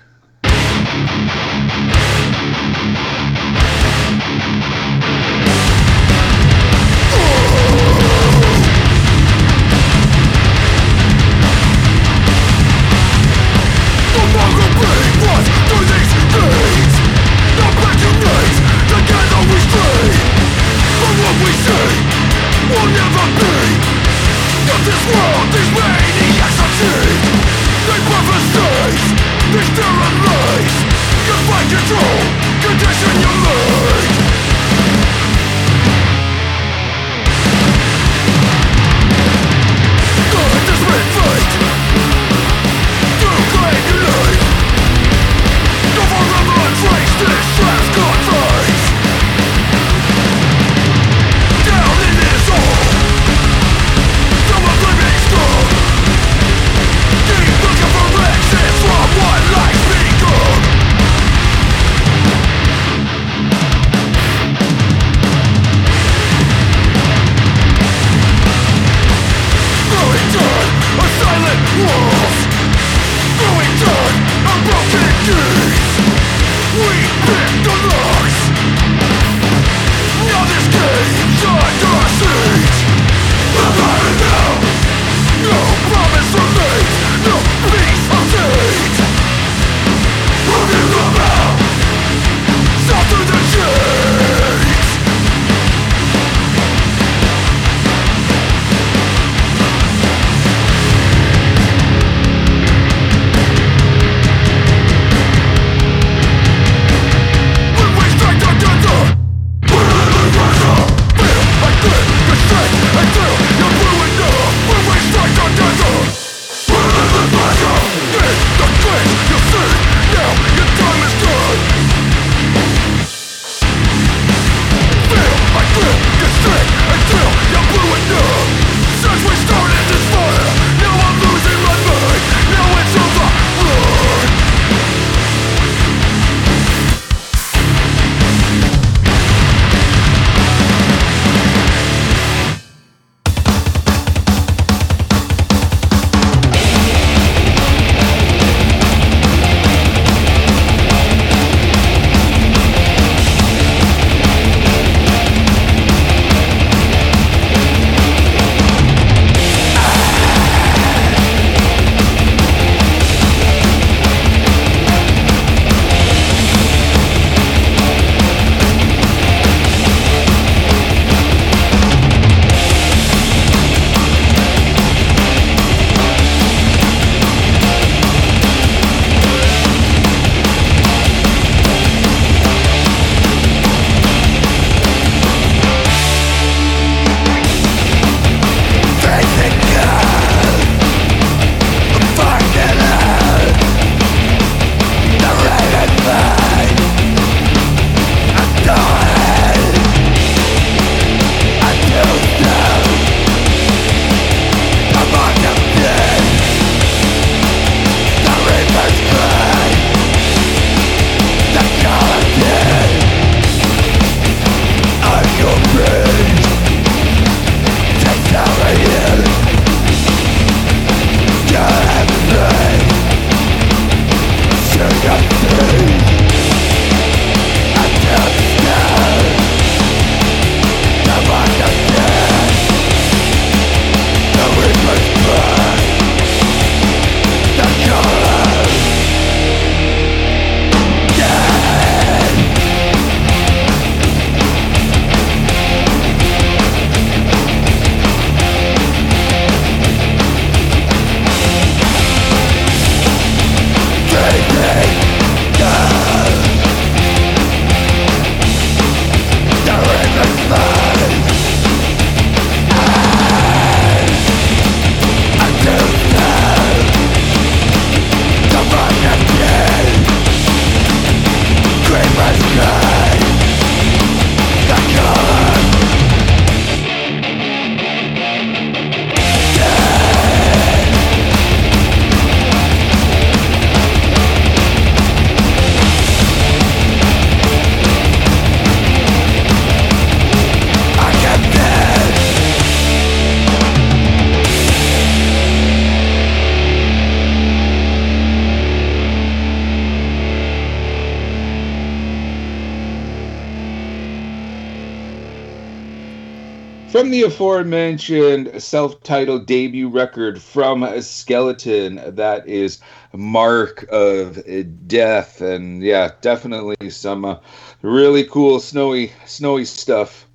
[307.23, 312.81] Aforementioned self titled debut record from Skeleton, that is
[313.13, 314.43] Mark of
[314.87, 315.41] Death.
[315.41, 317.39] And yeah, definitely some uh,
[317.83, 320.27] really cool snowy, snowy stuff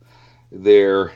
[0.52, 1.14] there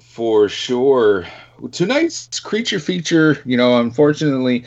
[0.00, 1.26] for sure.
[1.72, 4.64] Tonight's creature feature, you know, unfortunately,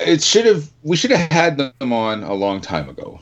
[0.00, 3.20] it should have, we should have had them on a long time ago.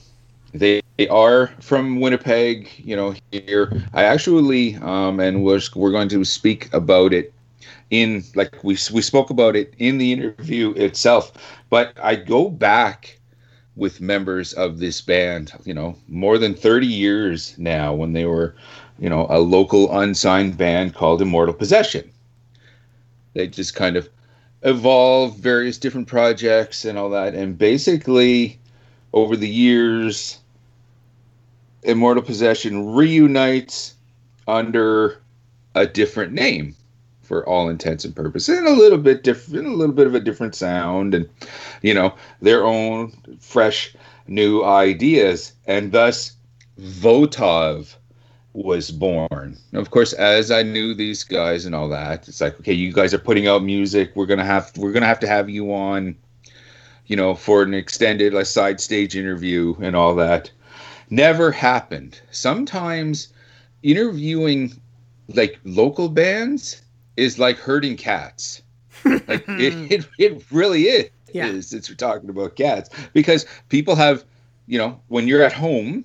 [0.53, 3.82] They are from Winnipeg, you know, here.
[3.92, 7.32] I actually, um, and we're, we're going to speak about it
[7.90, 11.32] in, like, we, we spoke about it in the interview itself.
[11.68, 13.18] But I go back
[13.76, 18.55] with members of this band, you know, more than 30 years now when they were,
[18.99, 22.11] you know, a local unsigned band called Immortal Possession.
[23.34, 24.09] They just kind of
[24.62, 27.34] evolved various different projects and all that.
[27.34, 28.61] And basically,
[29.12, 30.38] over the years,
[31.85, 33.95] Immortal Possession reunites
[34.47, 35.20] under
[35.74, 36.74] a different name
[37.22, 40.20] for all intents and purposes and a little bit different a little bit of a
[40.20, 41.28] different sound and
[41.80, 43.95] you know their own fresh
[44.28, 46.37] new ideas and thus
[46.78, 47.95] Votov
[48.53, 49.59] was born.
[49.72, 53.12] Of course, as I knew these guys and all that, it's like, okay, you guys
[53.12, 54.12] are putting out music.
[54.14, 56.16] We're gonna have we're gonna have to have you on,
[57.07, 60.51] you know, for an extended like side stage interview and all that
[61.11, 62.20] never happened.
[62.30, 63.32] Sometimes
[63.82, 64.72] interviewing
[65.28, 66.82] like local bands
[67.16, 68.62] is like herding cats.
[69.05, 71.11] like it, it, it really is.
[71.32, 71.46] Yeah.
[71.46, 74.24] Is since we're talking about cats because people have,
[74.68, 76.05] you know, when you're at home,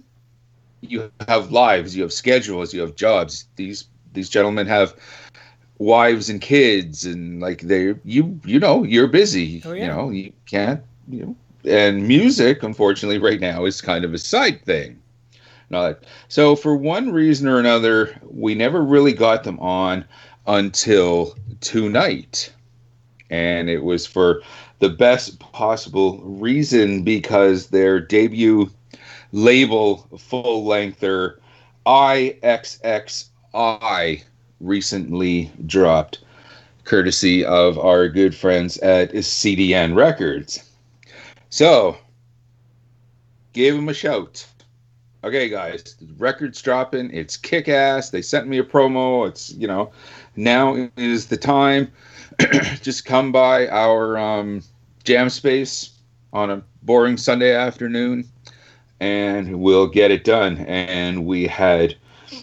[0.82, 3.45] you have lives, you have schedules, you have jobs.
[3.56, 4.95] These these gentlemen have
[5.78, 9.62] wives and kids, and like they you you know you're busy.
[9.66, 9.84] Oh, yeah.
[9.84, 11.36] You know you can't you know
[11.66, 15.01] and music, unfortunately, right now is kind of a side thing.
[16.30, 20.05] So for one reason or another, we never really got them on
[20.47, 22.51] until tonight,
[23.30, 24.41] and it was for
[24.80, 28.72] the best possible reason because their debut
[29.32, 31.39] label full lengther
[31.86, 33.24] IXXI
[34.60, 36.20] recently dropped,
[36.84, 40.64] courtesy of our good friends at CDN Records.
[41.50, 41.97] So,
[43.54, 44.45] gave him a shout.
[45.24, 47.12] Okay, guys, record's dropping.
[47.12, 48.12] It's kick ass.
[48.12, 49.28] They sent me a promo.
[49.28, 49.91] It's, you know,
[50.36, 51.91] now is the time.
[52.82, 54.64] Just come by our um,
[55.04, 55.91] jam space
[56.32, 58.30] on a boring Sunday afternoon
[59.00, 60.58] and we'll get it done.
[60.60, 61.95] And we had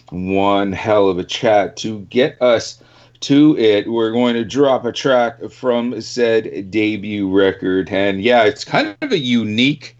[0.09, 2.83] one hell of a chat to get us
[3.21, 3.89] to it.
[3.89, 7.89] We're going to drop a track from said debut record.
[7.89, 9.97] And yeah, it's kind of a unique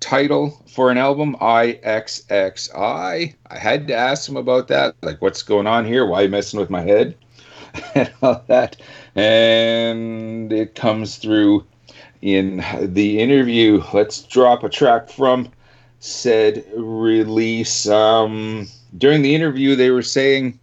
[0.00, 2.74] title for an album, IXXI.
[3.50, 4.94] I had to ask him about that.
[5.02, 6.06] Like, what's going on here?
[6.06, 7.16] Why are you messing with my head?
[7.94, 8.76] and all that.
[9.14, 11.64] And it comes through
[12.22, 13.82] in the interview.
[13.92, 15.50] Let's drop a track from
[16.00, 17.88] said release.
[17.88, 18.68] Um,
[18.98, 20.58] during the interview, they were saying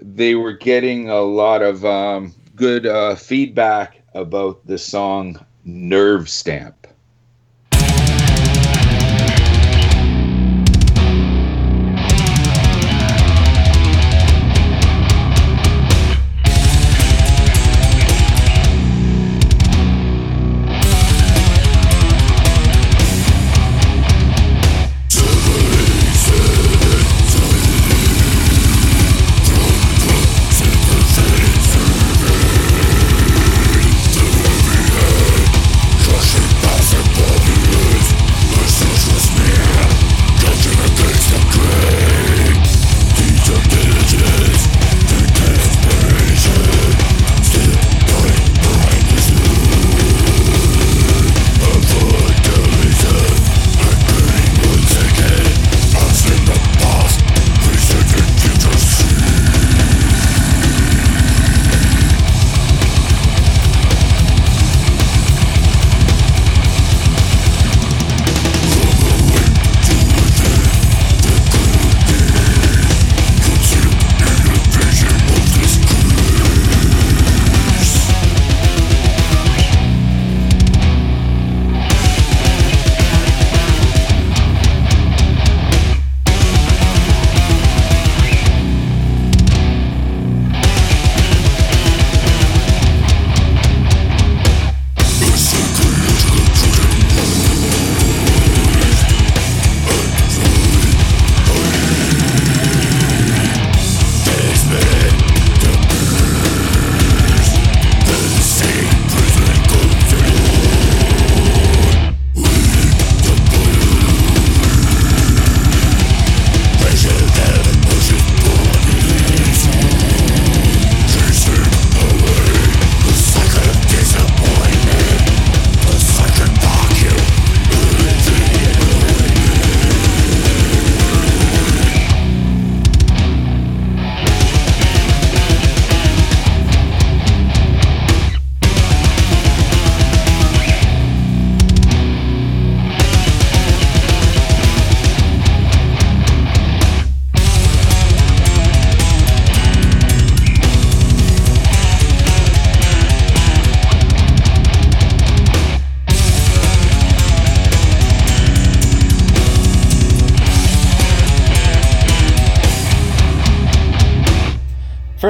[0.00, 6.79] they were getting a lot of um, good uh, feedback about the song Nerve Stamp.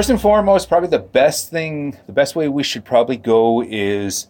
[0.01, 4.29] First and foremost, probably the best thing, the best way we should probably go is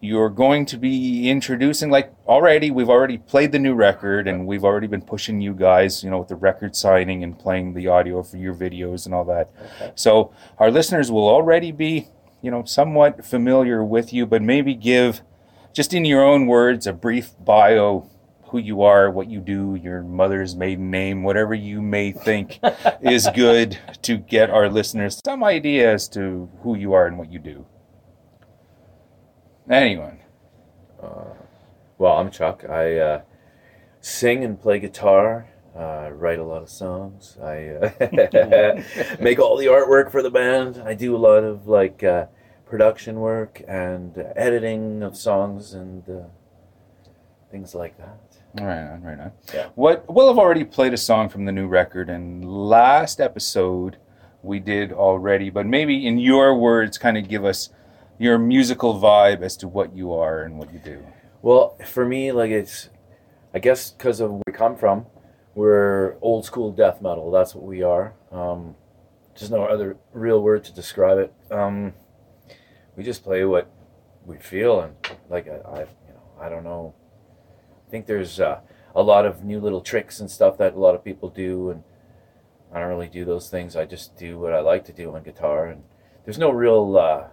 [0.00, 4.64] you're going to be introducing, like already, we've already played the new record and we've
[4.64, 8.20] already been pushing you guys, you know, with the record signing and playing the audio
[8.20, 9.48] for your videos and all that.
[9.94, 12.08] So our listeners will already be,
[12.42, 15.22] you know, somewhat familiar with you, but maybe give,
[15.72, 18.10] just in your own words, a brief bio
[18.48, 22.60] who you are, what you do, your mother's maiden name, whatever you may think
[23.00, 27.30] is good to get our listeners some idea as to who you are and what
[27.30, 27.66] you do.
[29.70, 30.20] Anyone?
[31.98, 32.62] Well, I'm Chuck.
[32.68, 33.22] I uh,
[34.02, 35.48] sing and play guitar.
[35.74, 37.38] Uh, write a lot of songs.
[37.42, 37.90] I uh,
[39.20, 40.82] make all the artwork for the band.
[40.84, 42.26] I do a lot of like uh,
[42.66, 46.24] production work and uh, editing of songs and uh,
[47.50, 48.25] things like that.
[48.58, 49.32] Right on, right on.
[49.52, 49.68] Yeah.
[49.74, 53.98] What we'll have already played a song from the new record, and last episode
[54.42, 57.70] we did already, but maybe in your words, kind of give us
[58.18, 61.04] your musical vibe as to what you are and what you do.
[61.42, 62.88] Well, for me, like it's,
[63.52, 65.06] I guess, because of where we come from,
[65.54, 67.30] we're old school death metal.
[67.30, 68.14] That's what we are.
[68.32, 68.74] Um,
[69.38, 71.34] there's no other real word to describe it.
[71.50, 71.92] Um,
[72.96, 73.70] we just play what
[74.24, 74.94] we feel, and
[75.28, 76.94] like I, I you know, I don't know.
[77.86, 78.60] I think there's uh,
[78.94, 81.82] a lot of new little tricks and stuff that a lot of people do, and
[82.72, 83.76] I don't really do those things.
[83.76, 85.82] I just do what I like to do on guitar, and
[86.24, 86.96] there's no real.
[86.98, 87.28] Uh,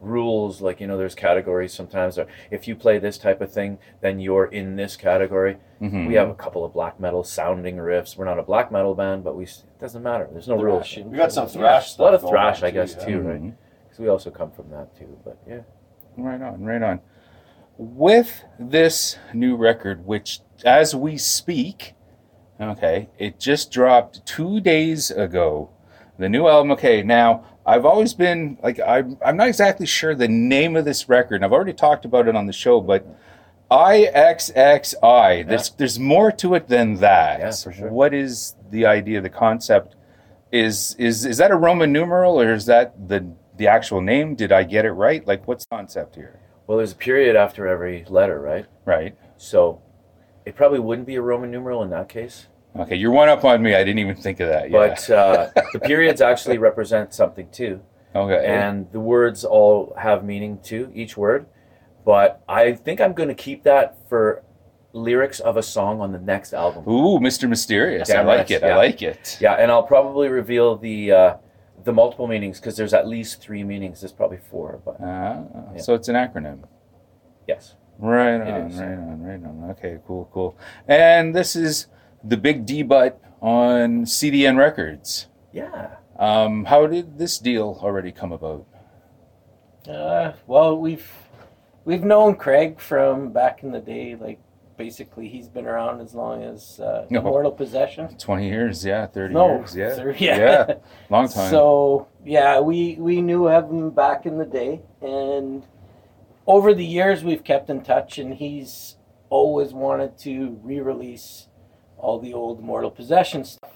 [0.00, 3.78] rules like you know there's categories sometimes or if you play this type of thing
[4.02, 6.08] then you're in this category Mhm.
[6.08, 9.24] we have a couple of black metal sounding riffs we're not a black metal band
[9.24, 12.12] but we it doesn't matter there's no rules We got some Yeah, thrash a lot
[12.12, 13.16] of thrash i guess too, too yeah.
[13.30, 13.54] right Mhm.
[13.84, 15.60] because we also come from that too but yeah
[16.18, 17.00] Right on, right on.
[17.76, 21.94] With this new record, which as we speak,
[22.60, 25.70] okay, it just dropped two days ago.
[26.18, 30.28] The new album, okay, now I've always been like, I'm, I'm not exactly sure the
[30.28, 33.06] name of this record, and I've already talked about it on the show, but
[33.70, 37.40] IXXI, there's, there's more to it than that.
[37.40, 37.90] Yeah, for sure.
[37.90, 39.96] What is the idea, the concept?
[40.52, 44.36] Is, is, is that a Roman numeral or is that the, the actual name?
[44.36, 45.26] Did I get it right?
[45.26, 46.38] Like, what's the concept here?
[46.66, 49.16] Well there's a period after every letter right Right.
[49.36, 49.80] so
[50.44, 52.46] it probably wouldn't be a roman numeral in that case
[52.76, 53.72] Okay, you're one up on me.
[53.76, 54.68] I didn't even think of that.
[54.68, 54.88] Yeah.
[54.88, 57.80] but uh, the periods actually represent something too
[58.16, 58.44] okay.
[58.46, 61.46] and the words all have meaning too, each word.
[62.04, 64.42] But I think I'm going to keep that for
[64.92, 66.82] lyrics of a song on the next album.
[66.88, 67.48] Ooh, Mr.
[67.48, 68.10] Mysterious.
[68.10, 68.64] I like right, it.
[68.64, 69.38] I like it.
[69.40, 71.36] Yeah, and I'll probably reveal the uh,
[71.82, 74.00] the multiple meanings because there's at least three meanings.
[74.00, 75.42] There's probably four, but Ah,
[75.74, 75.80] Yeah.
[75.80, 76.60] So it's an acronym.
[77.48, 77.74] yes.
[77.98, 79.70] Right on, right on, right on.
[79.72, 80.56] Okay, cool, cool.
[80.88, 81.86] And this is
[82.24, 85.28] the big D butt on CDN Records.
[85.52, 85.96] Yeah.
[86.18, 88.66] Um, how did this deal already come about?
[89.88, 91.08] Uh, well, we've
[91.84, 94.16] we've known Craig from back in the day.
[94.16, 94.40] Like
[94.76, 97.22] basically, he's been around as long as uh, No.
[97.22, 98.08] Mortal Possession.
[98.18, 99.94] 20 years, yeah, 30 No, years, yeah.
[99.96, 100.74] thir- yeah.
[101.10, 101.50] long time.
[101.50, 105.66] So yeah, we we knew of him back in the day, and
[106.46, 108.96] over the years we've kept in touch, and he's
[109.30, 111.48] always wanted to re-release
[111.98, 113.72] all the old Immortal Possession stuff,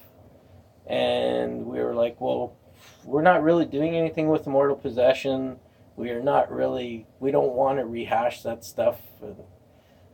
[0.86, 2.56] and we were like, well,
[3.04, 5.58] we're not really doing anything with Immortal Possession.
[5.96, 7.06] We are not really.
[7.20, 9.00] We don't want to rehash that stuff.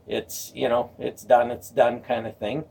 [0.06, 1.50] It's you know, it's done.
[1.50, 2.64] It's done, kind of thing.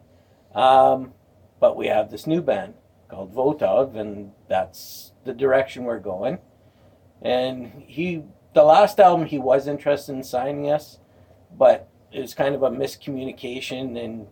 [0.53, 1.13] Um,
[1.59, 2.75] but we have this new band
[3.07, 6.39] called Votov, and that's the direction we're going.
[7.21, 8.23] And he,
[8.53, 10.99] the last album, he was interested in signing us,
[11.57, 14.27] but it was kind of a miscommunication, and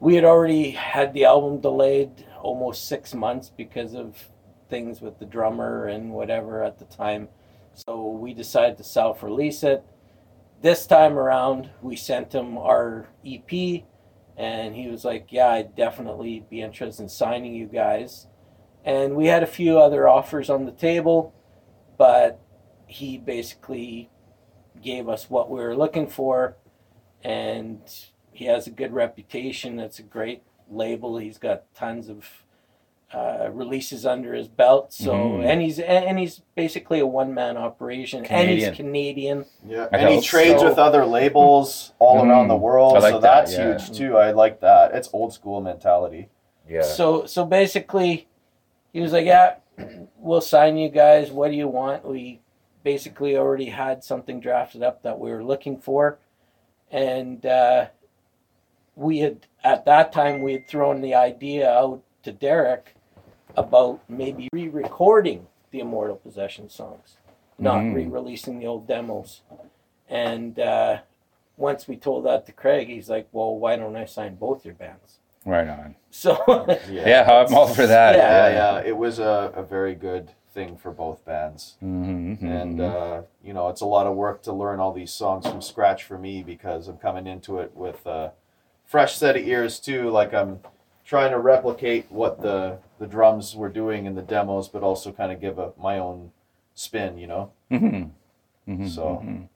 [0.00, 4.30] we had already had the album delayed almost six months because of
[4.68, 7.28] things with the drummer and whatever at the time.
[7.74, 9.84] So we decided to self-release it.
[10.64, 13.84] This time around, we sent him our EP
[14.34, 18.28] and he was like, "Yeah, I'd definitely be interested in signing you guys."
[18.82, 21.34] And we had a few other offers on the table,
[21.98, 22.40] but
[22.86, 24.08] he basically
[24.80, 26.56] gave us what we were looking for,
[27.22, 27.82] and
[28.32, 29.78] he has a good reputation.
[29.78, 31.18] It's a great label.
[31.18, 32.43] He's got tons of
[33.14, 34.92] uh, releases under his belt.
[34.92, 35.44] So, Mhm.
[35.44, 38.50] and he's and he's basically a one man operation, Canadian.
[38.50, 39.44] and he's Canadian.
[39.66, 42.28] Yeah, and he trades So- with other labels all Mm.
[42.28, 43.72] around the world, like so that, that's yeah.
[43.78, 44.16] huge too.
[44.16, 44.94] I like that.
[44.94, 46.28] It's old school mentality.
[46.68, 46.82] Yeah.
[46.82, 48.26] So so basically,
[48.92, 49.56] he was like, "Yeah,
[50.18, 51.30] we'll sign you guys.
[51.30, 52.40] What do you want?" We
[52.82, 56.18] basically already had something drafted up that we were looking for,
[56.90, 57.86] and uh,
[58.96, 62.94] we had at that time we had thrown the idea out to Derek
[63.56, 67.16] about maybe re-recording the Immortal Possession songs,
[67.58, 67.94] not Mm.
[67.94, 69.42] re-releasing the old demos.
[70.08, 70.98] And uh,
[71.56, 74.74] once we told that to Craig, he's like, "Well, why don't I sign both your
[74.74, 75.94] bands?" Right on.
[76.10, 76.36] So
[76.88, 78.16] Yeah, I'm all for that.
[78.16, 78.48] Yeah.
[78.48, 78.82] yeah, yeah.
[78.88, 81.76] It was a, a very good thing for both bands.
[81.82, 83.18] Mhm, mhm, And, mhm.
[83.18, 86.04] uh, you know, it's a lot of work to learn all these songs from scratch
[86.04, 88.32] for me because I'm coming into it with a
[88.86, 90.08] fresh set of ears, too.
[90.10, 90.60] Like, I'm
[91.04, 95.30] trying to replicate what the, the drums were doing in the demos, but also kind
[95.32, 96.30] of give a, my own
[96.74, 97.50] spin, you know?
[97.70, 98.10] Mhm,
[98.68, 99.48] mhm, So- mhm.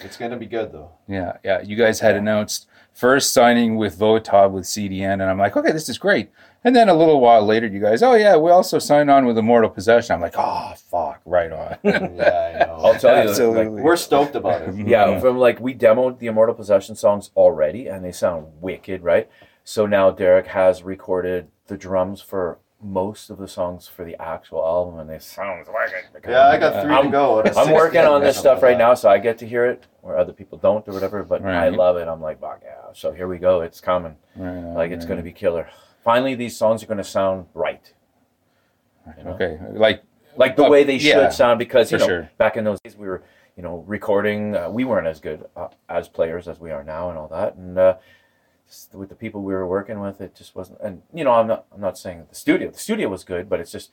[0.00, 0.88] It's going to be good, though.
[1.06, 1.60] Yeah, yeah.
[1.60, 5.88] You guys had announced first signing with Votov with CDN, and I'm like, okay, this
[5.88, 6.30] is great.
[6.64, 9.36] And then a little while later, you guys, oh yeah, we also signed on with
[9.36, 10.14] Immortal Possession.
[10.14, 11.76] I'm like, oh fuck, right on.
[11.84, 12.00] Yeah,
[12.62, 12.78] I know.
[12.82, 13.66] I'll tell you, Absolutely.
[13.66, 14.74] like, We're stoked about it.
[14.88, 19.28] yeah, from like we demoed the Immortal Possession songs already, and they sound wicked, right?
[19.64, 24.60] So now Derek has recorded the drums for most of the songs for the actual
[24.64, 25.64] album, and they sound
[26.12, 26.28] wicked.
[26.28, 27.42] Yeah, I got 3 I'm- to go.
[27.56, 30.32] I'm working on this stuff right now, so I get to hear it where other
[30.32, 31.22] people don't or whatever.
[31.22, 32.08] But I love it.
[32.08, 32.92] I'm like, fuck yeah!
[32.92, 33.60] So here we go.
[33.60, 34.16] It's coming.
[34.34, 35.68] Right on, Like it's going to be killer.
[36.02, 37.92] Finally, these songs are going to sound right,
[39.16, 39.30] you know?
[39.34, 40.02] Okay, like
[40.36, 41.60] like the Uh, way they should yeah, sound.
[41.60, 42.30] Because you know, sure.
[42.36, 43.22] back in those days, we were
[43.56, 44.56] you know recording.
[44.56, 47.54] Uh, we weren't as good uh, as players as we are now, and all that.
[47.54, 48.02] And uh, just
[48.92, 50.80] with the people we were working with, it just wasn't.
[50.80, 51.64] And you know, I'm not.
[51.74, 52.70] I'm not saying the studio.
[52.70, 53.90] The studio was good, but it's just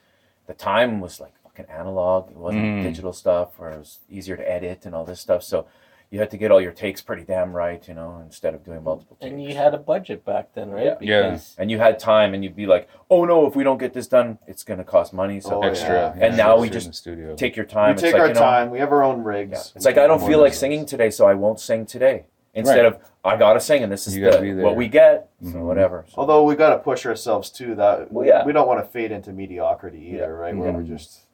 [0.48, 2.32] the time was like fucking analog.
[2.32, 2.84] It wasn't Mm.
[2.84, 5.44] digital stuff, where it was easier to edit and all this stuff.
[5.44, 5.66] So.
[6.12, 8.84] You had to get all your takes pretty damn right, you know, instead of doing
[8.84, 9.30] multiple takes.
[9.32, 10.98] and you had a budget back then, right?
[11.02, 11.30] Yeah.
[11.34, 11.40] Yeah.
[11.60, 14.08] And you had time and you'd be like oh no if we don't get this
[14.08, 16.16] done it's going to cost money so Oh, extra.
[16.18, 16.26] yeah.
[16.26, 17.36] And now we just studio.
[17.36, 17.96] take your time.
[17.96, 18.70] We time take it's like our you know time.
[18.72, 19.52] We have our own rigs.
[19.52, 19.76] yeah.
[19.76, 22.26] it's like i don't feel like singing today so i won't sing today
[22.60, 22.94] instead Right.
[22.94, 25.50] of i gotta sing and this is You gotta be the, what we get so
[25.58, 25.62] Mhm.
[25.66, 27.76] whatever so, Although we got to push ourselves too.
[27.76, 28.46] That Well, yeah.
[28.46, 30.26] we don't want to fade into mediocrity either, Yeah.
[30.28, 30.56] right?
[30.56, 30.76] Where Mhm.
[30.76, 31.26] we're just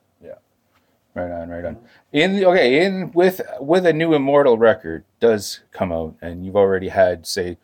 [1.18, 1.78] Right on, right on.
[2.12, 6.90] In okay, in with with a new Immortal record does come out, and you've already
[6.90, 7.58] had say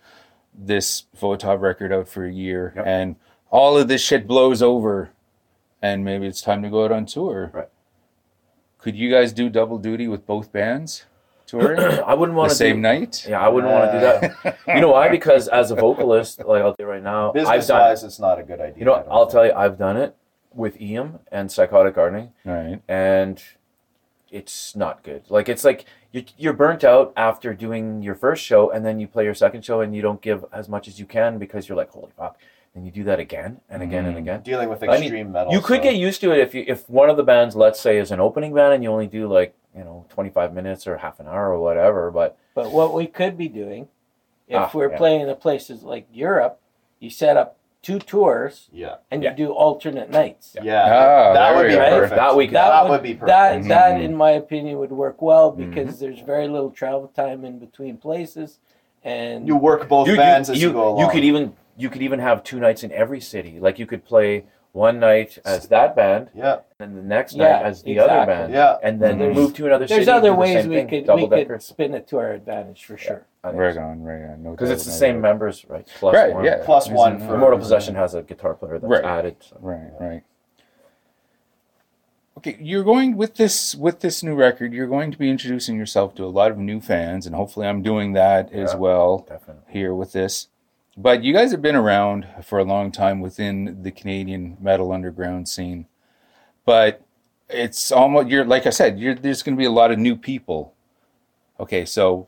[0.58, 2.88] this Votov record out for a year, Yep.
[2.88, 3.16] and
[3.50, 5.10] all of this shit blows over,
[5.82, 7.52] and maybe it's time to go out on tour.
[7.54, 7.68] Right.
[8.78, 11.06] Could you guys do double duty with both bands
[11.52, 11.80] touring
[12.12, 12.66] i wouldn't want to do that.
[12.70, 13.26] same do, night?
[13.30, 14.00] yeah i wouldn't want to do
[14.44, 17.34] that you know why because as a vocalist like i'll tell you right now i've
[17.34, 18.80] business done wise, it's not a good idea.
[18.80, 19.32] you know i'll think.
[19.34, 20.16] tell you i've done it
[20.54, 22.82] with em and psychotic gardening Right.
[22.88, 23.42] and
[24.34, 25.24] it's not good.
[25.30, 25.84] Like it's like
[26.14, 29.66] you're, you're burnt out after doing your first show, and then you play your second
[29.66, 32.38] show, and you don't give as much as you can because you're like, holy fuck,
[32.74, 34.20] and you do that again and again and Mm.
[34.20, 34.42] again.
[34.42, 35.52] dealing with I mean, extreme metal.
[35.52, 37.80] You could so- get used to it if you if one of the bands, let's
[37.82, 40.98] say, is an opening band, and you only do like you know 25 minutes or
[40.98, 42.12] half an hour or whatever.
[42.12, 43.88] But But what we could be doing,
[44.48, 44.98] if Ah, we're yeah.
[44.98, 46.60] playing in places like Europe,
[47.00, 49.32] you set up two tours Yeah, and Yeah.
[49.32, 50.56] you do alternate nights.
[50.62, 51.90] yeah, Ah, that would we be go.
[51.90, 52.16] perfect.
[52.16, 53.28] That we could- that would be perfect.
[53.28, 54.04] That that Mhm.
[54.04, 55.70] in my opinion would work well Mm-hmm.
[55.72, 58.60] because there's very little travel time in between places,
[59.04, 61.00] and you work both you, bands you, as you, you, go along.
[61.00, 63.58] you could even you could even have two nights in every city.
[63.60, 64.44] Like you could play
[64.74, 68.34] one night as that band, yeah, and the next Yeah, night as the other exactly.
[68.36, 68.54] band.
[68.54, 68.78] yeah.
[68.82, 69.42] and then There's- mm-hmm.
[69.44, 69.96] move to another city.
[69.98, 71.54] there's and other the ways same we thing, could double we decker.
[71.56, 73.26] could spin it to our advantage for sure.
[73.44, 74.44] Right on, right on.
[74.44, 75.22] No Because it's the no same doubt.
[75.24, 75.86] members, right?
[76.00, 76.46] Plus Right, one.
[76.46, 76.62] yeah.
[76.64, 77.26] Plus Isn't one it?
[77.28, 79.04] for Immortal Possession has a guitar player that's Right.
[79.04, 79.36] added.
[79.42, 79.58] So.
[79.60, 80.24] Right, right.
[82.38, 84.74] Okay, you're going with this with this new record.
[84.74, 87.82] You're going to be introducing yourself to a lot of new fans, and hopefully, I'm
[87.82, 88.78] doing that as Yeah.
[88.80, 89.64] well Definitely.
[89.74, 90.48] here with this.
[91.02, 95.50] But you guys have been around for a long time within the Canadian metal underground
[95.50, 95.88] scene.
[96.64, 97.02] But
[97.50, 100.16] it's almost you're like I said, you're, there's going to be a lot of new
[100.16, 100.76] people.
[101.60, 102.28] Okay, so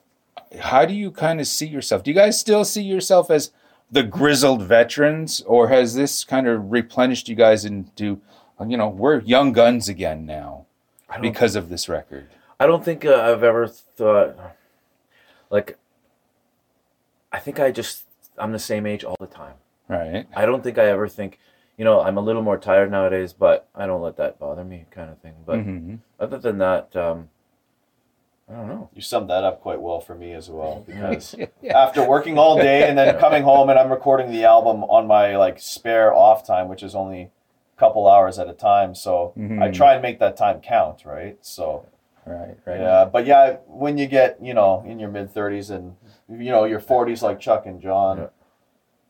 [0.60, 2.04] how do you kind of see yourself?
[2.04, 3.52] Do you guys still see yourself as
[3.92, 8.20] the grizzled veterans, or has this kind of replenished you guys into,
[8.66, 10.66] you know, we're young guns again now
[11.22, 12.30] because of this record?
[12.60, 14.36] I don't think uh, I've ever thought
[15.52, 15.78] like.
[17.32, 18.06] I think I just
[18.38, 19.56] I'm the same age all the time.
[19.88, 20.26] Right.
[20.36, 21.40] I don't think I ever think,
[21.78, 24.86] you know, I'm a little more tired nowadays, but I don't let that bother me,
[24.92, 25.36] kind of thing.
[25.46, 26.00] But Mhm.
[26.20, 27.30] other than that, um,
[28.50, 28.90] I don't know.
[28.94, 31.78] You summed that up quite well for me as well because Yeah.
[31.78, 35.38] after working all day and then coming home and I'm recording the album on my
[35.38, 37.22] like spare off time, which is only
[37.76, 38.96] a couple hours at a time.
[38.96, 39.74] So I Mhm.
[39.74, 41.38] try and make that time count, right?
[41.42, 41.88] So
[42.26, 42.58] Right.
[42.66, 42.80] Right.
[42.80, 45.96] yeah, but yeah, when you get you know in your mid thirties and
[46.30, 48.18] you know your forties like Chuck and John.
[48.18, 48.28] Yeah.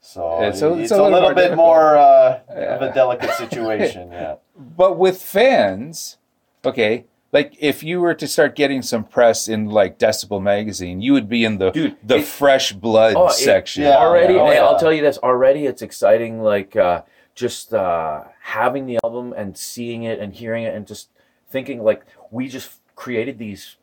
[0.02, 1.58] So It's it's, a- a, it's a little, little more bit difficult.
[1.68, 4.12] more uh, of a delicate situation.
[4.12, 4.36] Yeah.
[4.58, 6.18] But with fans,
[6.66, 11.14] okay, like if you were to start getting some press in like Decibel magazine, you
[11.14, 13.84] would be in the Dude, the it- fresh blood Oh, it- section.
[13.84, 13.96] yeah.
[13.98, 14.64] already Oh, yeah.
[14.66, 17.04] i'll tell you this already it's exciting like uh
[17.36, 21.10] just uh, having the album and seeing it and hearing it and just
[21.50, 23.78] thinking like we just created these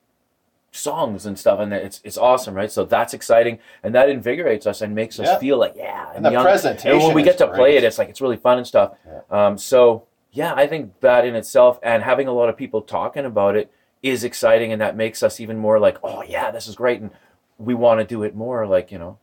[0.73, 2.71] songs and stuff and it's it's awesome right?
[2.71, 5.39] So that's exciting and that invigorates us and makes us Yeah.
[5.39, 7.99] feel like yeah And the young- presentation and when we get to play it it's
[7.99, 8.93] like it's really fun and stuff.
[9.31, 13.25] Um, so yeah i think that in itself and having a lot of people talking
[13.25, 13.69] about it
[14.01, 17.11] is exciting and that makes us even more like oh yeah this is great and
[17.59, 19.19] we want to do it more like you know.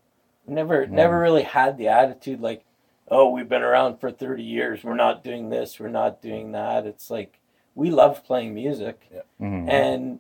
[0.46, 2.66] Never never really had the attitude like
[3.10, 6.86] oh we've been around for 30 years we're not doing this we're not doing that.
[6.86, 7.40] It's like
[7.78, 9.08] we love playing music
[9.40, 9.70] Mhm.
[9.70, 10.20] and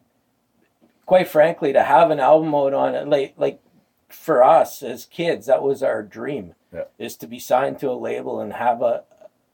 [1.05, 3.59] quite frankly to have an album out on it like like
[4.07, 6.85] for us as kids that was our dream Yeah.
[6.97, 9.03] is to be signed to a label and have a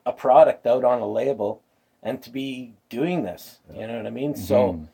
[0.06, 1.62] a product out on a label
[2.04, 4.88] and to be doing this you know what i mean so Mhm.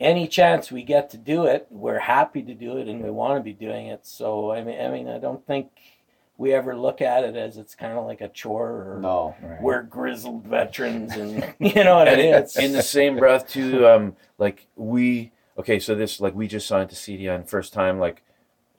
[0.00, 3.38] any chance we get to do it, we're happy to do it and we want
[3.38, 4.04] to be doing it.
[4.04, 5.70] So I mean, I mean, I don't think
[6.38, 9.34] we ever look at it as it's kind of like a chore or No.
[9.42, 9.60] Right.
[9.62, 12.34] we're grizzled veterans and you know what I mean.
[12.34, 16.66] It's in the same breath too um like we okay so this like we just
[16.66, 18.22] signed to cdn first time like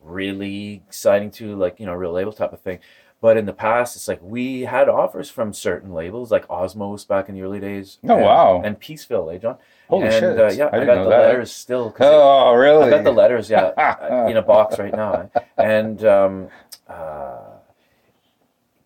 [0.02, 2.80] really signing to like you know real label type of thing
[3.22, 7.30] but in the past it's like we had offers from certain labels like Osmose back
[7.30, 8.62] in the early days Oh, and, wow.
[8.66, 9.58] and peaceville eh john
[9.88, 10.40] Holy and shit.
[10.40, 11.20] uh, yeah I i, got the that.
[11.22, 12.86] letters still 'cause Oh, really?
[12.88, 15.40] i got the letters yeah uh, in a box right now eh?
[15.58, 16.48] and um
[16.90, 17.43] uh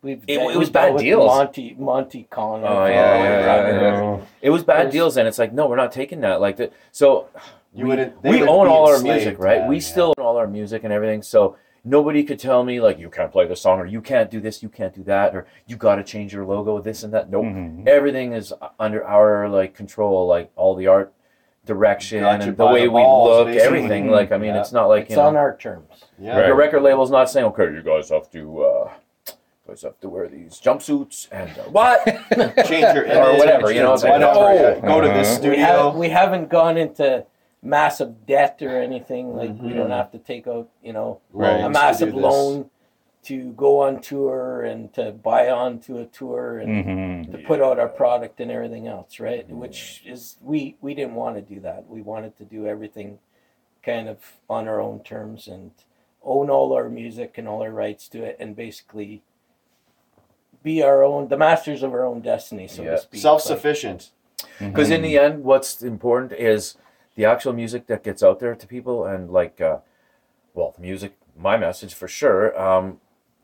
[0.02, 1.26] we've it- it was bad deals.
[1.28, 2.68] Monty Monte Conner.
[2.68, 2.94] Oh, yeah,
[3.24, 4.18] yeah, yeah, yeah.
[4.42, 6.72] It was bad There's- deals and it's like no we're not taking that like that
[6.92, 7.28] so
[7.74, 9.82] You we, wouldn't- we would own all our music right that, we yeah.
[9.82, 13.32] still own all our music and everything so nobody could tell me like you can't
[13.32, 15.96] play this song or you can't do this you can't do that or you got
[15.96, 17.88] to change your logo this and that nope Mhm.
[17.88, 21.14] everything is under our like control like all the art
[21.66, 23.66] direction and the way the we look basically.
[23.68, 24.62] everything like i mean Yeah.
[24.62, 26.06] it's not like it's you know on our terms.
[26.18, 26.38] Yeah.
[26.38, 26.48] Right.
[26.48, 28.90] your record label's not saying okay you guys have to uh
[29.68, 32.06] you guys have to wear these jumpsuits and uh, what
[32.68, 33.18] Change your image.
[33.18, 34.80] Or whatever, you know, it's like, oh.
[34.82, 35.52] go to this studio?
[35.52, 37.26] We, have, we haven't gone into
[37.62, 39.36] massive debt or anything.
[39.36, 39.76] Like we Mhm.
[39.76, 41.62] don't have to take out you know Right.
[41.62, 42.24] A massive do this.
[42.24, 42.70] loan
[43.24, 46.86] to go on tour and to buy on to a tour and
[47.28, 47.32] Mhm.
[47.32, 49.50] to put out our product and everything else, right?
[49.50, 51.90] Which is we we didn't want to do that.
[51.90, 53.20] We wanted to do everything
[53.84, 54.18] kind of
[54.50, 55.72] on our own terms and
[56.24, 59.24] own all our music and all our rights to it and basically
[60.64, 62.92] be our own the masters of our own destiny, so Yeah.
[62.92, 63.22] to speak.
[63.22, 64.12] Self-sufficient.
[64.60, 66.76] Because in the end, what's important is
[67.16, 69.80] the actual music that gets out there to people, and like, uh,
[70.54, 72.60] well, the music, my message for sure.
[72.60, 73.00] Um,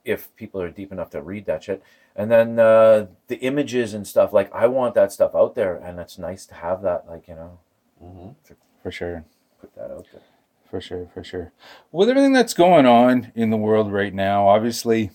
[0.06, 1.82] if people are deep enough to read that shit,
[2.16, 4.34] and then uh, the images and stuff.
[4.34, 7.08] Like, I want that stuff out there, and it's nice to have that.
[7.08, 8.36] Like, you know,
[8.84, 9.24] For sure.
[9.62, 10.22] put that out there.
[10.70, 11.52] For sure, for sure.
[11.92, 15.12] With everything that's going on in the world right now, obviously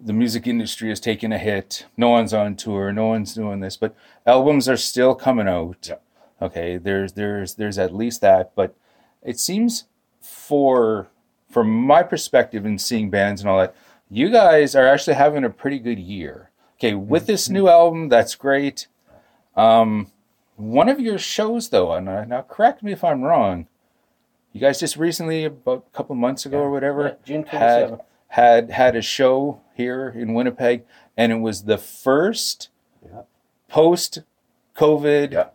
[0.00, 1.86] the music industry is taking a hit.
[1.96, 3.94] No one's on tour, no one's doing this, but
[4.26, 5.88] albums are still coming out.
[5.88, 5.96] Yeah.
[6.40, 8.74] Okay, there's there's there's at least that, but
[9.22, 9.84] it seems
[10.20, 11.08] for
[11.50, 13.74] from my perspective in seeing bands and all that,
[14.10, 16.50] you guys are actually having a pretty good year.
[16.76, 18.86] Okay, with this new album, that's great.
[19.56, 20.12] Um,
[20.56, 23.66] one of your shows, though, and uh, now correct me if I'm wrong,
[24.52, 27.50] you guys just recently, about a couple months ago or whatever, Yeah, June 27th.
[27.90, 30.84] had had had a show here in Winnipeg,
[31.16, 32.68] and it was the first
[33.04, 33.22] Yeah.
[33.68, 34.20] post
[34.76, 35.46] COVID Yeah.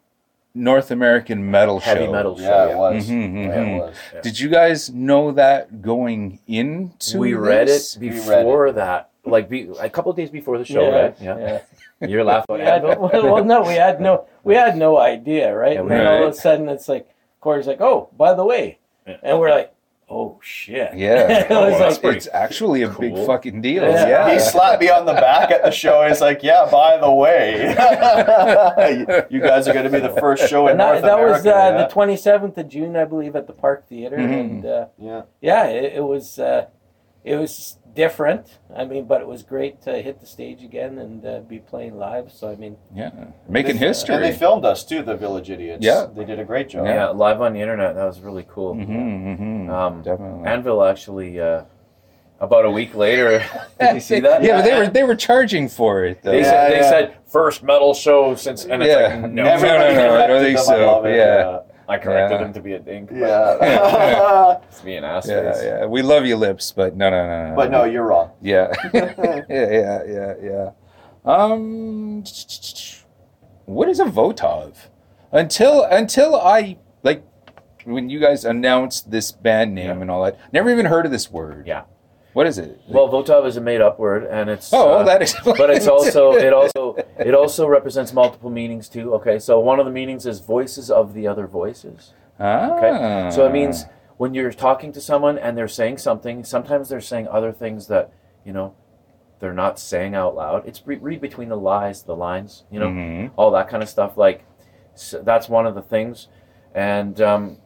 [0.55, 2.11] North American metal show Heavy show.
[2.11, 2.43] metal show.
[2.43, 3.09] Yeah, it was.
[3.09, 3.75] Mhm, Yeah, mhm.
[3.77, 3.95] it was.
[4.13, 4.21] Yeah.
[4.21, 9.49] Did you guys know that going into we read it We read before that, like
[9.49, 11.15] be, a couple of days before the show, yeah, right?
[11.21, 11.59] yeah.
[12.07, 12.55] You're laughing.
[12.57, 15.73] We had, well, well, no, we had no, we had no idea, right?
[15.73, 17.07] Yeah, and then all of a sudden, it's like
[17.39, 18.77] Corey's like, "Oh, by the way,"
[19.07, 19.17] Yeah.
[19.23, 19.72] and we're like,
[20.13, 23.83] "Oh shit!" Yeah, it was Oh, like, it's actually a big fucking deal.
[23.83, 24.07] Yeah.
[24.07, 26.07] Yeah, He slapped me on the back at the show.
[26.07, 27.69] He's like, "Yeah, by the way,
[29.29, 31.45] you guys are going to be the first show in and that, North that was
[31.45, 31.77] uh, yeah.
[31.77, 34.39] the twenty seventh of June, I believe, at the Park Theater, Mhm.
[34.39, 35.21] and uh, yeah.
[35.41, 36.67] yeah, it, it was uh,
[37.23, 38.59] it was different.
[38.75, 41.97] I mean, but it was great to hit the stage again and uh, be playing
[41.97, 42.31] live.
[42.31, 43.11] So I mean, yeah,
[43.47, 44.15] making They- history.
[44.15, 45.85] And they filmed us too, the Village Idiots.
[45.85, 46.07] Yeah.
[46.13, 46.85] they did a great job.
[46.87, 47.95] yeah, live on the internet.
[47.95, 48.75] That was really cool.
[48.75, 48.87] Mhm,
[49.39, 50.47] mhm, Um, definitely.
[50.47, 51.63] Anvil actually, uh,
[52.39, 53.41] about a week later,
[53.79, 54.43] did you see that?
[54.47, 56.21] yeah, but they were they were charging for it.
[56.23, 56.31] Though.
[56.31, 56.89] They, Yeah, said, they yeah.
[56.89, 59.19] said first metal show since, and it's Yeah.
[59.21, 60.91] like no, Everybody No, no, no, I don't corrected think them, so.
[60.91, 61.59] love it, Yeah.
[61.93, 62.45] I corrected Yeah.
[62.47, 63.09] him to be a dink.
[63.13, 64.57] yeah.
[64.69, 65.85] it's me an ass yeah, yeah.
[65.85, 67.55] We love you, lips, but no, no, no, no.
[67.55, 68.31] but no, you're wrong.
[68.41, 68.71] Yeah.
[68.93, 70.69] yeah, yeah, yeah, yeah.
[71.25, 72.23] Um,
[73.65, 74.73] what is a Votov?
[75.31, 77.23] Until until I like
[77.85, 80.01] when you guys announced this band name Yeah.
[80.01, 81.65] and all that, never even heard of this word.
[81.67, 81.83] Yeah.
[82.33, 82.79] What is it?
[82.87, 85.35] Well, Votov is a made-up word, and it's oh, uh, that is.
[85.45, 89.13] but it's also it also it also represents multiple meanings too.
[89.15, 92.13] Okay, so one of the meanings is voices of the other voices.
[92.39, 92.71] Ah.
[92.77, 93.85] Okay, so it means
[94.17, 98.11] when you're talking to someone and they're saying something, sometimes they're saying other things that
[98.43, 98.73] you know
[99.39, 100.67] they're not saying out loud.
[100.67, 103.31] It's re- read between the lies, the lines, you know, Mhm.
[103.35, 104.17] all that kind of stuff.
[104.17, 104.43] Like
[104.95, 106.29] so that's one of the things,
[106.73, 107.57] and um,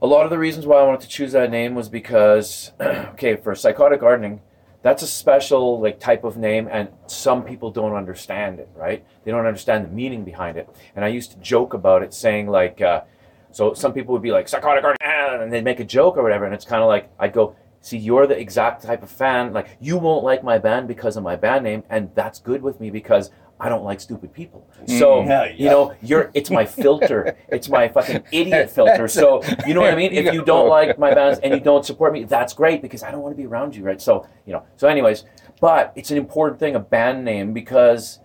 [0.00, 3.36] a lot of the reasons why I wanted to choose that name was because, okay,
[3.36, 4.40] for psychotic gardening,
[4.82, 9.04] that's a special like type of name, and some people don't understand it, right?
[9.24, 10.68] They don't understand the meaning behind it.
[10.94, 13.02] And I used to joke about it, saying like, uh,
[13.50, 16.22] so some people would be like psychotic gardening, ah," and they'd make a joke or
[16.22, 17.56] whatever, and it's kind of like I'd go.
[17.80, 19.52] See, you're the exact type of fan.
[19.52, 22.80] Like, you won't like my band because of my band name, and that's good with
[22.80, 24.68] me because I don't like stupid people.
[24.86, 25.30] So, mm-hmm.
[25.30, 27.36] Yeah, you know, you're it's my filter.
[27.48, 29.08] It's my fucking idiot filter.
[29.08, 30.12] So, you know what I mean?
[30.12, 33.10] If you don't like my bands and you don't support me, that's great because I
[33.10, 34.00] don't want to be around you, right?
[34.00, 35.24] So, you know, so anyways,
[35.60, 38.20] but it's an important thing, a band name, because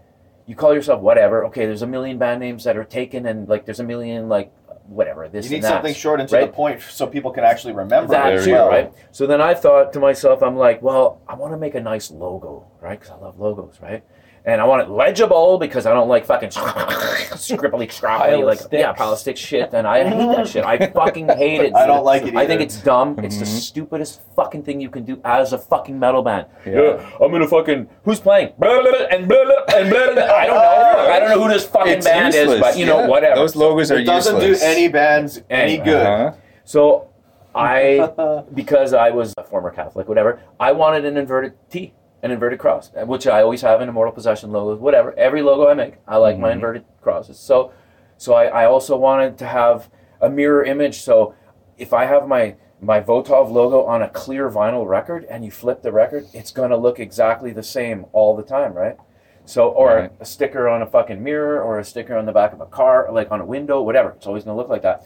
[0.46, 1.46] you call yourself whatever.
[1.46, 4.54] Okay, there's a million band names that are taken, and like there's a million like
[4.86, 5.70] whatever this You need and that.
[5.70, 6.46] something short and to right?
[6.46, 8.68] the point so people can actually remember That it too, well.
[8.70, 8.94] right?
[9.12, 12.12] So then I thought to myself, I'm like, well, I want to make a nice
[12.12, 13.00] logo, right?
[13.00, 14.04] Because I love logos, right?
[14.46, 18.74] And I want it legible because I don't like fucking scribbly scrapply, like sticks.
[18.74, 19.74] yeah, pile of stick shit.
[19.74, 20.66] And I hate that shit.
[20.66, 21.74] I fucking hate it.
[21.76, 23.18] I don't like it I think it's dumb.
[23.24, 23.60] It's the Mhm.
[23.62, 26.48] stupidest fucking thing you can do as a fucking metal band.
[26.66, 27.00] Yeah.
[27.22, 30.46] I'm gonna fucking who's playing blah, blah, blah, and blah, blah, and blah, blah, I
[30.48, 31.12] don't know.
[31.14, 32.56] I don't know who this fucking It's band useless.
[32.56, 33.08] is, but you know Yeah.
[33.08, 33.36] whatever.
[33.36, 36.06] Those logos are It doesn't do any bands any good.
[36.06, 36.32] Uh-huh.
[36.66, 37.08] So
[37.56, 38.10] I,
[38.54, 41.94] because I was a former Catholic, whatever, I wanted an inverted T,
[42.24, 45.14] an inverted cross, which I always have in Immortal Possession logos, whatever.
[45.18, 46.54] Every logo I make, I like my Mhm.
[46.54, 47.38] inverted crosses.
[47.38, 47.72] So,
[48.18, 49.90] so I, I also wanted to have
[50.22, 51.02] a mirror image.
[51.02, 51.36] So
[51.78, 55.82] if I have my my Votov logo on a clear vinyl record and you flip
[55.84, 58.98] the record, it's gonna look exactly the same all the time, right?
[59.46, 60.12] So, or Right.
[60.20, 63.08] a sticker on a fucking mirror, or a sticker on the back of a car,
[63.08, 64.10] or like on a window, whatever.
[64.18, 65.06] It's always gonna look like that.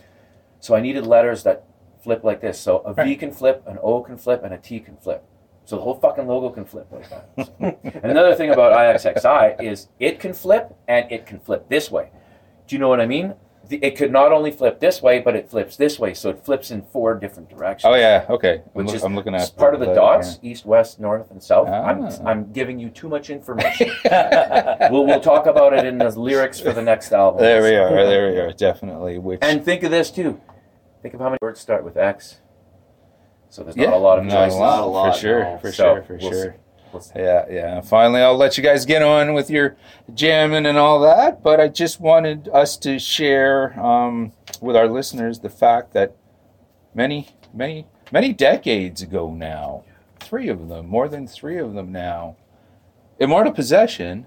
[0.60, 1.66] So I needed letters that
[2.00, 2.58] flip like this.
[2.60, 3.20] So a V Right.
[3.20, 5.24] can flip, an O can flip, and a T can flip.
[5.68, 7.78] So the whole fucking logo can flip like that.
[7.84, 12.10] and another thing about IXXI is it can flip and it can flip this way.
[12.68, 13.34] Do you know what I mean?
[13.68, 16.14] The- It could not only flip this way, but it flips this way.
[16.14, 17.84] So it flips in four different directions.
[17.92, 18.26] Oh yeah.
[18.30, 18.62] Okay.
[18.66, 21.02] I'm, Which look- is I'm looking it's at part of the that, dots, east, west,
[21.02, 21.68] north, and south.
[21.70, 21.84] Ah.
[21.84, 23.92] I'm, I'm giving you too much information.
[24.90, 27.42] we'll, we'll talk about it in the lyrics for the next album.
[27.42, 28.06] There we are.
[28.06, 28.54] There we are.
[28.54, 29.18] Definitely.
[29.18, 30.40] Which And think of this too.
[31.02, 32.40] Think of how many words start with X.
[33.50, 34.60] So there's not yeah, a lot of not choices.
[34.60, 35.44] Not a lot, for sure.
[35.44, 35.58] no.
[35.60, 36.04] For So, sure.
[36.04, 36.44] For we'll sure.
[36.44, 36.58] see.
[36.94, 37.04] We'll.
[37.16, 37.82] Yeah, yeah.
[37.82, 39.76] Finally, I'll let you guys get on with your
[40.14, 41.44] jamming and all that.
[41.44, 46.16] But I just wanted us to share um, with our listeners the fact that
[46.94, 49.84] many, many, many decades ago now,
[50.20, 52.36] three of them, more than three of them now,
[53.20, 54.26] Immortal Possession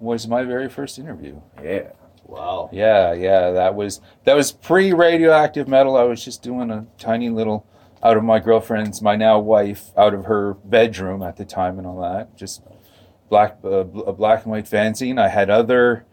[0.00, 1.40] was my very first interview.
[1.62, 1.90] Yeah.
[2.24, 2.68] Wow.
[2.72, 5.96] Yeah, yeah, that was that was pre-radioactive metal.
[5.96, 7.64] I was just doing a tiny little
[8.02, 11.86] out of my girlfriend's, my now wife, out of her bedroom at the time and
[11.86, 12.36] all that.
[12.36, 12.62] Just
[13.28, 15.18] black, uh, a black and white fanzine.
[15.18, 16.04] I had other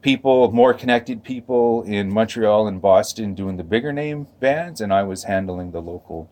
[0.00, 5.02] people, more connected people in Montreal and Boston doing the bigger name bands, and I
[5.02, 6.30] was handling the local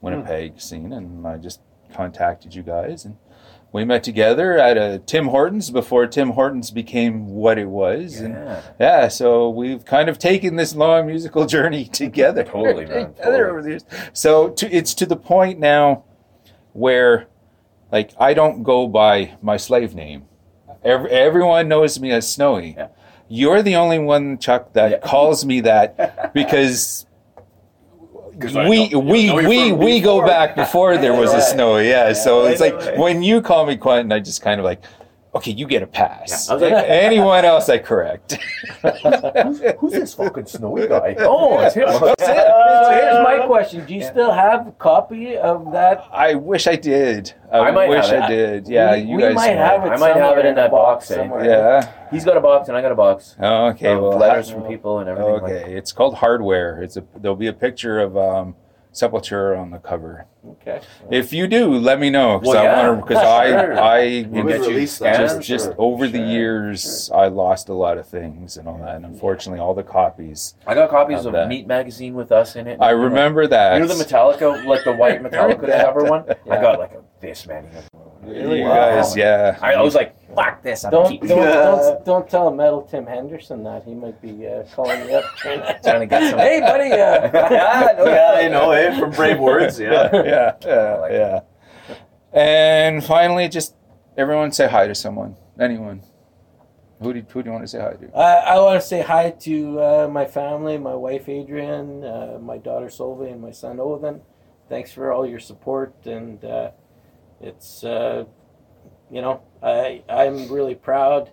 [0.00, 0.92] Winnipeg scene.
[0.92, 1.60] And I just
[1.92, 3.16] contacted you guys and.
[3.72, 8.34] We met together at a Tim Hortons before Tim Hortons became what it was, and
[8.34, 8.60] Yeah.
[8.80, 12.42] yeah, so we've kind of taken this long musical journey together.
[12.44, 13.84] Totally, man, Together over the years.
[14.14, 16.04] So to, it's to the point now
[16.72, 17.26] where,
[17.92, 20.24] like, I don't go by my slave name.
[20.84, 22.74] Every, everyone knows me as Snowy.
[22.78, 22.88] Yeah.
[23.28, 24.98] You're the only one, Chuck, that Yeah.
[24.98, 27.05] calls me that because
[28.38, 31.78] we we we we go back before there was a snow.
[31.78, 34.82] Yeah, so it's like when you call me Quentin, I just kind of like.
[35.36, 36.48] Okay, you get a pass.
[36.48, 38.38] Yeah, I was like- Anyone else, I correct.
[39.80, 41.16] Who's this fucking snowy guy?
[41.18, 41.86] Oh, it's him.
[41.88, 42.46] That's it.
[42.46, 46.04] So here's my question: Do you still have a copy of that?
[46.12, 47.34] I wish I did.
[47.52, 48.36] I, I might wish have I it.
[48.64, 48.68] did.
[48.68, 50.70] Yeah, We- you we guys might have it I might have it in in that
[50.70, 51.44] box, somewhere.
[51.44, 51.92] Yeah.
[52.10, 53.36] He's got a box and I got a box.
[53.40, 53.92] Oh, okay.
[53.92, 55.32] of Well, letters from people and everything.
[55.42, 55.62] okay.
[55.64, 56.82] Like It's called hardware.
[56.82, 57.04] It's a.
[57.16, 58.54] There'll be a picture of um,
[58.96, 60.24] Sepultura on the cover.
[60.62, 60.80] Okay.
[61.10, 62.88] If you do, let me know because Well, I yeah.
[62.88, 63.06] want to.
[63.06, 63.78] Because I Sure.
[63.78, 64.00] I
[64.30, 65.14] We would get you release that.
[65.16, 65.32] scans.
[65.34, 65.74] just just Sure.
[65.76, 66.26] over the Sure.
[66.26, 68.96] years I lost a lot of things and all that.
[68.96, 70.54] And unfortunately, all the copies.
[70.66, 71.48] I got copies Of of.
[71.48, 72.78] Meat Magazine with us in it.
[72.80, 73.74] I remember that.
[73.74, 76.24] You know the Metallica, like the white Metallica cover one.
[76.50, 77.66] I got like a this man.
[78.26, 78.74] You Wow.
[78.74, 79.58] guys, yeah.
[79.60, 80.84] I, I was like, fuck this.
[80.84, 84.62] I'm Don't keeping don't, don't don't tell Metal Tim Henderson that he might be uh,
[84.74, 86.92] calling you up trying to, Trying to get some- Hey, buddy.
[86.92, 87.30] Uh,
[88.04, 89.80] yeah, I know him from Brave Words.
[89.80, 90.10] Yeah.
[90.12, 91.40] yeah, yeah, like yeah.
[92.32, 93.74] And finally, just
[94.16, 95.36] everyone say hi to someone.
[95.58, 96.02] Anyone.
[97.00, 98.16] Who do, who do you want to say hi to?
[98.16, 102.56] I, I want to say hi to uh, my family, my wife Adrian, uh, my
[102.56, 104.22] daughter Solveig, and my son Odin.
[104.70, 106.70] Thanks for all your support, and uh,
[107.40, 108.24] it's uh,
[109.10, 111.30] you know I I'm really proud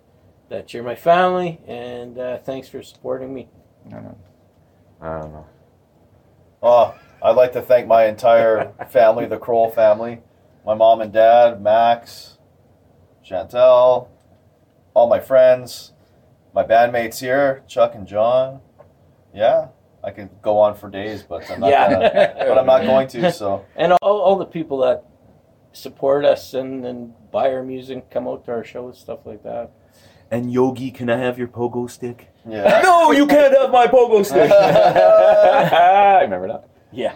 [0.50, 3.50] that you're my family, and uh, thanks for supporting me.
[3.88, 4.18] I don't know.
[5.02, 5.45] I don't know.
[6.62, 10.22] Oh, I'd like to thank my entire family, the Kroll family,
[10.66, 12.38] my mom and dad, Max,
[13.26, 14.08] Chantel,
[14.94, 15.94] all my friends,
[16.54, 18.62] my bandmates here, Chuck and John.
[19.34, 19.70] Yeah,
[20.04, 21.70] I could go on for days, but I'm not.
[21.70, 21.90] Yeah.
[21.90, 23.32] Gonna, but I'm not going to.
[23.32, 25.04] So and all, all the people that
[25.74, 29.72] support us and, and buy our music, come out to our shows, stuff like that.
[30.32, 32.30] And Yogi, can I have your pogo stick?
[32.48, 32.82] yeah.
[32.84, 34.50] No, you can't have my pogo stick.
[34.52, 36.70] I remember that.
[36.91, 37.16] Yeah.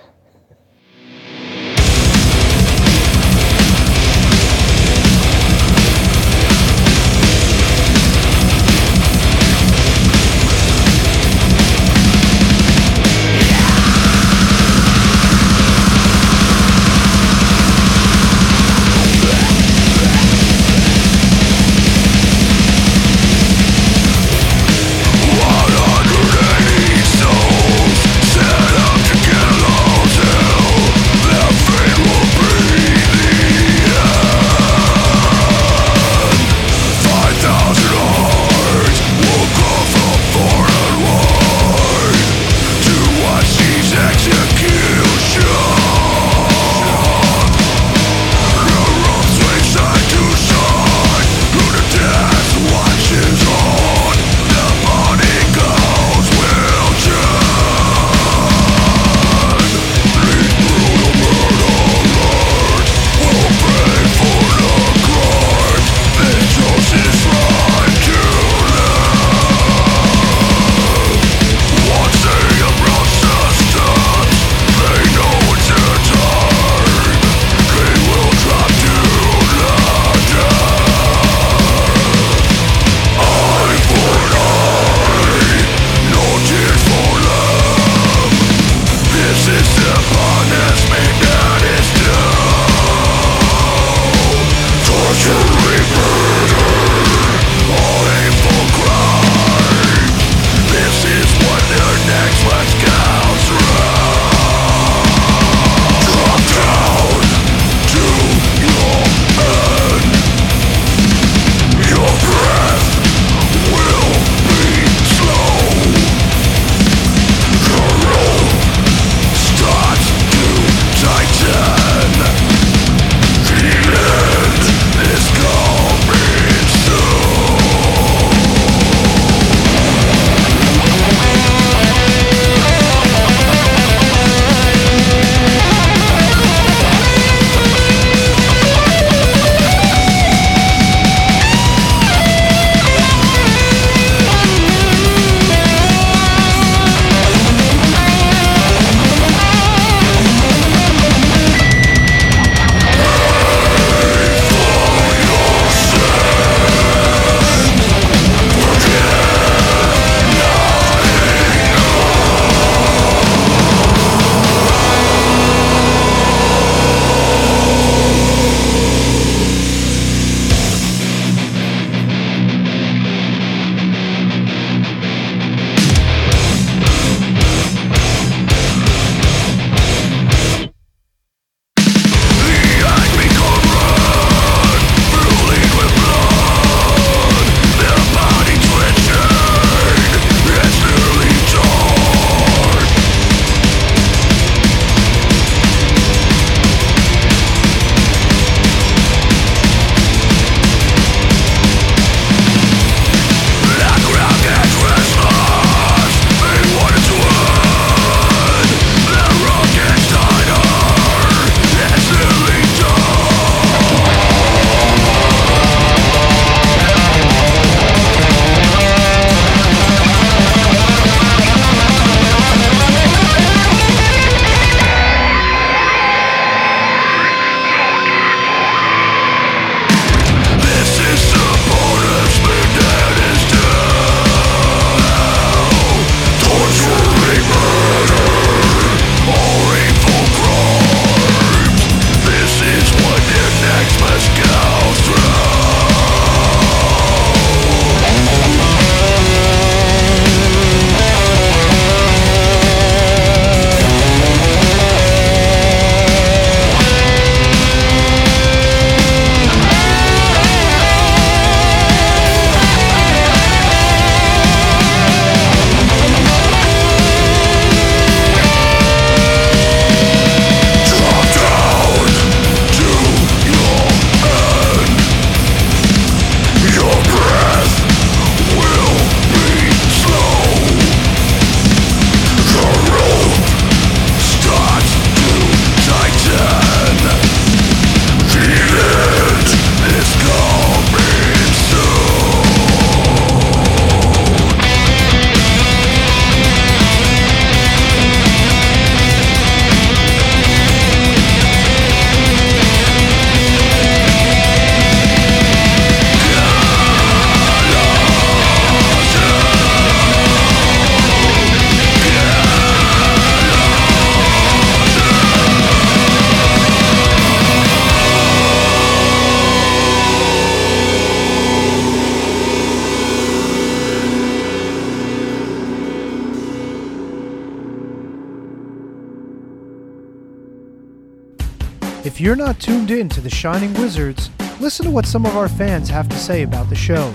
[332.97, 336.41] In to the Shining Wizards, listen to what some of our fans have to say
[336.41, 337.11] about the show.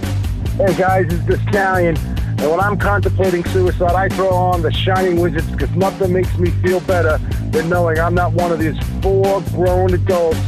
[0.57, 1.97] Hey guys, it's the Stallion.
[1.97, 6.51] And when I'm contemplating suicide, I throw on the Shining Wizards because nothing makes me
[6.63, 7.19] feel better
[7.51, 10.39] than knowing I'm not one of these four grown adults,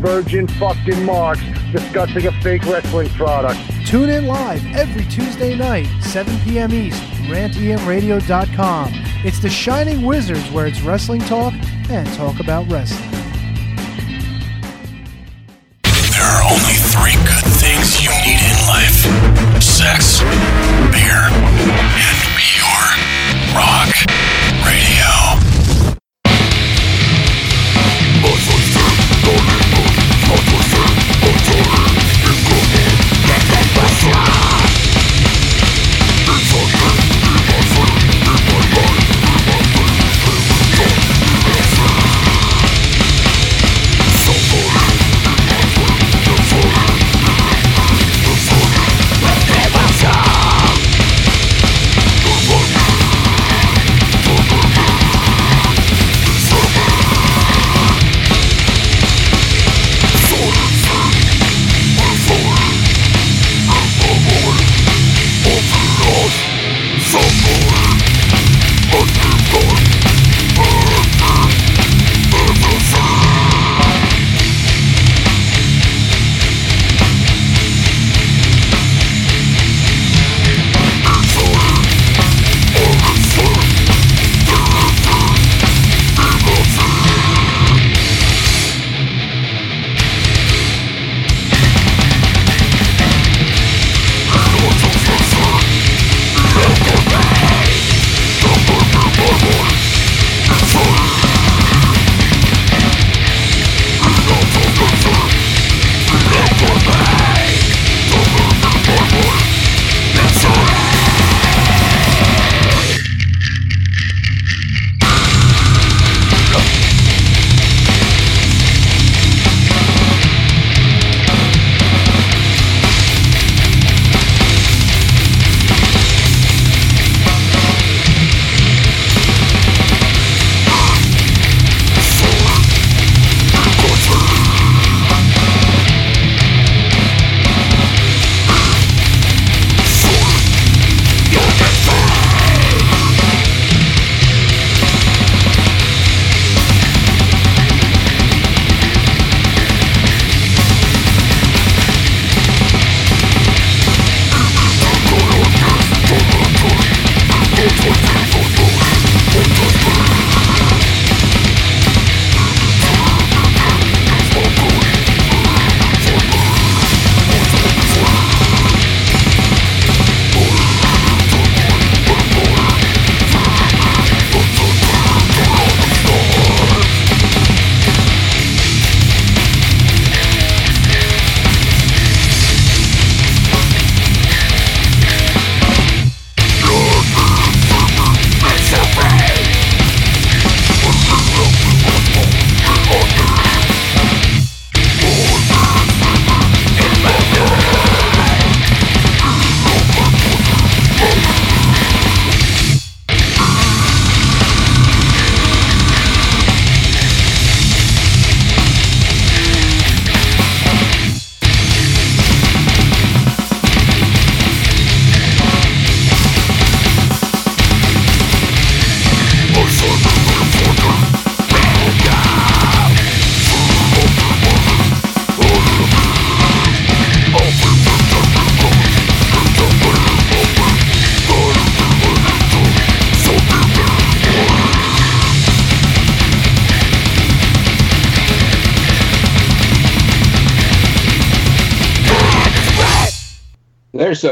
[0.00, 1.42] virgin fucking marks,
[1.72, 3.58] discussing a fake wrestling product.
[3.86, 6.72] Tune in live every Tuesday night, 7 p.m.
[6.72, 8.90] East, rantemradio.com.
[9.24, 11.54] It's the Shining Wizards where it's wrestling talk
[11.88, 13.11] and talk about wrestling.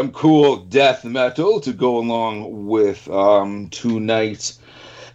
[0.01, 4.59] Some cool death metal to go along with um, tonight's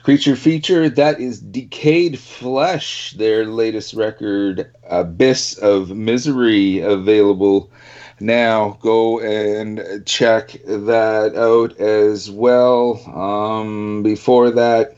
[0.04, 0.90] creature feature.
[0.90, 7.72] That is Decayed Flesh, their latest record, Abyss of Misery, available
[8.20, 8.78] now.
[8.80, 13.02] Go and check that out as well.
[13.12, 14.96] Um, before that,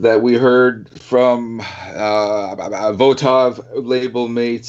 [0.00, 2.56] that we heard from uh,
[2.94, 4.66] Votov label mate,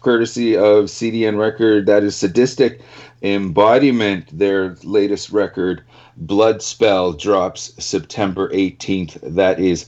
[0.00, 1.86] courtesy of CDN Record.
[1.86, 2.80] That is Sadistic
[3.24, 5.82] Embodiment, their latest record.
[6.16, 9.18] Blood Spell drops September 18th.
[9.34, 9.86] That is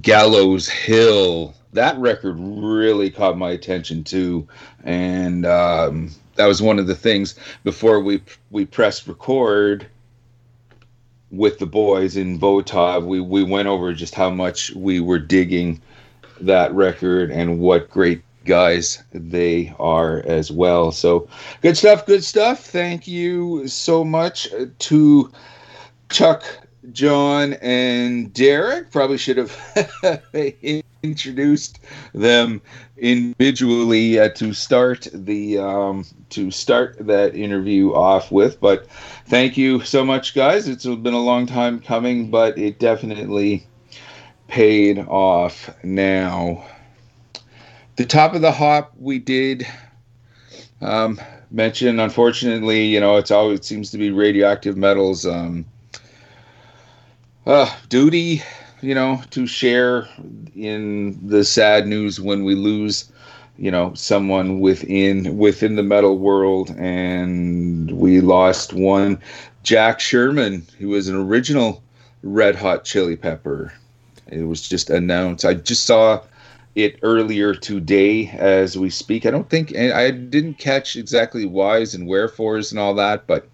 [0.00, 4.46] Gallows Hill that record really caught my attention too,
[4.84, 9.86] and um, that was one of the things before we we pressed record
[11.30, 13.04] with the boys in Votov.
[13.06, 15.80] We we went over just how much we were digging
[16.40, 20.92] that record and what great guys they are as well.
[20.92, 21.28] So
[21.62, 22.64] good stuff, good stuff.
[22.64, 24.48] Thank you so much
[24.78, 25.32] to
[26.10, 26.44] Chuck,
[26.92, 28.90] John, and Derek.
[28.90, 30.22] Probably should have
[31.02, 31.80] introduced
[32.12, 32.60] them
[32.96, 38.60] individually uh, to start the um, to start that interview off with.
[38.60, 38.86] But
[39.26, 40.68] thank you so much, guys.
[40.68, 43.66] It's been a long time coming, but it definitely
[44.48, 46.66] paid off now.
[48.00, 49.66] The top of the hop we did
[50.80, 51.20] um,
[51.50, 52.00] mention.
[52.00, 55.26] Unfortunately, you know, it's always it seems to be radioactive metals.
[55.26, 55.66] Um,
[57.44, 58.42] uh, duty,
[58.80, 60.08] you know, to share
[60.56, 63.12] in the sad news when we lose,
[63.58, 69.20] you know, someone within within the metal world, and we lost one,
[69.62, 71.82] Jack Sherman, who was an original
[72.22, 73.74] Red Hot Chili Pepper.
[74.28, 75.44] It was just announced.
[75.44, 76.22] I just saw
[76.84, 79.26] it earlier today as we speak.
[79.26, 83.48] I don't think I didn't catch exactly whys and wherefores and all that, but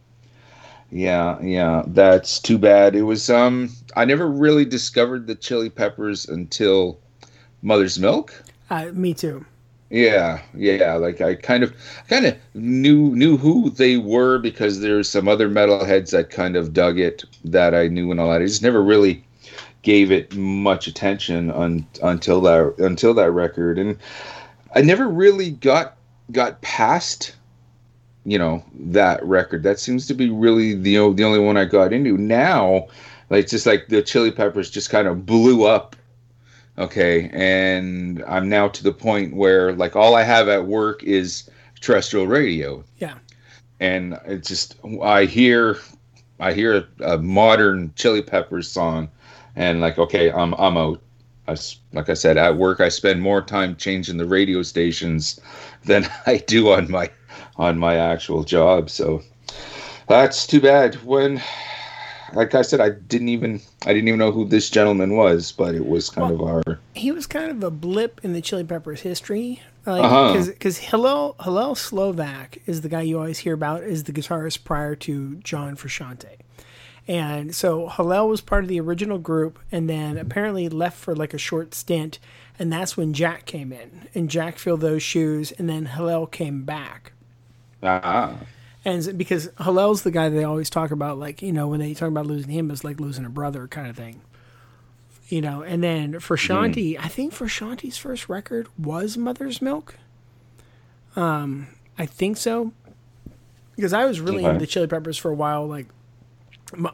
[0.91, 2.95] yeah, yeah, that's too bad.
[2.95, 6.99] It was um I never really discovered the chili peppers until
[7.63, 8.43] Mother's Milk.
[8.71, 9.45] Uh, me too.
[9.91, 10.95] Yeah, yeah.
[10.95, 11.75] Like I kind of,
[12.09, 16.73] kind of knew knew who they were because there's some other metalheads that kind of
[16.73, 18.43] dug it that I knew and all that.
[18.43, 19.25] I just never really
[19.87, 23.97] gave it much attention un, until that until that record, and
[24.75, 25.97] I never really got
[26.33, 27.37] got past
[28.25, 29.63] you know that record.
[29.63, 32.19] That seems to be really the the only one I got into.
[32.19, 32.89] Now,
[33.31, 35.95] like it's just like the Chili Peppers just kind of blew up.
[36.77, 41.49] Okay, and I'm now to the point where like all I have at work is
[41.81, 42.83] terrestrial radio.
[42.99, 43.15] Yeah.
[43.79, 45.79] And it's just I hear
[46.41, 49.09] I hear a, a modern Chili Peppers song,
[49.57, 51.03] and like okay, I'm I'm out.
[51.49, 51.57] I,
[51.93, 55.41] like I said, at work I spend more time changing the radio stations
[55.85, 57.11] than I do on my
[57.57, 58.91] on my actual job.
[58.91, 59.23] So
[60.09, 60.97] that's too bad.
[61.05, 61.43] When,
[62.35, 65.75] like I said, I didn't even I didn't even know who this gentleman was, but
[65.75, 66.79] it was kind well, of our.
[66.95, 70.91] He was kind of a blip in the Chili Peppers history, because like, because uh-huh.
[70.91, 75.37] Hillel Hillel Slovak is the guy you always hear about is the guitarist prior to
[75.37, 76.39] John Frusciante.
[77.09, 81.35] And so Hillel was part of the original group and then apparently left for like
[81.35, 82.19] a short stint.
[82.59, 84.09] And that's when Jack came in.
[84.15, 85.53] And Jack filled those shoes.
[85.53, 87.13] And then Hillel came back.
[87.83, 88.37] Ah.
[88.85, 92.09] And because Hillel's the guy they always talk about, like, you know, when they talk
[92.09, 94.21] about losing him, it's like losing a brother kind of thing.
[95.29, 97.01] You know, and then Frusciante, mm.
[97.01, 99.97] I think Frusciante's first record was Mother's Milk.
[101.17, 101.67] Um,
[101.99, 102.73] I think so.
[103.75, 104.51] Because I was really okay.
[104.51, 105.67] into the Chili Peppers for a while.
[105.67, 105.87] Like,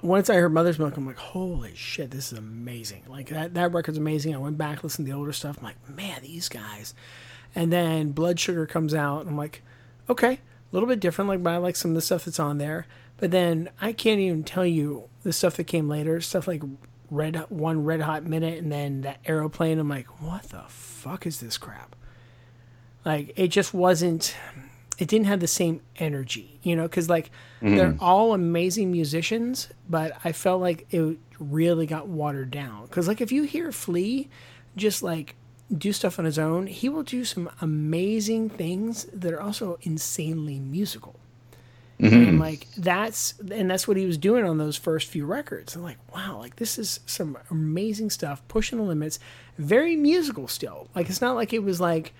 [0.03, 3.05] once I heard Mother's Milk, I'm like, holy shit, this is amazing.
[3.09, 4.35] Like, that, that record's amazing.
[4.35, 5.59] I went back, listened to the older stuff.
[5.59, 6.95] I'm like, man, these guys.
[7.55, 9.27] And then Blood Sugar comes out.
[9.27, 9.63] I'm like,
[10.09, 10.41] okay
[10.73, 12.87] a little bit different, like but I like some of the stuff that's on there.
[13.19, 16.63] But then I can't even tell you the stuff that came later, stuff like
[17.11, 19.79] red one red hot minute and then that aeroplane.
[19.79, 21.95] I'm like, what the fuck is this crap?
[23.05, 24.35] Like it just wasn't.
[24.99, 27.77] It didn't have the same energy, you know, because like mm.
[27.77, 32.85] they're all amazing musicians, but I felt like it really got watered down.
[32.85, 34.29] Because like if you hear Flea,
[34.77, 35.37] just like
[35.77, 40.59] do stuff on his own, he will do some amazing things that are also insanely
[40.59, 41.19] musical.
[42.01, 42.29] Mm-hmm.
[42.29, 45.77] And like that's and that's what he was doing on those first few records.
[45.77, 49.21] I'm like, wow, like this is some amazing stuff, pushing the limits,
[49.57, 50.89] very musical still.
[50.97, 52.13] Like it's not like it was like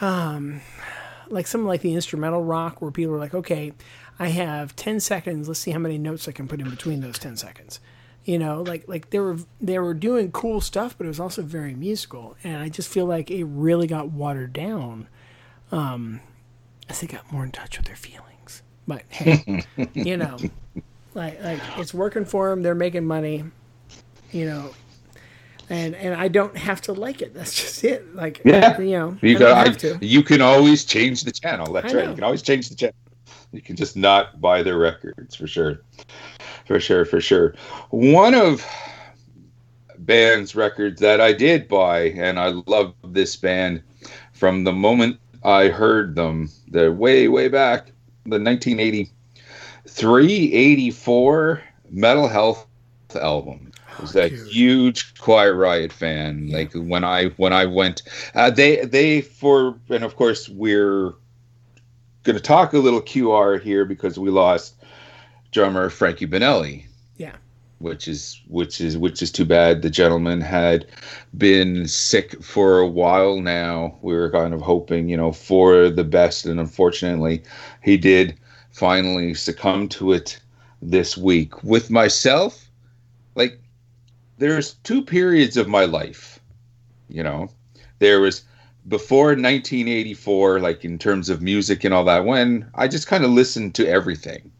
[0.00, 0.60] um
[1.30, 3.72] like something like the instrumental rock where people are like, okay,
[4.18, 7.18] I have 10 seconds, let's see how many notes I can put in between those
[7.18, 7.80] 10 seconds.
[8.24, 11.40] You know like like they were they were doing cool stuff but it was also
[11.40, 12.36] very musical.
[12.44, 15.08] And i just feel like it really got watered down.
[15.72, 16.20] Um
[16.90, 20.36] as they got more in touch with their feelings but hey you know
[21.14, 23.44] like like it's working for them they're making money
[24.32, 24.70] you know
[25.70, 27.32] and and I don't have to like it.
[27.32, 28.14] That's just it.
[28.14, 31.72] Like yeah, you know, you, got, I, you can always change the channel.
[31.72, 32.08] That's right.
[32.08, 32.94] You can always change the channel.
[33.52, 35.80] You can just not buy their records for sure
[36.70, 37.56] for sure, for sure.
[37.90, 38.64] One of
[39.98, 43.82] band's records that I did buy, and I love this band
[44.32, 46.48] from the moment I heard them.
[46.68, 47.86] The way, way back,
[48.24, 51.60] the 1983, 84
[51.90, 52.68] Metal Health
[53.16, 53.69] album.
[54.00, 56.48] Was a huge Quiet Riot fan.
[56.50, 58.02] Like when I when I went,
[58.34, 61.14] uh, they they for and of course we're
[62.22, 64.74] going to talk a little QR here because we lost
[65.52, 66.84] drummer Frankie Banali.
[67.16, 67.36] Yeah.
[67.78, 69.82] Which is which is which is too bad.
[69.82, 70.86] The gentleman had
[71.36, 73.98] been sick for a while now.
[74.02, 77.42] We were kind of hoping, you know, for the best, and unfortunately,
[77.82, 78.36] he did
[78.72, 80.38] finally succumb to it
[80.82, 81.64] this week.
[81.64, 82.68] With myself,
[83.34, 83.59] like
[84.40, 86.40] there's two periods of my life.
[87.08, 87.50] You know,
[88.00, 88.42] there was
[88.88, 93.30] before 1984, like in terms of music and all that, when I just kind of
[93.30, 94.50] listened to everything.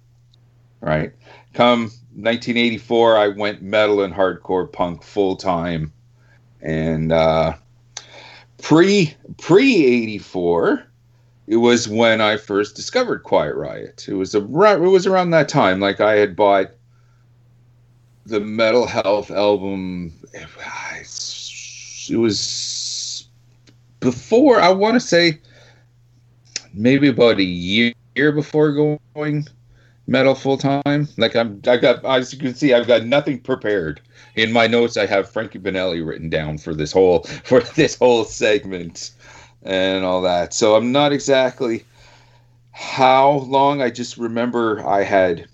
[0.81, 1.13] Right.
[1.55, 1.85] Come
[2.15, 5.93] 1984, I went metal and hardcore punk full time,
[6.61, 7.55] and uh,
[8.63, 10.85] pre pre 84,
[11.47, 14.07] it was when I first discovered Quiet Riot.
[14.09, 15.81] It was a it was around that time.
[15.81, 16.71] Like I had bought
[18.31, 20.13] the Metal Health album.
[22.09, 23.29] It was
[23.99, 25.41] before I want to say
[26.73, 29.47] maybe about a year before going
[30.07, 31.09] metal full time.
[31.17, 34.01] Like I'm, I got as you can see, I've got nothing prepared.
[34.37, 38.25] In my notes, I have Frankie Banali written down for this whole for this whole
[38.25, 39.11] segment
[39.63, 40.55] and all that.
[40.55, 41.85] So I'm not exactly
[42.71, 43.83] how long.
[43.83, 45.49] I just remember I had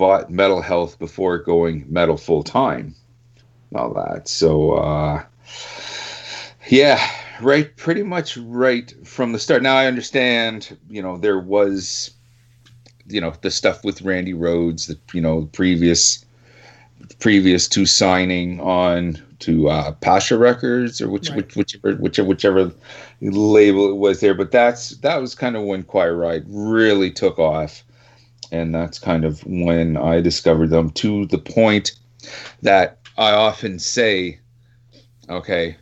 [0.00, 2.94] bought Metal Health before going metal full time.
[3.74, 4.28] All that.
[4.28, 5.22] So uh,
[6.68, 7.06] yeah,
[7.42, 7.76] right.
[7.76, 9.62] Pretty much right from the start.
[9.62, 10.76] Now I understand.
[10.88, 12.12] You know there was
[13.06, 16.24] you know the stuff with Randy Rhoads, the you know previous
[17.18, 22.72] previous to signing on to uh, Pasha Records or which, which whichever whichever whichever
[23.20, 24.34] label it was there.
[24.34, 27.84] But that's that was kind of when Quiet Riot really took off,
[28.52, 31.92] and that's kind of when I discovered them to the point
[32.62, 34.40] that I often say,
[35.28, 35.76] okay,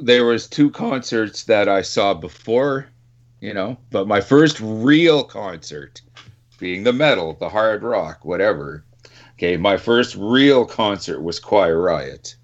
[0.00, 2.88] there was two concerts that I saw before,
[3.40, 6.00] you know, but my first real concert
[6.58, 8.84] being the metal, the hard rock, whatever.
[9.34, 12.34] Okay, my first real concert was Quiet Riot.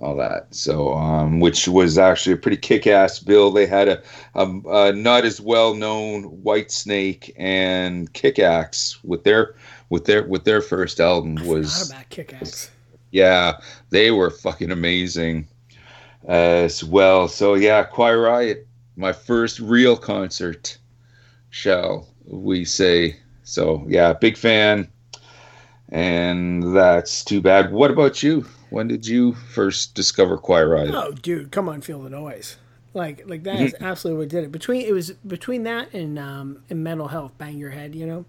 [0.00, 0.54] All that.
[0.54, 3.50] So, um, which was actually a pretty kick-ass bill.
[3.50, 4.02] They had a,
[4.36, 9.56] a, a not as well-known Whitesnake and Kick-Axe with their
[9.90, 12.70] with their with their first album was about Kick-Axe.
[13.10, 13.54] yeah,
[13.90, 15.48] they were fucking amazing
[16.28, 17.26] as well.
[17.26, 20.78] So yeah, Quiet Riot, my first real concert,
[21.50, 23.16] shall we say?
[23.42, 24.88] So yeah, big fan,
[25.90, 27.72] and that's too bad.
[27.72, 28.44] What about you?
[28.70, 30.94] When did you first discover Quiet Riot?
[30.94, 32.56] Oh, dude, come on, feel the noise.
[32.94, 34.52] Like, like that is absolutely what did it.
[34.52, 38.24] Between it was between that and um and Metal Health, bang your head, you know.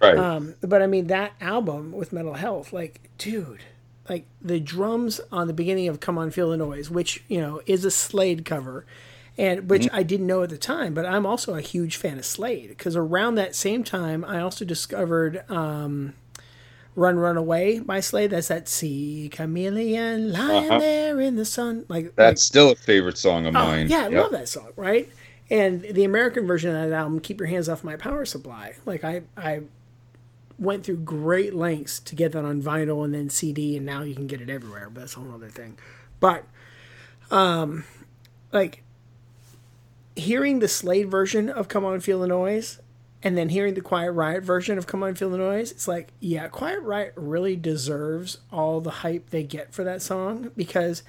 [0.00, 0.16] Right.
[0.16, 3.60] Um, but I mean that album with Metal Health, like, dude,
[4.08, 7.60] like the drums on the beginning of "Come On, Feel the Noise," which you know
[7.66, 8.84] is a Slade cover,
[9.38, 9.90] and which Mhm.
[9.92, 12.96] I didn't know at the time, but I'm also a huge fan of Slade because
[12.96, 16.14] around that same time I also discovered um,
[16.96, 18.30] "Run Run Away" by Slade.
[18.30, 20.78] That's that "See Chameleon lying Uh-huh.
[20.78, 23.88] there in the sun," like That's still a favorite song of Oh, mine.
[23.88, 24.22] yeah, I Yep.
[24.22, 25.08] love that song, right?
[25.50, 29.02] And the American version of that album, "Keep Your Hands Off My Power Supply," like
[29.04, 29.62] I, I
[30.58, 34.14] went through great lengths to get that on vinyl and then CD, and now you
[34.14, 34.90] can get it everywhere.
[34.92, 35.78] But that's a whole other thing.
[36.20, 36.44] But,
[37.30, 37.84] um,
[38.52, 38.82] like
[40.16, 42.78] hearing the Slade version of "Come On Feel the Noise,"
[43.22, 46.12] and then hearing the Quiet Riot version of "Come On Feel the Noise," it's like,
[46.20, 51.02] yeah, Quiet Riot really deserves all the hype they get for that song because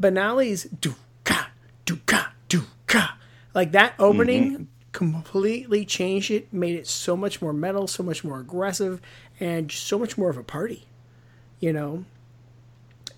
[0.00, 0.94] Banali's do
[1.24, 1.50] ka
[1.84, 3.16] do ka do ka
[3.54, 4.64] like that opening mm-hmm.
[4.92, 9.00] completely changed it, made it so much more metal, so much more aggressive,
[9.40, 10.86] and so much more of a party,
[11.60, 12.04] you know.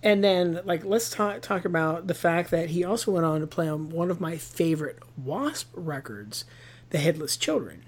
[0.03, 3.47] And then, like, let's talk talk about the fact that he also went on to
[3.47, 6.45] play on one of my favorite Wasp records,
[6.91, 7.86] "The Headless Children."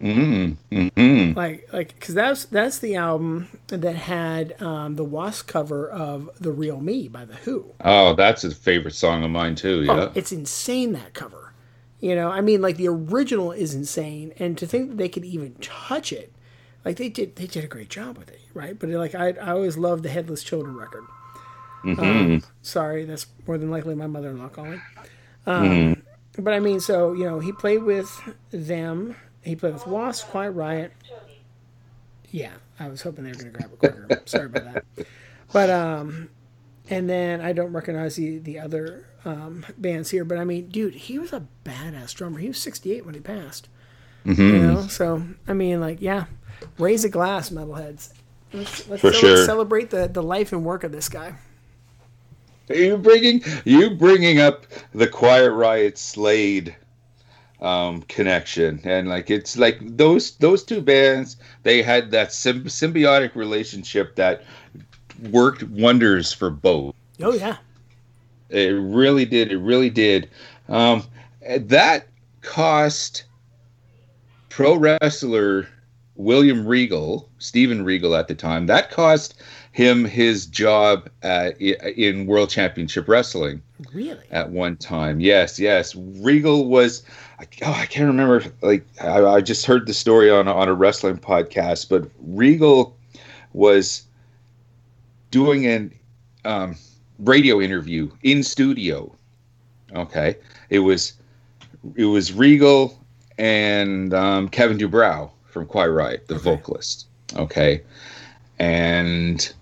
[0.00, 1.36] Mm, mm-hmm.
[1.36, 6.52] Like, like, because that's that's the album that had um, the Wasp cover of "The
[6.52, 7.74] Real Me" by the Who.
[7.84, 9.82] Oh, that's a favorite song of mine too.
[9.82, 9.92] Yeah.
[9.92, 11.52] Oh, it's insane that cover.
[12.00, 15.24] You know, I mean, like the original is insane, and to think that they could
[15.24, 16.32] even touch it,
[16.84, 18.78] like they did, they did a great job with it, right?
[18.78, 21.04] But like I, I always loved the Headless Children record.
[21.84, 22.44] Um, Mhm.
[22.62, 24.80] sorry, that's more than likely my mother-in-law calling.
[25.46, 26.02] Um,
[26.38, 28.08] But I mean, so you know, he played with
[28.52, 29.16] them.
[29.48, 30.92] He played with Wasp, Quiet Riot.
[32.30, 34.22] Yeah, I was hoping they were going to grab it quicker.
[34.26, 34.64] Sorry about
[34.96, 35.06] that.
[35.52, 36.28] But um,
[36.90, 40.24] and then I don't recognize the the other um, bands here.
[40.24, 42.38] But I mean, dude, he was a badass drummer.
[42.38, 43.68] He was 68 when he passed.
[44.24, 44.60] You Mhm.
[44.60, 46.26] know, so I mean, like, yeah,
[46.78, 48.12] raise a glass, metalheads.
[48.52, 49.44] Let's, let's For sure.
[49.46, 51.34] celebrate the, the life and work of this guy.
[52.68, 56.76] Are You bringing you bringing up the Quiet Riot Slade
[57.60, 63.34] um, connection, and like it's like those those two bands they had that symb- symbiotic
[63.34, 64.44] relationship that
[65.30, 66.94] worked wonders for both.
[67.20, 67.56] Oh yeah.
[68.50, 69.52] It really did.
[69.52, 70.30] It really did.
[70.68, 71.02] Um,
[71.46, 72.06] that
[72.42, 73.24] cost
[74.48, 75.68] pro wrestler
[76.14, 79.40] William Regal, Steven Regal at the time, that cost
[79.72, 83.62] him his job in World Championship Wrestling
[83.92, 84.24] Really?
[84.30, 85.20] at one time.
[85.20, 85.94] Yes, yes.
[85.94, 87.02] Regal was.
[87.38, 88.42] I- Oh, I can't remember.
[88.62, 92.96] Like I, I just heard the story on on a wrestling podcast, but Regal
[93.52, 94.02] was
[95.30, 95.92] doing an
[96.44, 96.76] um,
[97.18, 99.14] radio interview in studio.
[99.94, 100.36] Okay,
[100.70, 101.12] it was
[101.96, 102.98] it was Regal
[103.38, 107.06] and um, Kevin DuBrow from Quiet Riot, the vocalist.
[107.36, 107.82] Okay,
[108.58, 109.52] and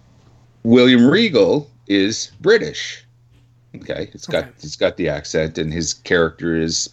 [0.62, 3.04] William Regal is British.
[3.76, 6.88] Okay, it's got it's got the accent, and his character is,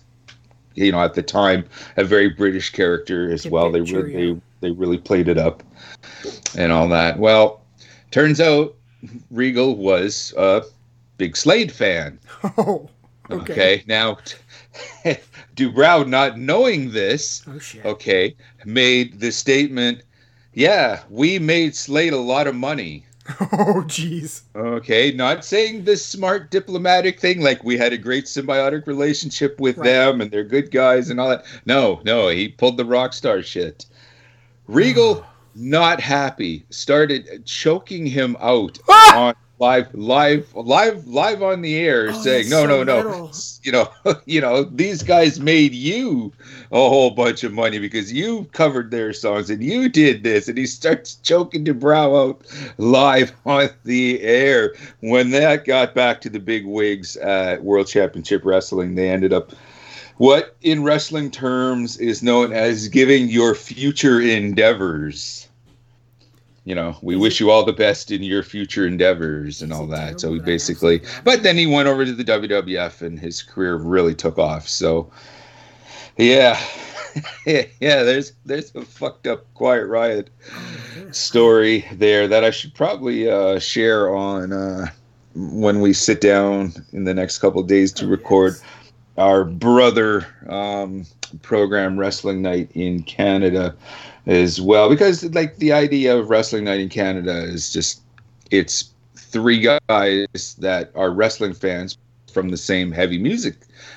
[0.76, 1.66] you know, at the time
[1.98, 3.72] a very British character as well.
[3.72, 5.64] They really they, they really played it up,
[6.58, 7.20] and all that.
[7.20, 7.62] Well,
[8.12, 8.76] turns out
[9.32, 10.64] Regal was a
[11.18, 12.20] big Slade fan.
[12.58, 12.90] Oh.
[13.32, 13.54] Okay.
[13.54, 14.18] Okay, now
[15.56, 18.36] DuBrow, not knowing this, Oh okay,
[18.66, 20.04] made the statement,
[20.54, 23.06] "Yeah, we made Slade a lot of money."
[23.40, 24.42] Oh jeez.
[24.56, 29.78] Okay, not saying this smart diplomatic thing like we had a great symbiotic relationship with
[29.78, 29.86] Right.
[29.86, 31.46] them and they're good guys and all that.
[31.66, 33.86] No, no, he pulled the rock star shit.
[34.68, 35.26] Regal
[35.56, 39.28] not happy, started choking him out ah!
[39.28, 43.32] on live live live live on the air Oh, saying no so no no
[43.62, 43.92] you know
[44.26, 46.34] you know these guys made you
[46.72, 50.58] a whole bunch of money because you covered their songs and you did this and
[50.58, 52.46] he starts choking DuBrow out
[52.78, 54.74] live on the air.
[55.02, 59.52] When that got back to the big wigs at World Championship Wrestling they ended up
[60.18, 65.48] what in wrestling terms is known as giving your future endeavors
[66.66, 70.22] you know, we wish you all the best in your future endeavors and all that.
[70.22, 74.16] So he basically, but then he went over to the WWF and his career really
[74.16, 74.68] took off.
[74.68, 75.12] So,
[76.18, 76.60] yeah,
[77.46, 80.30] yeah, there's there's a fucked up Quiet Riot
[81.12, 84.88] story there that I should probably uh, share on uh,
[85.36, 88.56] when we sit down in the next couple of days to record
[89.18, 91.06] our brother um,
[91.42, 93.76] program wrestling night in Canada
[94.26, 98.02] as well because like the idea of wrestling night in Canada is just
[98.52, 101.98] it's three guys that are wrestling fans
[102.32, 103.56] from the same heavy music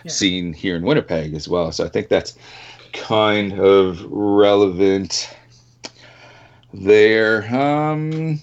[0.09, 2.37] scene here in Winnipeg as well so I think that's
[2.93, 5.35] kind of relevant
[6.73, 8.41] there um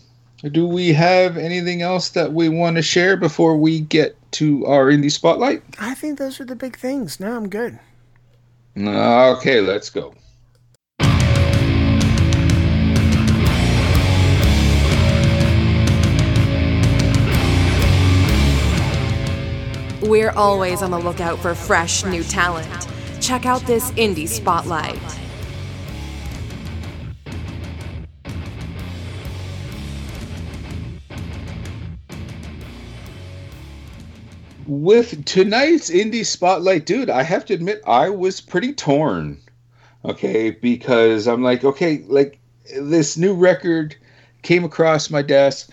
[0.51, 4.85] do we have anything else that we want to share before we get to our
[4.85, 7.19] indie spotlight I think those are the big things.
[7.19, 7.79] No, I'm good.
[8.75, 10.13] Okay, let's go.
[20.01, 22.87] We're always on the lookout for fresh new talent.
[23.21, 24.99] Check out this indie spotlight.
[34.67, 39.39] With tonight's indie spotlight, dude, I have to admit I was pretty torn.
[40.05, 42.39] Okay, because I'm like, okay, like
[42.79, 43.95] this new record
[44.41, 45.71] came across my desk.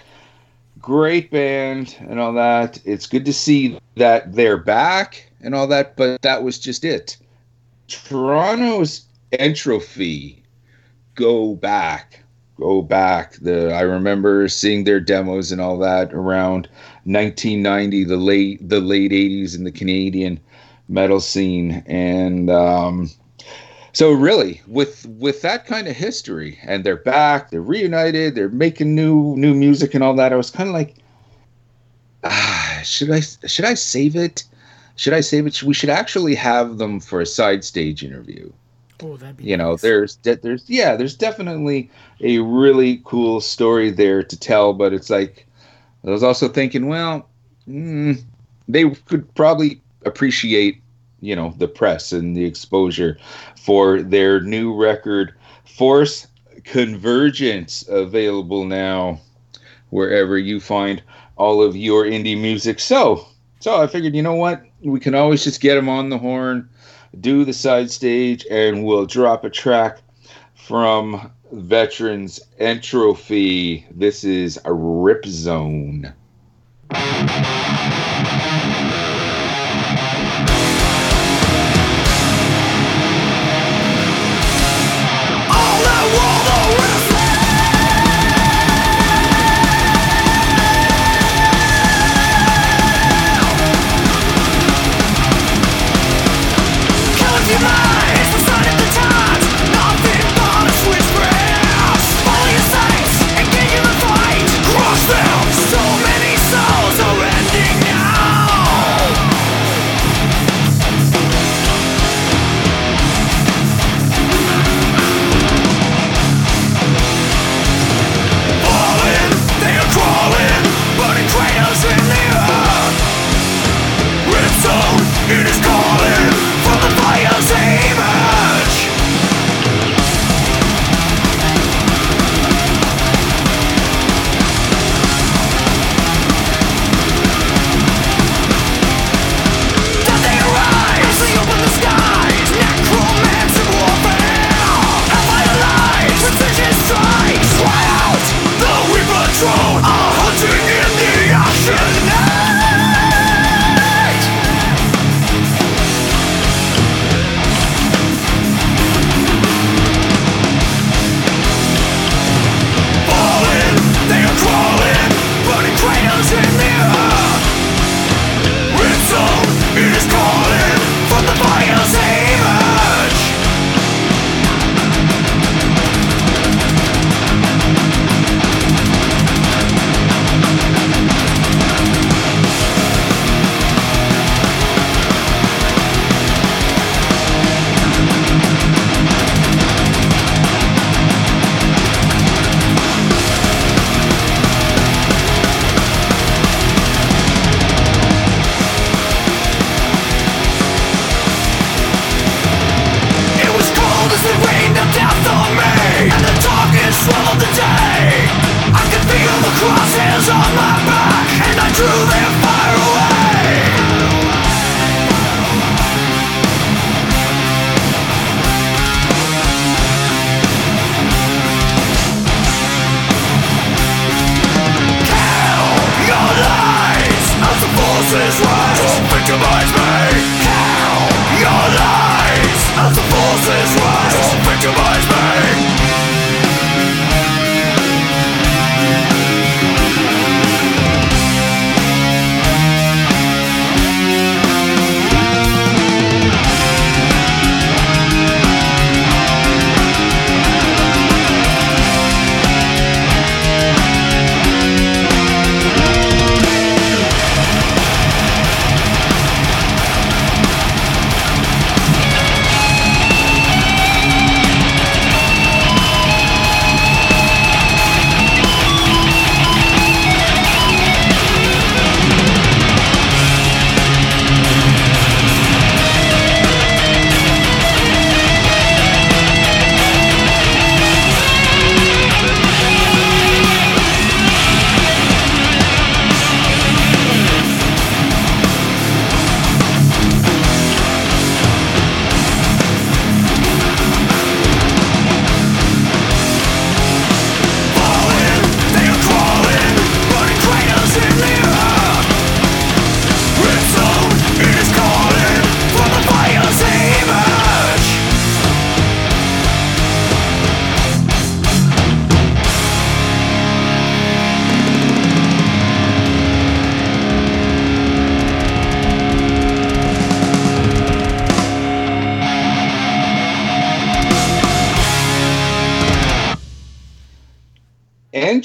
[0.80, 2.80] Great band and all that.
[2.84, 7.16] It's good to see that they're back and all that, but that was just it.
[7.88, 9.02] Toronto's
[9.32, 10.42] entropy
[11.14, 12.22] go back
[12.58, 16.68] go back the i remember seeing their demos and all that around
[17.12, 20.40] 1990 the late the late 80s in the canadian
[20.88, 21.82] metal scene.
[21.86, 23.10] And um
[23.92, 28.94] so really with with that kind of history and they're back they're reunited they're making
[28.94, 30.94] new new music and all that i was kind of like
[32.24, 34.44] ah, should i should i save it?
[34.96, 35.62] Should i save it?
[35.62, 38.52] We should actually have them for a side stage interview.
[39.02, 43.90] Oh, that'd be you know there's de- there's yeah there's definitely a really cool story
[43.90, 45.46] there to tell but it's like
[46.04, 47.28] i was also thinking well
[47.68, 48.20] mm,
[48.68, 50.80] they could probably appreciate
[51.20, 53.18] you know the press and the exposure
[53.56, 56.26] for their new record force
[56.64, 59.20] convergence available now
[59.90, 61.02] wherever you find
[61.36, 62.80] all of your indie music.
[62.80, 63.26] So
[63.60, 64.62] so i figured you know what?
[64.82, 66.68] We can always just get them on the horn
[67.20, 69.98] do the side stage and we'll drop a track
[70.54, 73.86] from veterans entropy.
[73.90, 76.12] This is a rip zone.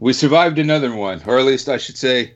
[0.00, 2.34] we survived another one, or at least I should say,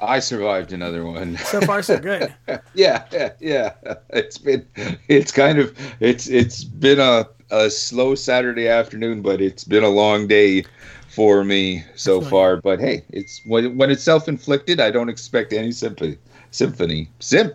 [0.00, 1.36] I survived another one.
[1.38, 2.34] So far, so good.
[2.74, 3.72] yeah, yeah, yeah.
[4.10, 4.66] It's been,
[5.08, 9.88] it's kind of, it's it's been a a slow Saturday afternoon, but it's been a
[9.88, 10.64] long day
[11.08, 12.56] for me so far.
[12.56, 16.18] But hey, it's when when it's self inflicted, I don't expect any sympathy,
[16.50, 17.52] symphony, sim,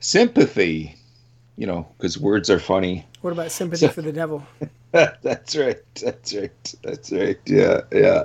[0.00, 0.96] sympathy.
[1.62, 3.06] You know, because words are funny.
[3.20, 4.44] What about sympathy for the devil?
[4.90, 5.78] that's right.
[5.94, 6.74] That's right.
[6.82, 7.38] That's right.
[7.46, 8.24] Yeah, yeah.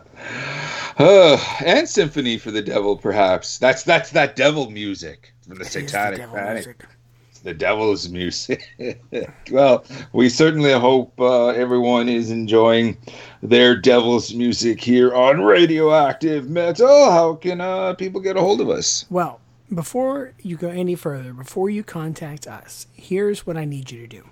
[0.97, 3.59] Uh, and symphony for the devil, perhaps.
[3.59, 6.65] That's that's that devil music from the Satanic devil Panic.
[6.65, 6.85] music.
[7.29, 8.67] It's the devil's music.
[9.51, 12.97] well, we certainly hope uh, everyone is enjoying
[13.43, 17.11] their devil's music here on Radioactive Metal.
[17.11, 19.05] How can uh, people get a hold of us?
[19.11, 19.39] Well,
[19.73, 24.07] before you go any further, before you contact us, here's what I need you to
[24.07, 24.23] do.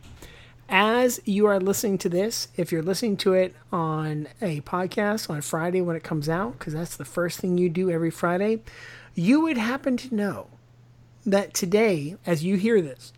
[0.68, 5.42] As you are listening to this, if you're listening to it on a podcast on
[5.42, 8.62] Friday when it comes out, because that's the first thing you do every Friday,
[9.14, 10.48] you would happen to know
[11.26, 13.14] that today, as you hear this,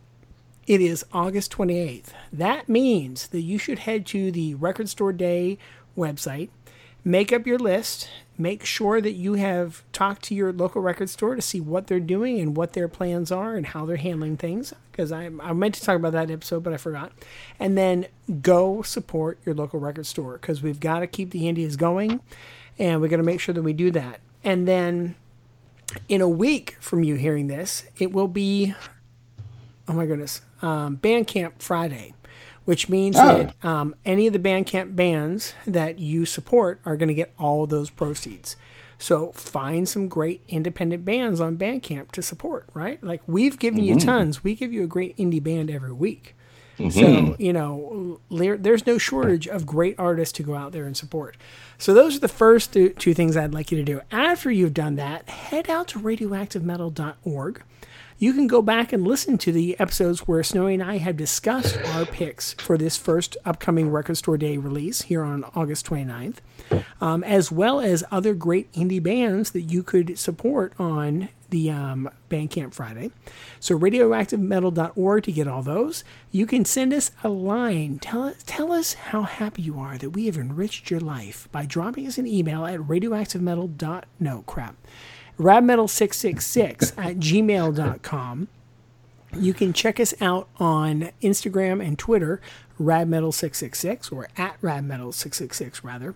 [0.65, 2.09] it is August 28th.
[2.33, 5.57] That means that you should head to the Record Store Day
[5.97, 6.49] website,
[7.05, 11.35] make up your list, make sure that you have talked to your local record store
[11.35, 14.73] to see what they're doing and what their plans are and how they're handling things.
[14.91, 17.11] Because I, I meant to talk about that episode, but I forgot.
[17.59, 18.07] And then
[18.41, 22.19] go support your local record store because we've got to keep the Indies going
[22.77, 24.19] and we're going to make sure that we do that.
[24.43, 25.15] And then
[26.07, 28.75] in a week from you hearing this, it will be,
[29.87, 32.13] oh my goodness, um, Bandcamp Friday,
[32.67, 33.25] which means Oh.
[33.61, 37.63] that um, any of the Bandcamp bands that you support are going to get all
[37.63, 38.57] of those proceeds.
[38.99, 43.01] So find some great independent bands on Bandcamp to support, right?
[43.01, 44.03] Like we've given you Mhm.
[44.03, 44.43] tons.
[44.43, 46.35] We give you a great indie band every week.
[46.77, 47.39] So, Mhm.
[47.39, 51.35] you know, there's no shortage of great artists to go out there and support.
[51.79, 54.01] So, those are the first two, two things I'd like you to do.
[54.11, 57.61] After you've done that, head out to radioactivemetal.org.
[58.19, 61.77] You can go back and listen to the episodes where Snowy and I have discussed
[61.89, 66.37] our picks for this first upcoming Record Store Day release here on August 29th,
[66.99, 72.09] um, as well as other great indie bands that you could support on the um,
[72.27, 73.11] Bandcamp Friday.
[73.59, 76.03] So radioactivemetal.org to get all those.
[76.31, 77.99] You can send us a line.
[77.99, 82.07] Tell, tell us how happy you are that we have enriched your life by dropping
[82.07, 84.03] us an email at radioactivemetal.
[84.19, 84.75] No, crap.
[85.37, 88.47] Radmetal666 at gmail.com.
[89.37, 92.41] You can check us out on Instagram and Twitter,
[92.79, 96.15] radmetal666 or at radmetal666 rather.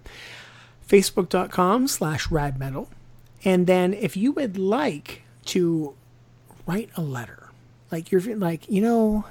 [0.88, 2.88] Facebook.com slash radmetal.
[3.43, 5.95] And then if you would like to
[6.68, 7.49] write a letter,
[7.91, 9.26] like you're like, you know,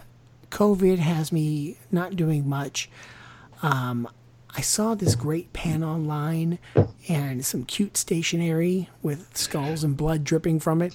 [0.51, 2.91] COVID has me not doing much.
[3.63, 4.09] Um,
[4.57, 6.59] I saw this great pen online
[7.09, 10.95] and some cute stationery with skulls and blood dripping from it.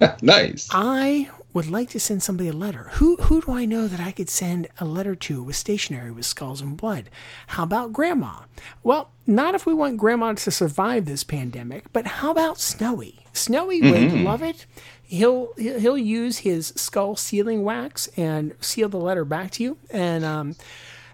[0.22, 0.68] nice.
[0.72, 2.88] I would like to send somebody a letter.
[2.94, 6.24] Who who do I know that I could send a letter to with stationery with
[6.26, 7.08] skulls and blood?
[7.48, 8.40] How about grandma?
[8.82, 13.20] Well, not if we want grandma to survive this pandemic, but how about Snowy?
[13.32, 14.24] Snowy would Mhm.
[14.24, 14.66] love it.
[15.02, 19.76] He'll he'll use his skull sealing wax and seal the letter back to you.
[19.90, 20.56] And um,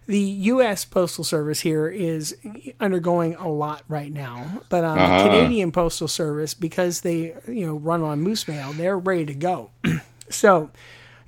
[0.08, 0.84] the U.S.
[0.84, 2.36] Postal Service here is
[2.80, 5.22] undergoing a lot right now, but um, Uh-huh.
[5.22, 9.34] the Canadian Postal Service, because they you know run on moose mail, they're ready to
[9.34, 9.70] go.
[10.30, 10.70] so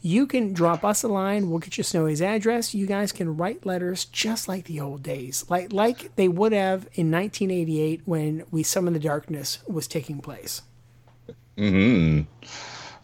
[0.02, 1.51] you can drop us a line.
[1.51, 2.74] We'll get you Snowy's address.
[2.74, 6.89] You guys can write letters just like the old days, like like they would have
[6.94, 10.62] in 1988 when We Summon the Darkness was taking place.
[11.59, 12.23] hmm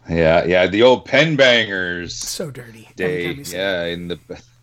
[0.09, 2.15] Yeah, yeah, the old pen bangers.
[2.15, 2.89] So dirty.
[2.95, 4.17] Day, Every time you say yeah, in the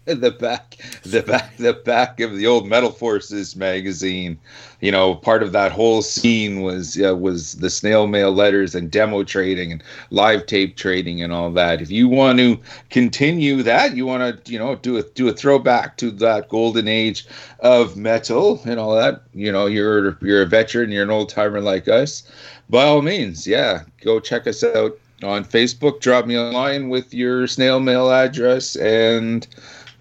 [0.06, 4.38] the back, the back, the back of the old Metal Forces magazine.
[4.82, 8.90] You know, part of that whole scene was uh, was the snail mail letters and
[8.90, 11.80] demo trading and live tape trading and all that.
[11.80, 12.60] If you want to
[12.90, 16.86] continue that, you want to you know do a do a throwback to that golden
[16.86, 17.26] age
[17.60, 19.22] of metal and all that.
[19.32, 22.30] You know, you're you're a veteran, you're an old timer like us.
[22.68, 26.00] By all means, yeah, go check us out on Facebook.
[26.00, 29.46] Drop me a line with your snail mail address, and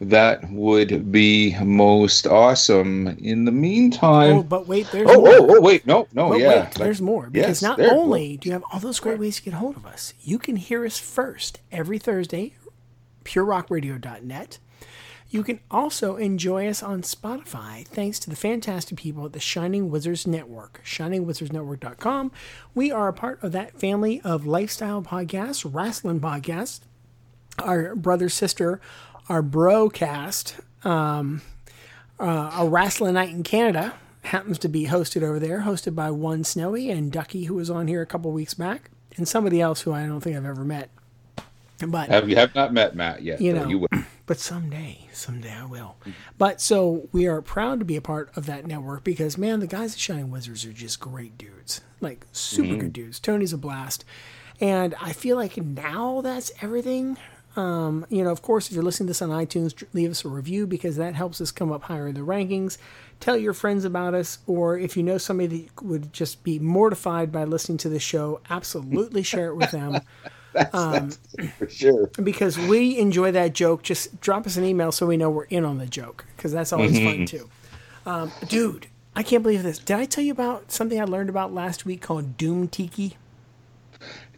[0.09, 3.07] that would be most awesome.
[3.19, 5.29] In the meantime, Oh, but wait, there's oh, more.
[5.29, 8.37] oh, oh, wait, no, no, But yeah, wait, there's more yes, because not there- only
[8.37, 10.85] do you have all those great ways to get hold of us, you can hear
[10.85, 12.53] us first every Thursday,
[13.25, 14.59] purerockradio.net.
[15.29, 19.89] You can also enjoy us on Spotify thanks to the fantastic people at the Shining
[19.89, 22.31] Wizards Network, shiningwizardsnetwork.com.
[22.75, 26.81] We are a part of that family of lifestyle podcasts, wrestling podcasts.
[27.59, 28.79] Our brother, sister,
[29.29, 31.41] our broadcast, um,
[32.19, 33.93] uh, a wrestling night in Canada
[34.23, 37.87] happens to be hosted over there, hosted by one Snowy and Ducky, who was on
[37.87, 38.89] here a couple weeks back.
[39.15, 40.89] and somebody else who I don't think I've ever met.
[41.85, 43.39] But Have you have not met Matt yet?
[43.41, 43.67] You know.
[43.67, 43.87] you will.
[44.25, 45.97] but someday, someday I will.
[46.39, 49.67] But so we are proud to be a part of that network because man, the
[49.67, 52.79] guys at Shining Wizards are just great dudes, like super Mhm.
[52.79, 53.19] good dudes.
[53.19, 54.03] Tony's a blast,
[54.59, 57.17] and I feel like now that's everything.
[57.55, 60.29] Um, you know, of course, if you're listening to this on iTunes, leave us a
[60.29, 62.77] review because that helps us come up higher in the rankings.
[63.19, 67.31] Tell your friends about us, or if you know somebody that would just be mortified
[67.31, 70.01] by listening to the show, absolutely share it with them.
[70.71, 71.09] Um,
[71.57, 72.11] for sure.
[72.21, 73.81] because we enjoy that joke.
[73.81, 76.71] Just drop us an email so we know we're in on the joke because that's
[76.71, 77.27] always fun Mhm.
[77.27, 77.49] too.
[78.05, 78.85] Um, dude,
[79.15, 79.79] I can't believe this.
[79.79, 83.17] Did I tell you about something I learned about last week called Doom Tiki?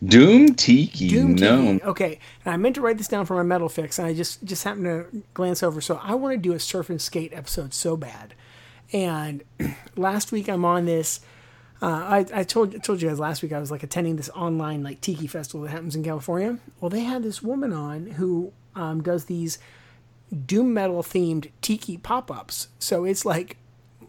[0.03, 1.09] Doom Tiki.
[1.09, 1.73] Doom no.
[1.73, 1.83] Tiki.
[1.83, 4.43] Okay, and I meant to write this down for my metal fix, and I just
[4.43, 5.81] just happened to glance over.
[5.81, 8.33] So I want to do a surf and skate episode so bad.
[8.91, 9.43] And
[9.95, 11.21] last week I'm on this.
[11.81, 14.83] Uh, I, I told told you guys last week I was like attending this online
[14.83, 16.57] like tiki festival that happens in California.
[16.79, 19.59] Well, they had this woman on who um, does these
[20.45, 22.69] doom metal themed tiki pop ups.
[22.79, 23.57] So it's like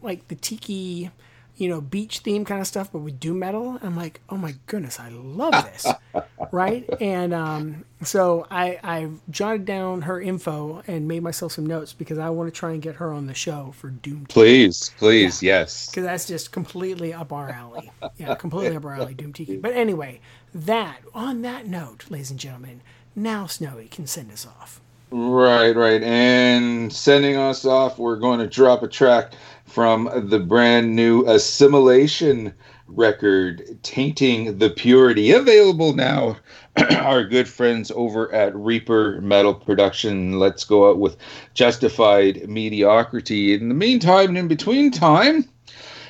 [0.02, 1.10] like the tiki,
[1.57, 3.78] you know, beach theme kind of stuff, but with doom metal.
[3.83, 5.87] I'm like, oh my goodness, I love this,
[6.53, 6.89] right?
[7.01, 12.19] And um, so I I jotted down her info and made myself some notes because
[12.19, 15.43] I want to try and get her on the show for Doom Tiki Please, please,
[15.43, 15.87] yes.
[15.89, 17.91] because that's just completely up our alley.
[18.19, 19.57] Yeah, completely up our alley, Doom Tiki.
[19.59, 20.20] But anyway,
[20.55, 22.81] that on that note, ladies and gentlemen,
[23.15, 24.81] now Snowy can send us off.
[25.11, 26.03] Right, right.
[26.03, 29.33] And sending us off, we're going to drop a track
[29.66, 32.55] from the brand new Assimilation
[32.88, 35.32] record, Tainting the Purity.
[35.32, 36.36] Available now.
[36.97, 40.38] Our good friends over at Reaper Metal Production.
[40.38, 41.16] Let's go out with
[41.55, 43.55] Justified Mediocrity.
[43.55, 45.48] In the meantime, and in between time,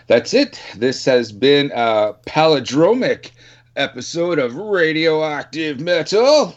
[0.07, 0.61] that's it.
[0.77, 3.31] This has been a palindromic
[3.77, 6.55] episode of Radioactive Metal.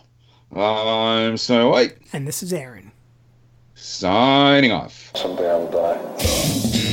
[0.56, 1.98] I'm Snow White.
[2.14, 2.92] And this is Aaron.
[3.76, 5.12] Signing off.
[5.16, 6.79] Someday I'll die.